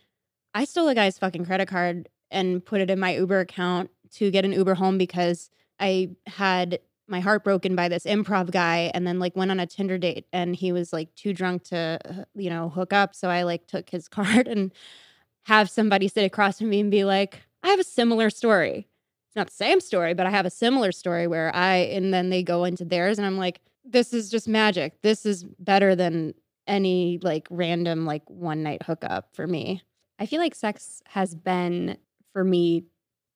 I 0.54 0.66
stole 0.66 0.90
a 0.90 0.96
guy's 0.96 1.18
fucking 1.18 1.46
credit 1.46 1.68
card 1.68 2.10
and 2.30 2.64
put 2.64 2.82
it 2.82 2.90
in 2.90 3.00
my 3.00 3.16
Uber 3.16 3.40
account 3.40 3.90
to 4.14 4.30
get 4.32 4.46
an 4.46 4.52
Uber 4.52 4.76
home 4.76 4.98
because 4.98 5.50
I 5.80 6.12
had 6.28 6.80
my 7.12 7.20
heart 7.20 7.44
broken 7.44 7.76
by 7.76 7.90
this 7.90 8.06
improv 8.06 8.50
guy 8.50 8.90
and 8.94 9.06
then 9.06 9.20
like 9.20 9.36
went 9.36 9.52
on 9.52 9.60
a 9.60 9.68
Tinder 9.68 9.98
date 9.98 10.26
and 10.32 10.56
he 10.56 10.72
was 10.72 10.94
like 10.94 11.14
too 11.16 11.34
drunk 11.34 11.64
to 11.66 12.26
you 12.34 12.50
know 12.50 12.70
hook 12.70 12.94
up 12.94 13.14
so 13.14 13.30
I 13.30 13.44
like 13.44 13.68
took 13.68 13.90
his 13.90 14.08
card 14.08 14.48
and 14.48 14.74
have 15.44 15.70
somebody 15.70 16.08
sit 16.08 16.24
across 16.24 16.58
from 16.58 16.70
me 16.70 16.80
and 16.80 16.90
be 16.90 17.04
like 17.04 17.42
I 17.64 17.68
have 17.68 17.80
a 17.80 17.84
similar 17.84 18.32
story. 18.32 18.88
It's 19.28 19.36
not 19.36 19.48
the 19.48 19.54
same 19.54 19.80
story, 19.80 20.16
but 20.16 20.26
I 20.26 20.32
have 20.32 20.48
a 20.48 20.50
similar 20.50 20.92
story 20.92 21.28
where 21.28 21.56
I 21.56 21.76
and 21.76 22.14
then 22.14 22.30
they 22.30 22.42
go 22.42 22.64
into 22.64 22.86
theirs 22.86 23.20
and 23.20 23.26
I'm 23.28 23.38
like 23.38 23.62
this 23.84 24.14
is 24.14 24.30
just 24.30 24.48
magic. 24.48 25.02
This 25.02 25.26
is 25.26 25.44
better 25.60 25.96
than 25.96 26.34
any 26.68 27.20
like 27.22 27.48
random 27.50 28.06
like 28.06 28.24
one 28.30 28.64
night 28.64 28.84
hookup 28.84 29.36
for 29.36 29.46
me. 29.46 29.82
I 30.18 30.26
feel 30.28 30.40
like 30.40 30.56
sex 30.56 31.02
has 31.08 31.36
been 31.36 31.98
for 32.32 32.44
me 32.44 32.86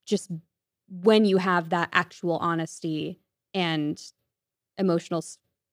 just 0.05 0.31
when 0.87 1.25
you 1.25 1.37
have 1.37 1.69
that 1.69 1.89
actual 1.91 2.37
honesty 2.37 3.19
and 3.55 3.99
emotional 4.77 5.23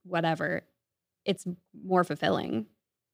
whatever, 0.04 0.62
it's 1.24 1.46
more 1.84 2.04
fulfilling. 2.04 2.66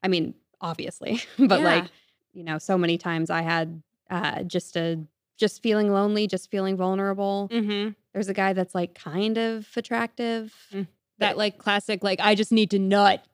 I 0.03 0.09
mean, 0.09 0.35
obviously, 0.61 1.21
but 1.39 1.61
Yeah. 1.61 1.67
like, 1.67 1.85
you 2.33 2.45
know, 2.45 2.59
so 2.59 2.79
many 2.79 2.99
times 2.99 3.31
I 3.31 3.43
had 3.43 3.83
uh 4.11 4.43
just 4.45 4.77
a 4.77 5.01
just 5.39 5.63
feeling 5.63 5.93
lonely, 5.93 6.27
just 6.27 6.51
feeling 6.51 6.77
vulnerable. 6.77 7.49
Mm-hmm. 7.53 7.91
There's 8.13 8.29
a 8.29 8.35
guy 8.35 8.53
that's 8.53 8.75
like 8.75 8.95
kind 8.95 9.39
of 9.39 9.67
attractive. 9.77 10.55
that 11.19 11.37
like 11.37 11.59
classic 11.59 12.03
like 12.05 12.21
I 12.21 12.35
just 12.35 12.53
need 12.53 12.71
to 12.71 12.79
nut 12.79 13.25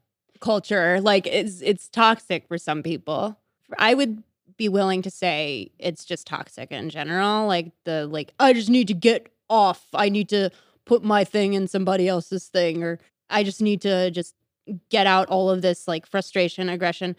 culture 0.40 1.00
like 1.00 1.26
it's 1.26 1.60
it's 1.62 1.88
toxic 1.88 2.46
for 2.48 2.58
some 2.58 2.82
people. 2.82 3.38
I 3.78 3.94
would 3.94 4.22
be 4.56 4.68
willing 4.68 5.02
to 5.02 5.10
say 5.10 5.70
it's 5.78 6.04
just 6.04 6.26
toxic 6.26 6.70
in 6.70 6.88
general 6.90 7.46
like 7.46 7.72
the 7.84 8.06
like 8.06 8.32
I 8.38 8.52
just 8.52 8.68
need 8.70 8.88
to 8.88 8.94
get 8.94 9.28
off. 9.48 9.86
I 9.94 10.08
need 10.08 10.28
to 10.30 10.50
put 10.86 11.02
my 11.02 11.24
thing 11.24 11.54
in 11.54 11.68
somebody 11.68 12.08
else's 12.08 12.46
thing 12.48 12.82
or 12.82 12.98
I 13.30 13.42
just 13.42 13.60
need 13.60 13.80
to 13.82 14.10
just 14.10 14.34
get 14.90 15.06
out 15.06 15.28
all 15.28 15.50
of 15.50 15.62
this 15.62 15.88
like 15.88 16.06
frustration, 16.06 16.68
aggression, 16.68 17.16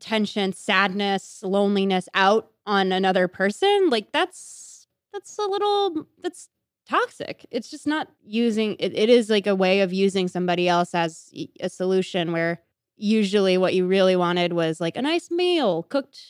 tension, 0.00 0.52
sadness, 0.52 1.40
loneliness 1.42 2.08
out 2.14 2.50
on 2.66 2.92
another 2.92 3.28
person. 3.28 3.90
Like 3.90 4.12
that's 4.12 4.86
that's 5.12 5.36
a 5.38 5.46
little 5.46 6.06
that's 6.22 6.48
toxic. 6.88 7.46
It's 7.50 7.70
just 7.70 7.86
not 7.86 8.08
using 8.24 8.76
it, 8.78 8.94
it 8.94 9.08
is 9.08 9.30
like 9.30 9.46
a 9.46 9.54
way 9.54 9.80
of 9.80 9.92
using 9.92 10.28
somebody 10.28 10.68
else 10.68 10.94
as 10.94 11.32
a 11.60 11.68
solution 11.68 12.32
where 12.32 12.60
usually 12.96 13.56
what 13.56 13.74
you 13.74 13.86
really 13.86 14.16
wanted 14.16 14.52
was 14.52 14.80
like 14.80 14.96
a 14.96 15.02
nice 15.02 15.30
meal 15.30 15.84
cooked 15.84 16.20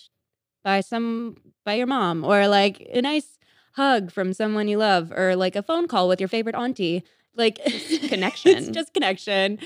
by 0.63 0.81
some 0.81 1.37
by 1.65 1.75
your 1.75 1.87
mom 1.87 2.25
or 2.25 2.47
like 2.47 2.87
a 2.93 3.03
nice 3.03 3.39
hug 3.73 4.11
from 4.11 4.33
someone 4.33 4.69
you 4.69 4.79
love 4.79 5.13
or 5.13 5.37
like 5.37 5.57
a 5.57 5.63
phone 5.63 5.87
call 5.89 6.09
with 6.09 6.21
your 6.21 6.29
favorite 6.29 6.55
auntie. 6.55 7.05
Like 7.37 7.59
it's 7.65 8.09
connection. 8.09 8.73
just 8.73 8.93
connection. 8.95 9.59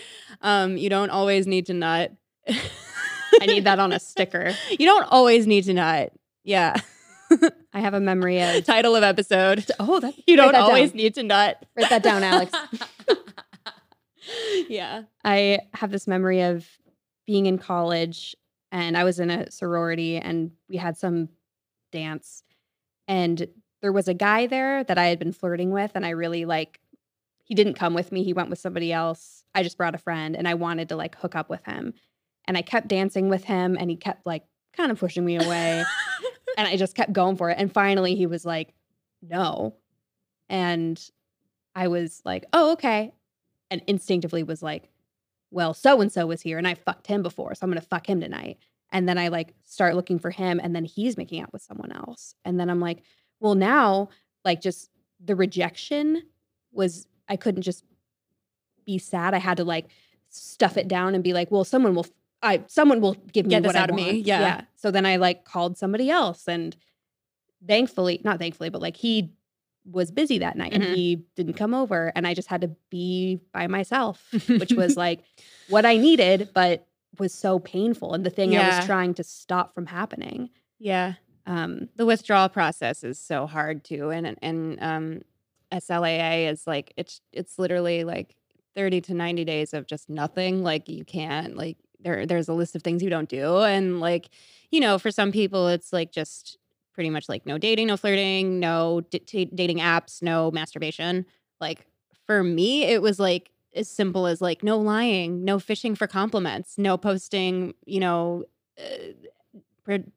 Um 0.42 0.76
you 0.76 0.88
don't 0.90 1.10
always 1.10 1.46
need 1.46 1.66
to 1.66 1.74
nut. 1.74 2.12
I 2.48 3.46
need 3.46 3.64
that 3.64 3.78
on 3.78 3.92
a 3.92 3.98
sticker. 3.98 4.52
You 4.70 4.86
don't 4.86 5.04
always 5.10 5.46
need 5.46 5.64
to 5.64 5.74
nut. 5.74 6.12
Yeah. 6.44 6.76
I 7.72 7.80
have 7.80 7.94
a 7.94 8.00
memory 8.00 8.40
of 8.42 8.64
Title 8.66 8.94
of 8.94 9.02
episode. 9.02 9.64
oh, 9.80 9.98
that 10.00 10.14
You 10.26 10.36
don't 10.36 10.52
that 10.52 10.60
always 10.62 10.90
down. 10.90 10.96
need 10.98 11.14
to 11.14 11.22
nut. 11.22 11.64
Write 11.76 11.90
that 11.90 12.02
down, 12.02 12.22
Alex. 12.22 12.52
yeah. 14.68 15.02
I 15.24 15.60
have 15.74 15.90
this 15.90 16.06
memory 16.06 16.42
of 16.42 16.66
being 17.26 17.46
in 17.46 17.58
college 17.58 18.36
and 18.70 18.96
I 18.96 19.04
was 19.04 19.18
in 19.20 19.30
a 19.30 19.50
sorority 19.50 20.16
and 20.18 20.52
we 20.68 20.76
had 20.76 20.96
some 20.96 21.28
dance 21.92 22.42
and 23.08 23.46
there 23.84 23.92
was 23.92 24.08
a 24.08 24.14
guy 24.14 24.46
there 24.46 24.82
that 24.84 24.96
I 24.96 25.08
had 25.08 25.18
been 25.18 25.34
flirting 25.34 25.70
with 25.70 25.90
and 25.94 26.06
I 26.06 26.10
really 26.10 26.46
like 26.46 26.80
he 27.42 27.54
didn't 27.54 27.74
come 27.74 27.92
with 27.92 28.12
me, 28.12 28.24
he 28.24 28.32
went 28.32 28.48
with 28.48 28.58
somebody 28.58 28.94
else. 28.94 29.44
I 29.54 29.62
just 29.62 29.76
brought 29.76 29.94
a 29.94 29.98
friend 29.98 30.34
and 30.34 30.48
I 30.48 30.54
wanted 30.54 30.88
to 30.88 30.96
like 30.96 31.14
hook 31.16 31.34
up 31.34 31.50
with 31.50 31.62
him. 31.66 31.92
And 32.46 32.56
I 32.56 32.62
kept 32.62 32.88
dancing 32.88 33.28
with 33.28 33.44
him 33.44 33.76
and 33.78 33.90
he 33.90 33.96
kept 33.96 34.24
like 34.24 34.44
kind 34.74 34.90
of 34.90 34.98
pushing 34.98 35.22
me 35.22 35.36
away 35.36 35.84
and 36.56 36.66
I 36.66 36.78
just 36.78 36.94
kept 36.96 37.12
going 37.12 37.36
for 37.36 37.50
it 37.50 37.58
and 37.58 37.70
finally 37.70 38.14
he 38.14 38.24
was 38.24 38.46
like 38.46 38.72
no. 39.20 39.74
And 40.48 40.98
I 41.74 41.88
was 41.88 42.22
like, 42.24 42.46
"Oh, 42.54 42.72
okay." 42.72 43.12
And 43.70 43.82
instinctively 43.86 44.44
was 44.44 44.62
like, 44.62 44.88
well, 45.50 45.74
so 45.74 46.00
and 46.00 46.10
so 46.10 46.26
was 46.26 46.40
here 46.40 46.56
and 46.56 46.66
I 46.66 46.72
fucked 46.72 47.06
him 47.06 47.22
before, 47.22 47.54
so 47.54 47.64
I'm 47.64 47.70
gonna 47.70 47.82
fuck 47.82 48.08
him 48.08 48.22
tonight. 48.22 48.56
And 48.92 49.06
then 49.06 49.18
I 49.18 49.28
like 49.28 49.52
start 49.64 49.94
looking 49.94 50.18
for 50.18 50.30
him, 50.30 50.58
and 50.62 50.74
then 50.74 50.86
he's 50.86 51.18
making 51.18 51.42
out 51.42 51.52
with 51.52 51.60
someone 51.60 51.92
else. 51.92 52.34
And 52.46 52.58
then 52.58 52.70
I'm 52.70 52.80
like, 52.80 53.02
well, 53.44 53.54
now 53.54 54.08
like 54.44 54.60
just 54.62 54.90
the 55.22 55.36
rejection 55.36 56.22
was 56.72 57.06
I 57.28 57.36
couldn't 57.36 57.62
just 57.62 57.84
be 58.86 58.96
sad. 58.98 59.34
I 59.34 59.38
had 59.38 59.58
to 59.58 59.64
like 59.64 59.86
stuff 60.30 60.76
it 60.76 60.88
down 60.88 61.14
and 61.14 61.22
be 61.22 61.32
like, 61.34 61.50
well, 61.50 61.62
someone 61.64 61.94
will 61.94 62.06
I 62.42 62.62
someone 62.66 63.00
will 63.02 63.14
give 63.32 63.44
me 63.46 63.50
Get 63.50 63.62
this 63.62 63.68
what 63.70 63.76
I 63.76 63.80
out 63.82 63.90
of 63.90 63.96
me. 63.96 64.04
want. 64.06 64.26
Yeah. 64.26 64.62
So 64.76 64.90
then 64.90 65.04
I 65.06 65.16
like 65.16 65.44
called 65.44 65.76
somebody 65.78 66.10
else 66.10 66.48
and 66.48 66.74
thankfully, 67.66 68.20
not 68.24 68.38
thankfully, 68.38 68.70
but 68.70 68.80
like 68.82 68.96
he 68.96 69.32
was 69.90 70.10
busy 70.10 70.38
that 70.38 70.56
night 70.56 70.72
Mhm. 70.72 70.76
and 70.76 70.84
he 70.96 71.16
didn't 71.36 71.54
come 71.54 71.74
over 71.74 72.10
and 72.16 72.26
I 72.26 72.32
just 72.34 72.48
had 72.48 72.62
to 72.62 72.68
be 72.90 73.40
by 73.52 73.66
myself, 73.66 74.26
which 74.48 74.72
was 74.82 74.96
like 74.96 75.20
what 75.68 75.84
I 75.84 75.98
needed, 75.98 76.48
but 76.54 76.86
was 77.18 77.32
so 77.34 77.58
painful 77.58 78.14
and 78.14 78.24
the 78.24 78.30
thing 78.30 78.56
I 78.56 78.76
was 78.76 78.86
trying 78.86 79.14
to 79.14 79.22
stop 79.24 79.74
from 79.74 79.86
happening. 79.86 80.48
yeah. 80.78 81.14
Um, 81.46 81.88
The 81.96 82.06
withdrawal 82.06 82.48
process 82.48 83.04
is 83.04 83.18
so 83.18 83.46
hard 83.46 83.84
too. 83.84 84.10
And 84.10 84.36
and 84.42 84.78
um 84.80 85.22
SLAA 85.72 86.46
is 86.50 86.66
like 86.66 86.92
it's 86.96 87.20
it's 87.32 87.58
literally 87.58 88.04
like 88.04 88.34
30 88.74 89.00
to 89.02 89.14
90 89.14 89.44
days 89.44 89.74
of 89.74 89.86
just 89.86 90.08
nothing. 90.08 90.62
Like 90.62 90.88
you 90.88 91.04
can't 91.04 91.56
like 91.56 91.76
there 92.00 92.26
there's 92.26 92.48
a 92.48 92.54
list 92.54 92.74
of 92.76 92.82
things 92.82 93.02
you 93.02 93.10
don't 93.10 93.28
do. 93.28 93.58
And 93.60 94.00
like, 94.00 94.30
you 94.70 94.80
know, 94.80 94.98
for 94.98 95.10
some 95.10 95.32
people 95.32 95.68
it's 95.68 95.92
like 95.92 96.12
just 96.12 96.58
pretty 96.94 97.10
much 97.10 97.28
like 97.28 97.44
no 97.46 97.58
dating, 97.58 97.88
no 97.88 97.96
flirting, 97.96 98.60
no 98.60 99.02
dating 99.10 99.78
apps, 99.78 100.22
no 100.22 100.50
masturbation. 100.50 101.26
Like 101.60 101.86
for 102.26 102.42
me, 102.42 102.84
it 102.84 103.02
was 103.02 103.18
like 103.18 103.50
as 103.74 103.88
simple 103.88 104.26
as 104.26 104.40
like 104.40 104.62
no 104.62 104.78
lying, 104.78 105.44
no 105.44 105.58
fishing 105.58 105.94
for 105.94 106.06
compliments, 106.06 106.78
no 106.78 106.96
posting, 106.96 107.74
you 107.86 108.00
know, 108.00 108.44
uh, 108.78 109.12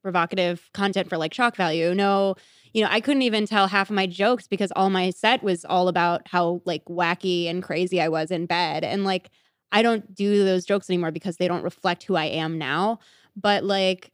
provocative 0.02 0.70
content 0.74 1.10
for 1.10 1.18
like 1.18 1.34
shock 1.34 1.56
value, 1.56 1.94
no 1.94 2.36
you 2.78 2.84
know, 2.84 2.90
I 2.92 3.02
couldn't 3.02 3.24
even 3.24 3.48
tell 3.48 3.68
half 3.68 3.90
of 3.90 3.96
my 3.96 4.06
jokes 4.06 4.48
because 4.48 4.72
all 4.76 4.92
my 4.92 5.10
set 5.10 5.42
was 5.42 5.66
all 5.66 5.88
about 5.88 6.28
how 6.28 6.62
like 6.64 6.86
wacky 6.86 7.50
and 7.50 7.64
crazy 7.64 8.00
I 8.00 8.08
was 8.08 8.30
in 8.30 8.46
bed. 8.46 8.84
And 8.84 9.04
like, 9.04 9.32
I 9.72 9.82
don't 9.82 10.14
do 10.14 10.46
those 10.46 10.64
jokes 10.64 10.88
anymore 10.88 11.10
because 11.10 11.38
they 11.38 11.48
don't 11.48 11.64
reflect 11.64 12.04
who 12.04 12.16
I 12.16 12.26
am 12.26 12.60
now. 12.60 13.00
But 13.36 13.64
like, 13.64 14.12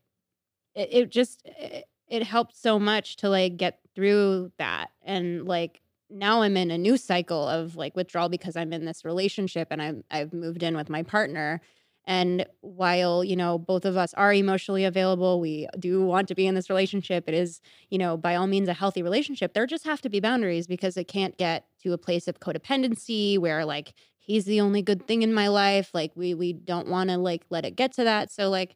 it, 0.76 0.90
it 0.94 1.10
just, 1.10 1.42
it, 1.44 1.90
it 2.08 2.24
helped 2.24 2.56
so 2.56 2.80
much 2.80 3.18
to 3.18 3.30
like 3.30 3.58
get 3.58 3.80
through 3.96 4.54
that. 4.60 4.92
And 5.04 5.46
like, 5.46 5.82
now 6.10 6.42
I'm 6.42 6.56
in 6.56 6.72
a 6.72 6.78
new 6.78 6.96
cycle 6.96 7.46
of 7.46 7.76
like 7.76 7.98
withdrawal 7.98 8.30
because 8.30 8.56
I'm 8.56 8.72
in 8.72 8.86
this 8.86 9.04
relationship 9.04 9.70
and 9.72 9.82
I'm 9.82 10.04
I've 10.10 10.32
moved 10.32 10.64
in 10.64 10.78
with 10.78 10.90
my 10.90 11.04
partner 11.04 11.60
and 12.06 12.46
while, 12.62 13.24
you 13.24 13.36
know, 13.36 13.58
both 13.58 13.86
of 13.86 13.96
us 13.96 14.14
are 14.16 14.34
emotionally 14.34 14.84
available, 14.84 15.40
we 15.40 15.68
do 15.80 16.04
want 16.04 16.28
to 16.28 16.36
be 16.36 16.46
in 16.48 16.54
this 16.56 16.70
relationship. 16.70 17.26
It 17.28 17.34
is, 17.34 17.62
you 17.90 17.98
know, 17.98 18.18
by 18.18 18.36
all 18.36 18.48
means 18.48 18.68
a 18.68 18.74
healthy 18.74 19.02
relationship. 19.02 19.54
There 19.54 19.66
just 19.66 19.86
have 19.86 20.02
to 20.02 20.10
be 20.10 20.20
boundaries 20.20 20.68
because 20.68 20.98
it 20.98 21.08
can't 21.08 21.38
get 21.38 21.66
to 21.84 21.94
a 21.94 21.98
place 21.98 22.28
of 22.28 22.40
codependency 22.42 23.38
where 23.40 23.64
like 23.66 23.94
he's 24.20 24.44
the 24.46 24.60
only 24.60 24.82
good 24.82 25.08
thing 25.08 25.22
in 25.22 25.34
my 25.34 25.48
life. 25.48 25.92
Like 25.94 26.12
we 26.16 26.34
we 26.34 26.52
don't 26.54 26.90
want 26.90 27.10
to 27.10 27.18
like 27.18 27.44
let 27.50 27.66
it 27.66 27.78
get 27.78 27.94
to 27.94 28.04
that. 28.04 28.32
So 28.32 28.50
like, 28.50 28.76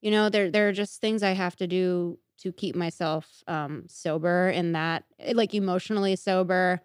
you 0.00 0.10
know, 0.10 0.28
there 0.28 0.50
there 0.50 0.68
are 0.68 0.72
just 0.72 1.00
things 1.00 1.22
I 1.22 1.32
have 1.32 1.56
to 1.56 1.66
do 1.66 2.18
to 2.38 2.52
keep 2.52 2.74
myself 2.74 3.42
um 3.48 3.84
sober 3.88 4.48
in 4.50 4.72
that 4.72 5.04
eh, 5.18 5.32
like 5.34 5.54
emotionally 5.54 6.16
sober 6.16 6.80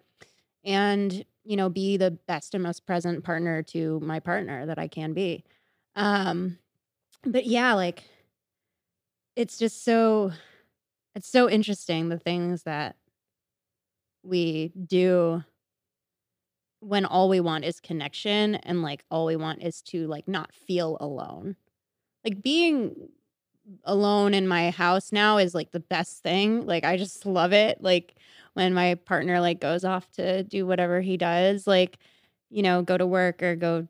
and 0.64 1.24
you 1.44 1.56
know 1.56 1.68
be 1.68 1.96
the 1.96 2.10
best 2.10 2.54
and 2.54 2.62
most 2.62 2.86
present 2.86 3.24
partner 3.24 3.62
to 3.62 4.00
my 4.00 4.20
partner 4.20 4.66
that 4.66 4.78
I 4.78 4.88
can 4.88 5.12
be. 5.12 5.44
Um, 5.96 6.58
but 7.24 7.46
yeah, 7.46 7.74
like 7.74 8.04
it's 9.34 9.58
just 9.58 9.84
so 9.84 10.32
it's 11.14 11.28
so 11.28 11.48
interesting 11.50 12.08
the 12.08 12.18
things 12.18 12.64
that 12.64 12.96
we 14.22 14.72
do 14.86 15.42
when 16.80 17.04
all 17.04 17.28
we 17.28 17.40
want 17.40 17.64
is 17.64 17.80
connection 17.80 18.56
and 18.56 18.82
like 18.82 19.04
all 19.10 19.26
we 19.26 19.36
want 19.36 19.62
is 19.62 19.82
to 19.82 20.06
like 20.06 20.28
not 20.28 20.52
feel 20.52 20.96
alone. 21.00 21.56
Like 22.24 22.42
being 22.42 22.94
alone 23.84 24.34
in 24.34 24.48
my 24.48 24.70
house 24.70 25.12
now 25.12 25.38
is 25.38 25.54
like 25.54 25.72
the 25.72 25.80
best 25.80 26.22
thing. 26.22 26.66
Like 26.66 26.84
I 26.84 26.96
just 26.96 27.26
love 27.26 27.52
it. 27.52 27.82
Like 27.82 28.16
when 28.54 28.74
my 28.74 28.96
partner 28.96 29.40
like 29.40 29.60
goes 29.60 29.84
off 29.84 30.10
to 30.12 30.44
do 30.44 30.66
whatever 30.66 31.00
he 31.00 31.16
does, 31.16 31.66
like 31.66 31.98
you 32.50 32.62
know, 32.62 32.82
go 32.82 32.98
to 32.98 33.06
work 33.06 33.42
or 33.42 33.56
go 33.56 33.88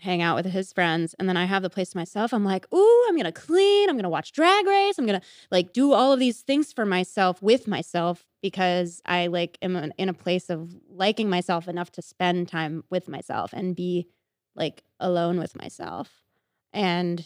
hang 0.00 0.22
out 0.22 0.36
with 0.36 0.46
his 0.46 0.72
friends 0.72 1.14
and 1.18 1.28
then 1.28 1.36
I 1.36 1.44
have 1.44 1.62
the 1.62 1.70
place 1.70 1.90
to 1.90 1.96
myself, 1.96 2.32
I'm 2.32 2.44
like, 2.44 2.66
ooh, 2.72 3.04
I'm 3.08 3.16
gonna 3.16 3.32
clean, 3.32 3.88
I'm 3.88 3.96
gonna 3.96 4.10
watch 4.10 4.32
drag 4.32 4.66
race, 4.66 4.98
I'm 4.98 5.06
gonna 5.06 5.22
like 5.50 5.72
do 5.72 5.92
all 5.92 6.12
of 6.12 6.20
these 6.20 6.40
things 6.42 6.72
for 6.72 6.84
myself 6.84 7.42
with 7.42 7.66
myself 7.66 8.26
because 8.42 9.00
I 9.06 9.28
like 9.28 9.58
am 9.62 9.92
in 9.98 10.08
a 10.08 10.14
place 10.14 10.50
of 10.50 10.74
liking 10.88 11.28
myself 11.28 11.68
enough 11.68 11.90
to 11.92 12.02
spend 12.02 12.48
time 12.48 12.84
with 12.90 13.08
myself 13.08 13.52
and 13.52 13.74
be 13.74 14.06
like 14.54 14.84
alone 15.00 15.38
with 15.38 15.56
myself. 15.56 16.10
And 16.72 17.24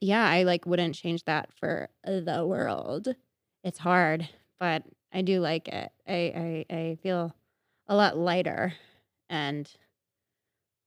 yeah, 0.00 0.24
I 0.28 0.42
like 0.42 0.66
wouldn't 0.66 0.94
change 0.94 1.24
that 1.24 1.52
for 1.52 1.88
the 2.04 2.44
world. 2.46 3.08
It's 3.64 3.78
hard, 3.78 4.28
but 4.58 4.82
I 5.12 5.22
do 5.22 5.40
like 5.40 5.68
it. 5.68 5.90
I 6.08 6.64
I, 6.70 6.74
I 6.74 6.98
feel 7.02 7.34
a 7.88 7.96
lot 7.96 8.16
lighter 8.16 8.74
and 9.28 9.70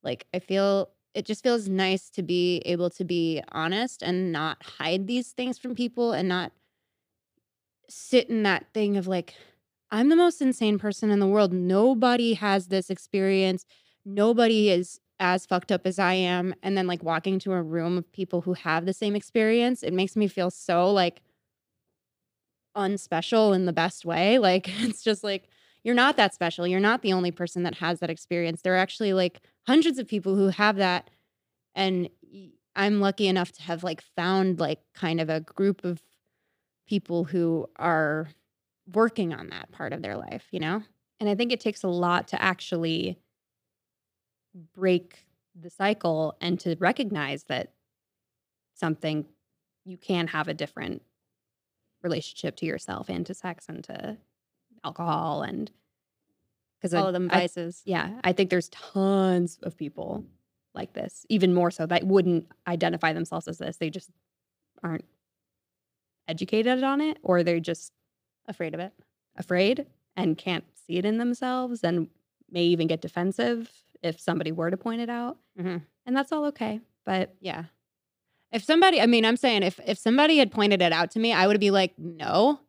like 0.06 0.28
I 0.34 0.40
feel 0.40 0.90
it 1.14 1.26
just 1.26 1.44
feels 1.44 1.68
nice 1.68 2.10
to 2.12 2.24
be 2.24 2.62
able 2.66 2.90
to 2.92 3.04
be 3.04 3.42
honest 3.52 4.04
and 4.04 4.32
not 4.32 4.62
hide 4.64 5.08
these 5.08 5.32
things 5.32 5.58
from 5.58 5.76
people 5.76 6.12
and 6.12 6.30
not 6.30 6.52
sit 7.90 8.30
in 8.30 8.44
that 8.44 8.66
thing 8.74 8.98
of 8.98 9.08
like 9.08 9.36
I'm 9.92 10.10
the 10.10 10.16
most 10.16 10.42
insane 10.42 10.80
person 10.80 11.10
in 11.12 11.20
the 11.20 11.28
world. 11.28 11.54
Nobody 11.54 12.34
has 12.34 12.68
this 12.68 12.90
experience. 12.90 13.66
Nobody 14.04 14.70
is 14.70 15.00
as 15.20 15.46
fucked 15.46 15.72
up 15.72 15.86
as 15.86 16.00
I 16.00 16.14
am. 16.14 16.54
And 16.64 16.78
then 16.78 16.88
like 16.88 17.04
walking 17.04 17.40
to 17.40 17.54
a 17.54 17.62
room 17.62 17.98
of 17.98 18.12
people 18.12 18.42
who 18.42 18.54
have 18.54 18.86
the 18.86 18.94
same 18.94 19.16
experience, 19.16 19.84
it 19.84 19.94
makes 19.94 20.16
me 20.16 20.28
feel 20.28 20.50
so 20.50 20.92
like 20.92 21.22
unspecial 22.76 23.56
in 23.56 23.66
the 23.66 23.74
best 23.74 24.06
way. 24.06 24.38
Like 24.46 24.68
it's 24.84 25.02
just 25.02 25.24
like 25.24 25.48
you're 25.84 25.96
not 25.96 26.18
that 26.18 26.34
special. 26.34 26.68
You're 26.68 26.80
not 26.80 27.02
the 27.02 27.14
only 27.14 27.32
person 27.32 27.64
that 27.64 27.76
has 27.76 28.00
that 28.00 28.10
experience. 28.10 28.62
There 28.62 28.74
are 28.74 28.78
actually 28.78 29.14
like 29.14 29.42
hundreds 29.68 30.00
of 30.00 30.08
people 30.08 30.36
who 30.36 30.50
have 30.50 30.78
that. 30.78 31.10
And 31.74 32.10
I'm 32.76 33.00
lucky 33.00 33.28
enough 33.28 33.52
to 33.54 33.62
have 33.64 33.84
like 33.84 34.02
found 34.02 34.60
like 34.60 34.80
kind 34.94 35.20
of 35.20 35.30
a 35.30 35.42
group 35.42 35.84
of 35.84 36.02
people 36.88 37.24
who 37.24 37.68
are 37.78 38.28
working 38.94 39.34
on 39.34 39.50
that 39.50 39.72
part 39.72 39.94
of 39.94 40.02
their 40.02 40.18
life, 40.18 40.46
you 40.52 40.60
know? 40.60 40.84
And 41.20 41.30
I 41.30 41.36
think 41.36 41.52
it 41.52 41.60
takes 41.60 41.84
a 41.84 41.88
lot 41.88 42.28
to 42.30 42.42
actually 42.42 43.18
break 44.74 45.26
the 45.60 45.70
cycle 45.70 46.36
and 46.42 46.60
to 46.60 46.76
recognize 46.80 47.44
that 47.46 47.72
something 48.74 49.26
you 49.86 49.98
can 49.98 50.28
have 50.28 50.48
a 50.48 50.54
different 50.54 51.02
relationship 52.04 52.56
to 52.58 52.66
yourself 52.66 53.10
and 53.10 53.26
to 53.26 53.34
sex 53.34 53.66
and 53.70 53.84
to 53.86 54.18
alcohol 54.84 55.42
and 55.42 55.72
because 56.92 57.02
all 57.02 57.08
of 57.08 57.14
them 57.14 57.30
I, 57.32 57.42
vices. 57.42 57.82
yeah, 57.86 58.20
I 58.24 58.34
think 58.34 58.50
there's 58.50 58.70
tons 58.70 59.58
of 59.64 59.78
people 59.78 60.26
like 60.74 60.94
this, 60.94 61.26
even 61.30 61.54
more 61.54 61.72
so 61.72 61.86
that 61.86 62.04
wouldn't 62.04 62.48
identify 62.68 63.14
themselves 63.14 63.48
as 63.48 63.58
this. 63.58 63.78
They 63.78 63.90
just 63.90 64.10
aren't 64.84 65.06
educated 66.28 66.84
on 66.84 67.02
it, 67.02 67.18
or 67.24 67.44
they're 67.44 67.60
just 67.60 67.92
afraid 68.48 68.74
of 68.74 68.80
it, 68.80 68.94
afraid 69.36 69.86
and 70.16 70.38
can't 70.38 70.66
see 70.88 70.98
it 70.98 71.06
in 71.06 71.18
themselves, 71.18 71.84
and 71.84 72.08
may 72.52 72.64
even 72.66 72.88
get 72.88 73.02
defensive 73.02 73.72
if 74.04 74.20
somebody 74.20 74.52
were 74.52 74.70
to 74.70 74.78
point 74.78 75.02
it 75.02 75.10
out. 75.10 75.38
Mm-hmm. 75.60 75.78
And 76.06 76.16
that's 76.16 76.32
all 76.32 76.46
okay. 76.46 76.82
But 77.06 77.34
yeah, 77.40 77.66
if 78.52 78.64
somebody, 78.64 79.02
I 79.02 79.06
mean, 79.06 79.26
I'm 79.26 79.38
saying 79.38 79.64
if 79.64 79.80
if 79.86 79.98
somebody 79.98 80.38
had 80.38 80.52
pointed 80.52 80.82
it 80.82 80.92
out 80.92 81.12
to 81.12 81.20
me, 81.20 81.34
I 81.34 81.48
would 81.48 81.60
be 81.60 81.72
like, 81.72 81.94
no, 81.98 82.60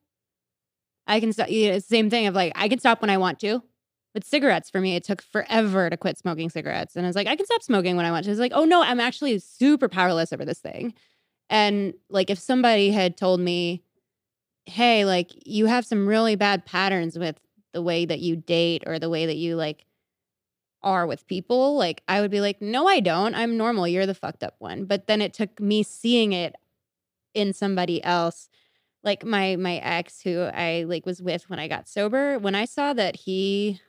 I 1.07 1.21
can 1.21 1.33
stop. 1.33 1.51
You 1.51 1.73
know, 1.73 1.79
same 1.79 2.11
thing 2.11 2.27
of 2.27 2.35
like, 2.35 2.53
I 2.55 2.69
can 2.69 2.79
stop 2.79 3.01
when 3.01 3.11
I 3.11 3.19
want 3.19 3.39
to. 3.41 3.63
With 4.17 4.25
cigarettes, 4.25 4.71
for 4.71 4.81
me, 4.81 4.97
it 4.97 5.05
took 5.05 5.21
forever 5.21 5.91
to 5.91 5.97
quit 5.99 6.17
smoking 6.17 6.49
cigarettes. 6.49 6.97
And 6.97 7.05
I 7.05 7.09
was 7.11 7.17
like, 7.17 7.27
I 7.27 7.37
can 7.37 7.45
stop 7.45 7.63
smoking 7.63 7.97
when 7.97 8.07
I 8.07 8.11
want 8.11 8.25
to. 8.25 8.31
It's 8.31 8.41
like, 8.41 8.53
oh 8.55 8.65
no, 8.65 8.83
I'm 8.83 8.99
actually 8.99 9.39
super 9.41 9.91
powerless 9.91 10.33
over 10.33 10.43
this 10.43 10.59
thing. 10.59 10.95
And 11.51 11.93
like, 12.09 12.31
if 12.31 12.39
somebody 12.39 12.93
had 12.93 13.19
told 13.19 13.41
me, 13.41 13.83
hey, 14.65 15.05
like, 15.05 15.33
you 15.45 15.67
have 15.67 15.85
some 15.85 16.09
really 16.09 16.35
bad 16.35 16.65
patterns 16.65 17.19
with 17.19 17.39
the 17.75 17.83
way 17.83 18.07
that 18.07 18.21
you 18.21 18.37
date 18.37 18.85
or 18.87 18.99
the 18.99 19.11
way 19.11 19.27
that 19.27 19.37
you 19.37 19.55
like 19.55 19.85
are 20.83 21.07
with 21.07 21.27
people, 21.27 21.77
like, 21.77 22.03
I 22.09 22.23
would 22.23 22.31
be 22.31 22.41
like, 22.41 22.63
no, 22.63 22.89
I 22.89 23.01
don't. 23.01 23.35
I'm 23.35 23.59
normal. 23.59 23.87
You're 23.87 24.07
the 24.07 24.15
fucked 24.15 24.43
up 24.43 24.55
one. 24.61 24.87
But 24.87 25.09
then 25.09 25.21
it 25.21 25.35
took 25.35 25.61
me 25.61 25.83
seeing 25.83 26.33
it 26.33 26.55
in 27.35 27.53
somebody 27.53 28.03
else 28.03 28.49
like 29.03 29.27
my 29.27 29.57
my 29.57 29.77
ex 29.77 30.23
who 30.23 30.41
I 30.41 30.85
like 30.89 31.05
was 31.05 31.23
with 31.23 31.51
when 31.51 31.59
I 31.59 31.69
got 31.69 31.87
sober, 31.87 32.39
when 32.39 32.55
I 32.55 32.65
saw 32.65 32.95
that 32.95 33.15
he 33.15 33.81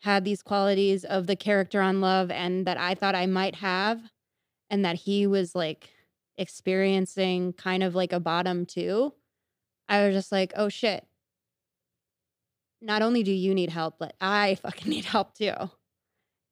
had 0.00 0.24
these 0.24 0.42
qualities 0.42 1.04
of 1.04 1.26
the 1.26 1.36
character 1.36 1.80
on 1.80 2.00
love 2.00 2.30
and 2.30 2.66
that 2.66 2.78
I 2.78 2.94
thought 2.94 3.14
I 3.14 3.26
might 3.26 3.56
have 3.56 4.00
and 4.70 4.84
that 4.84 4.96
he 4.96 5.26
was 5.26 5.54
like 5.54 5.90
experiencing 6.36 7.52
kind 7.54 7.82
of 7.82 7.94
like 7.94 8.12
a 8.12 8.20
bottom 8.20 8.64
too. 8.64 9.12
I 9.88 10.06
was 10.06 10.14
just 10.14 10.32
like, 10.32 10.52
"Oh 10.56 10.68
shit. 10.68 11.06
Not 12.80 13.02
only 13.02 13.22
do 13.22 13.32
you 13.32 13.54
need 13.54 13.70
help, 13.70 13.96
but 13.98 14.14
I 14.20 14.54
fucking 14.62 14.88
need 14.88 15.04
help 15.04 15.34
too." 15.34 15.54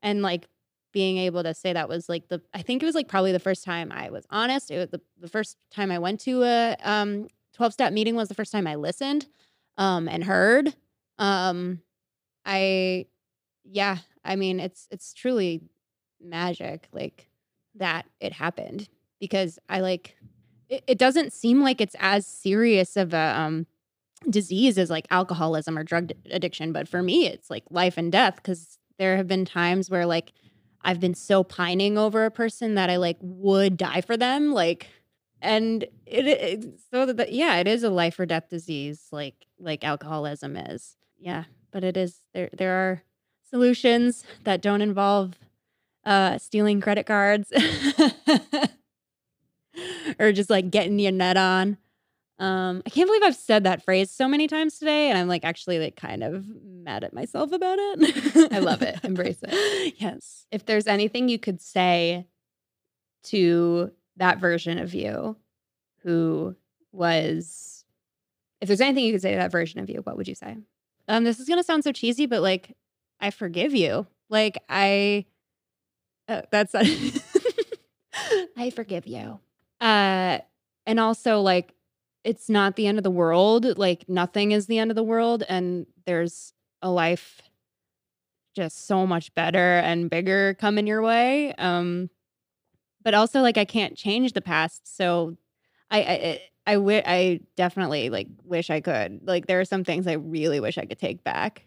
And 0.03 0.23
like 0.23 0.49
being 0.93 1.19
able 1.19 1.43
to 1.43 1.53
say 1.55 1.73
that 1.73 1.89
was 1.89 2.09
like 2.09 2.29
the 2.29 2.41
I 2.55 2.63
think 2.63 2.83
it 2.83 2.87
was 2.87 2.95
like 2.95 3.09
probably 3.09 3.33
the 3.33 3.39
first 3.39 3.65
time 3.65 3.93
I 3.93 4.11
was 4.11 4.27
honest. 4.31 4.71
It 4.71 4.79
was 4.79 4.89
the, 4.89 5.01
the 5.21 5.29
first 5.29 5.57
time 5.71 5.91
I 5.91 5.99
went 5.99 6.21
to 6.21 6.43
a 6.43 6.77
um 6.83 7.29
12 7.55 7.73
step 7.75 7.93
meeting 7.93 8.17
was 8.17 8.29
the 8.29 8.35
first 8.35 8.53
time 8.53 8.67
I 8.67 8.77
listened 8.77 9.27
um 9.79 10.09
and 10.09 10.25
heard. 10.25 10.75
Um 11.19 11.83
I 12.47 13.07
yeah, 13.71 13.99
I 14.25 14.37
mean, 14.37 14.61
it's 14.61 14.87
it's 14.91 15.13
truly 15.13 15.63
magic 16.21 16.89
like 16.93 17.29
that 17.75 18.07
it 18.21 18.33
happened 18.33 18.89
because 19.21 19.59
I 19.69 19.81
like 19.81 20.17
it, 20.69 20.83
it 20.87 20.99
doesn't 20.99 21.33
seem 21.33 21.63
like 21.63 21.81
it's 21.81 21.97
as 21.99 22.27
serious 22.27 22.97
of 22.97 23.15
a 23.15 23.35
um 23.37 23.67
disease 24.29 24.79
as 24.79 24.91
like 24.91 25.07
alcoholism 25.11 25.79
or 25.79 25.85
drug 25.85 26.11
addiction, 26.31 26.73
but 26.73 26.89
for 26.89 27.03
me 27.03 27.27
it's 27.27 27.51
like 27.51 27.65
life 27.71 27.97
and 27.97 28.11
death 28.11 28.43
cuz 28.43 28.79
there 28.99 29.17
have 29.17 29.29
been 29.29 29.45
times 29.45 29.91
where 29.91 30.07
like 30.07 30.33
I've 30.83 31.01
been 31.01 31.15
so 31.15 31.43
pining 31.45 31.99
over 31.99 32.25
a 32.25 32.31
person 32.31 32.75
that 32.77 32.91
I 32.91 32.97
like 32.97 33.19
would 33.21 33.77
die 33.77 34.01
for 34.01 34.17
them 34.17 34.53
like 34.53 34.89
and 35.43 35.85
it, 36.07 36.27
it 36.27 36.81
so 36.91 37.13
that 37.13 37.33
yeah, 37.33 37.57
it 37.57 37.69
is 37.69 37.83
a 37.83 37.91
life 37.91 38.19
or 38.19 38.27
death 38.27 38.49
disease 38.49 39.09
like 39.13 39.35
like 39.59 39.85
alcoholism 39.85 40.57
is. 40.57 40.97
Yeah, 41.19 41.45
but 41.71 41.85
it 41.85 41.97
is 41.97 42.23
there 42.35 42.51
there 42.57 42.73
are 42.73 43.03
solutions 43.49 44.25
that 44.45 44.63
don't 44.63 44.83
involve 44.83 45.35
uh, 46.05 46.39
stealing 46.39 46.81
credit 46.81 47.07
cards 47.07 47.53
or 50.19 50.33
just 50.33 50.51
like 50.51 50.71
getting 50.71 50.99
your 50.99 51.13
net 51.13 51.37
on. 51.37 51.79
Um, 52.39 52.83
I 52.85 52.91
can't 52.91 53.09
believe 53.09 53.23
I've 53.23 53.35
said 53.35 53.65
that 53.65 53.83
phrase 53.83 54.11
so 54.11 54.29
many 54.29 54.47
times 54.47 54.79
today, 54.79 55.09
and 55.09 55.19
I'm 55.19 55.27
like 55.27 55.45
actually 55.45 55.79
like 55.79 55.97
kind 55.97 56.23
of 56.23 56.47
mad 56.63 57.03
at 57.03 57.15
myself 57.15 57.51
about 57.51 57.79
it. 57.81 58.53
I 58.53 58.59
love 58.59 58.83
it. 58.83 58.99
Embrace 59.03 59.39
it. 59.43 59.95
Yes. 59.99 60.47
If 60.51 60.67
there's 60.67 60.87
anything 60.87 61.29
you 61.29 61.39
could 61.39 61.61
say 61.61 62.27
to 63.25 63.91
that 64.17 64.39
version 64.39 64.79
of 64.79 64.95
you 64.95 65.37
who 66.03 66.55
was 66.93 67.85
if 68.61 68.69
there's 68.69 68.81
anything 68.81 69.05
you 69.05 69.13
could 69.13 69.23
say 69.23 69.33
to 69.33 69.39
that 69.39 69.53
version 69.53 69.81
of 69.81 69.91
you, 69.91 70.01
what 70.01 70.17
would 70.17 70.29
you 70.29 70.35
say? 70.35 70.57
Um, 71.09 71.25
this 71.25 71.41
is 71.41 71.49
gonna 71.49 71.65
sound 71.65 71.85
so 71.85 71.93
cheesy, 71.93 72.27
but 72.27 72.43
like 72.43 72.77
I 73.21 73.31
forgive 73.31 73.75
you. 73.75 74.07
Like 74.29 74.59
I 74.69 75.27
uh, 76.29 76.43
that's 76.51 76.75
I 78.57 78.71
forgive 78.71 79.07
you. 79.07 79.41
Uh 79.81 80.39
and 80.87 81.01
also 81.01 81.41
like 81.41 81.75
it's 82.25 82.49
not 82.49 82.77
the 82.77 82.87
end 82.87 82.99
of 82.99 83.05
the 83.05 83.11
world. 83.11 83.79
Like 83.79 84.09
nothing 84.09 84.53
is 84.53 84.67
the 84.67 84.79
end 84.79 84.91
of 84.91 84.97
the 84.97 85.03
world. 85.03 85.45
And 85.49 85.87
there's 86.07 86.53
a 86.83 86.91
life 86.91 87.41
just 88.55 88.87
so 88.87 89.07
much 89.07 89.35
better 89.35 89.79
and 89.79 90.11
bigger 90.11 90.55
coming 90.55 90.87
your 90.87 91.03
way. 91.03 91.53
Um, 91.55 92.11
but 93.03 93.15
also 93.15 93.41
like 93.43 93.59
I 93.59 93.65
can't 93.65 93.97
change 93.97 94.33
the 94.33 94.41
past. 94.41 94.97
So 94.97 95.37
I, 95.91 95.99
I, 96.01 96.41
I, 96.67 96.75
w- 96.75 97.03
I 97.07 97.41
definitely 97.57 98.11
like 98.11 98.29
wish 98.45 98.71
I 98.71 98.81
could. 98.81 99.21
Like 99.25 99.47
there 99.47 99.61
are 99.61 99.65
some 99.65 99.85
things 99.85 100.07
I 100.07 100.15
really 100.15 100.59
wish 100.59 100.79
I 100.79 100.87
could 100.87 100.99
take 100.99 101.23
back. 101.23 101.63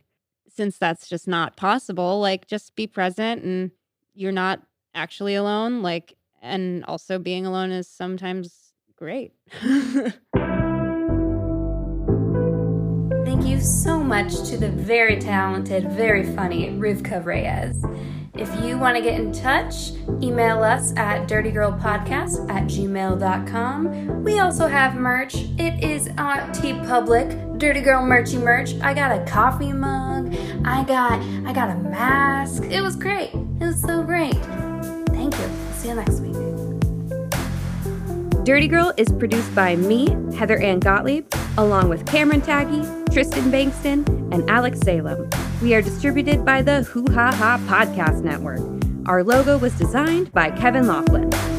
Since 0.51 0.77
that's 0.77 1.07
just 1.07 1.27
not 1.27 1.55
possible, 1.55 2.19
like 2.19 2.47
just 2.47 2.75
be 2.75 2.87
present 2.87 3.43
and 3.43 3.71
you're 4.13 4.31
not 4.31 4.61
actually 4.95 5.35
alone. 5.35 5.81
Like, 5.81 6.15
and 6.41 6.83
also 6.85 7.19
being 7.19 7.45
alone 7.45 7.71
is 7.71 7.87
sometimes 7.87 8.73
great. 8.95 9.33
Thank 13.25 13.45
you 13.45 13.61
so 13.61 13.99
much 13.99 14.49
to 14.49 14.57
the 14.57 14.69
very 14.69 15.19
talented, 15.19 15.89
very 15.91 16.35
funny 16.35 16.71
Rivkah 16.71 17.23
Reyes. 17.23 17.83
If 18.35 18.63
you 18.63 18.77
want 18.77 18.95
to 18.95 19.01
get 19.01 19.19
in 19.19 19.31
touch, 19.31 19.91
email 20.21 20.63
us 20.63 20.93
at 20.95 21.27
dirtygirlpodcast 21.27 22.49
at 22.49 22.63
gmail.com. 22.65 24.23
We 24.23 24.39
also 24.39 24.67
have 24.67 24.95
merch. 24.95 25.35
It 25.57 25.83
is 25.83 26.07
on 26.09 26.51
TeePublic, 26.51 27.57
Dirty 27.57 27.81
Girl 27.81 28.01
Merchy 28.03 28.41
merch. 28.41 28.75
I 28.81 28.93
got 28.93 29.11
a 29.11 29.23
coffee 29.25 29.73
mug. 29.73 30.35
I 30.63 30.83
got 30.83 31.19
I 31.45 31.53
got 31.53 31.69
a 31.69 31.75
mask. 31.75 32.63
It 32.63 32.81
was 32.81 32.95
great. 32.95 33.33
It 33.33 33.65
was 33.65 33.81
so 33.81 34.03
great. 34.03 34.35
Thank 35.09 35.37
you. 35.37 35.49
See 35.73 35.89
you 35.89 35.95
next 35.95 36.19
week. 36.21 36.35
Dirty 38.45 38.67
Girl 38.67 38.93
is 38.97 39.11
produced 39.11 39.53
by 39.53 39.75
me, 39.75 40.07
Heather 40.35 40.57
Ann 40.57 40.79
Gottlieb, 40.79 41.25
along 41.57 41.89
with 41.89 42.05
Cameron 42.05 42.41
Tagge, 42.41 42.98
Tristen 43.11 43.51
Bankston, 43.51 44.07
and 44.31 44.47
Alex 44.49 44.79
Salem. 44.81 45.27
We 45.63 45.73
are 45.73 45.81
distributed 45.81 46.45
by 46.45 46.61
the 46.61 46.83
Hoo 46.83 47.05
Ha 47.11 47.31
Ha 47.31 47.57
Podcast 47.67 48.23
Network. 48.23 48.61
Our 49.07 49.23
logo 49.23 49.57
was 49.57 49.73
designed 49.77 50.31
by 50.31 50.51
Kevin 50.51 50.85
Laughlin. 50.85 51.58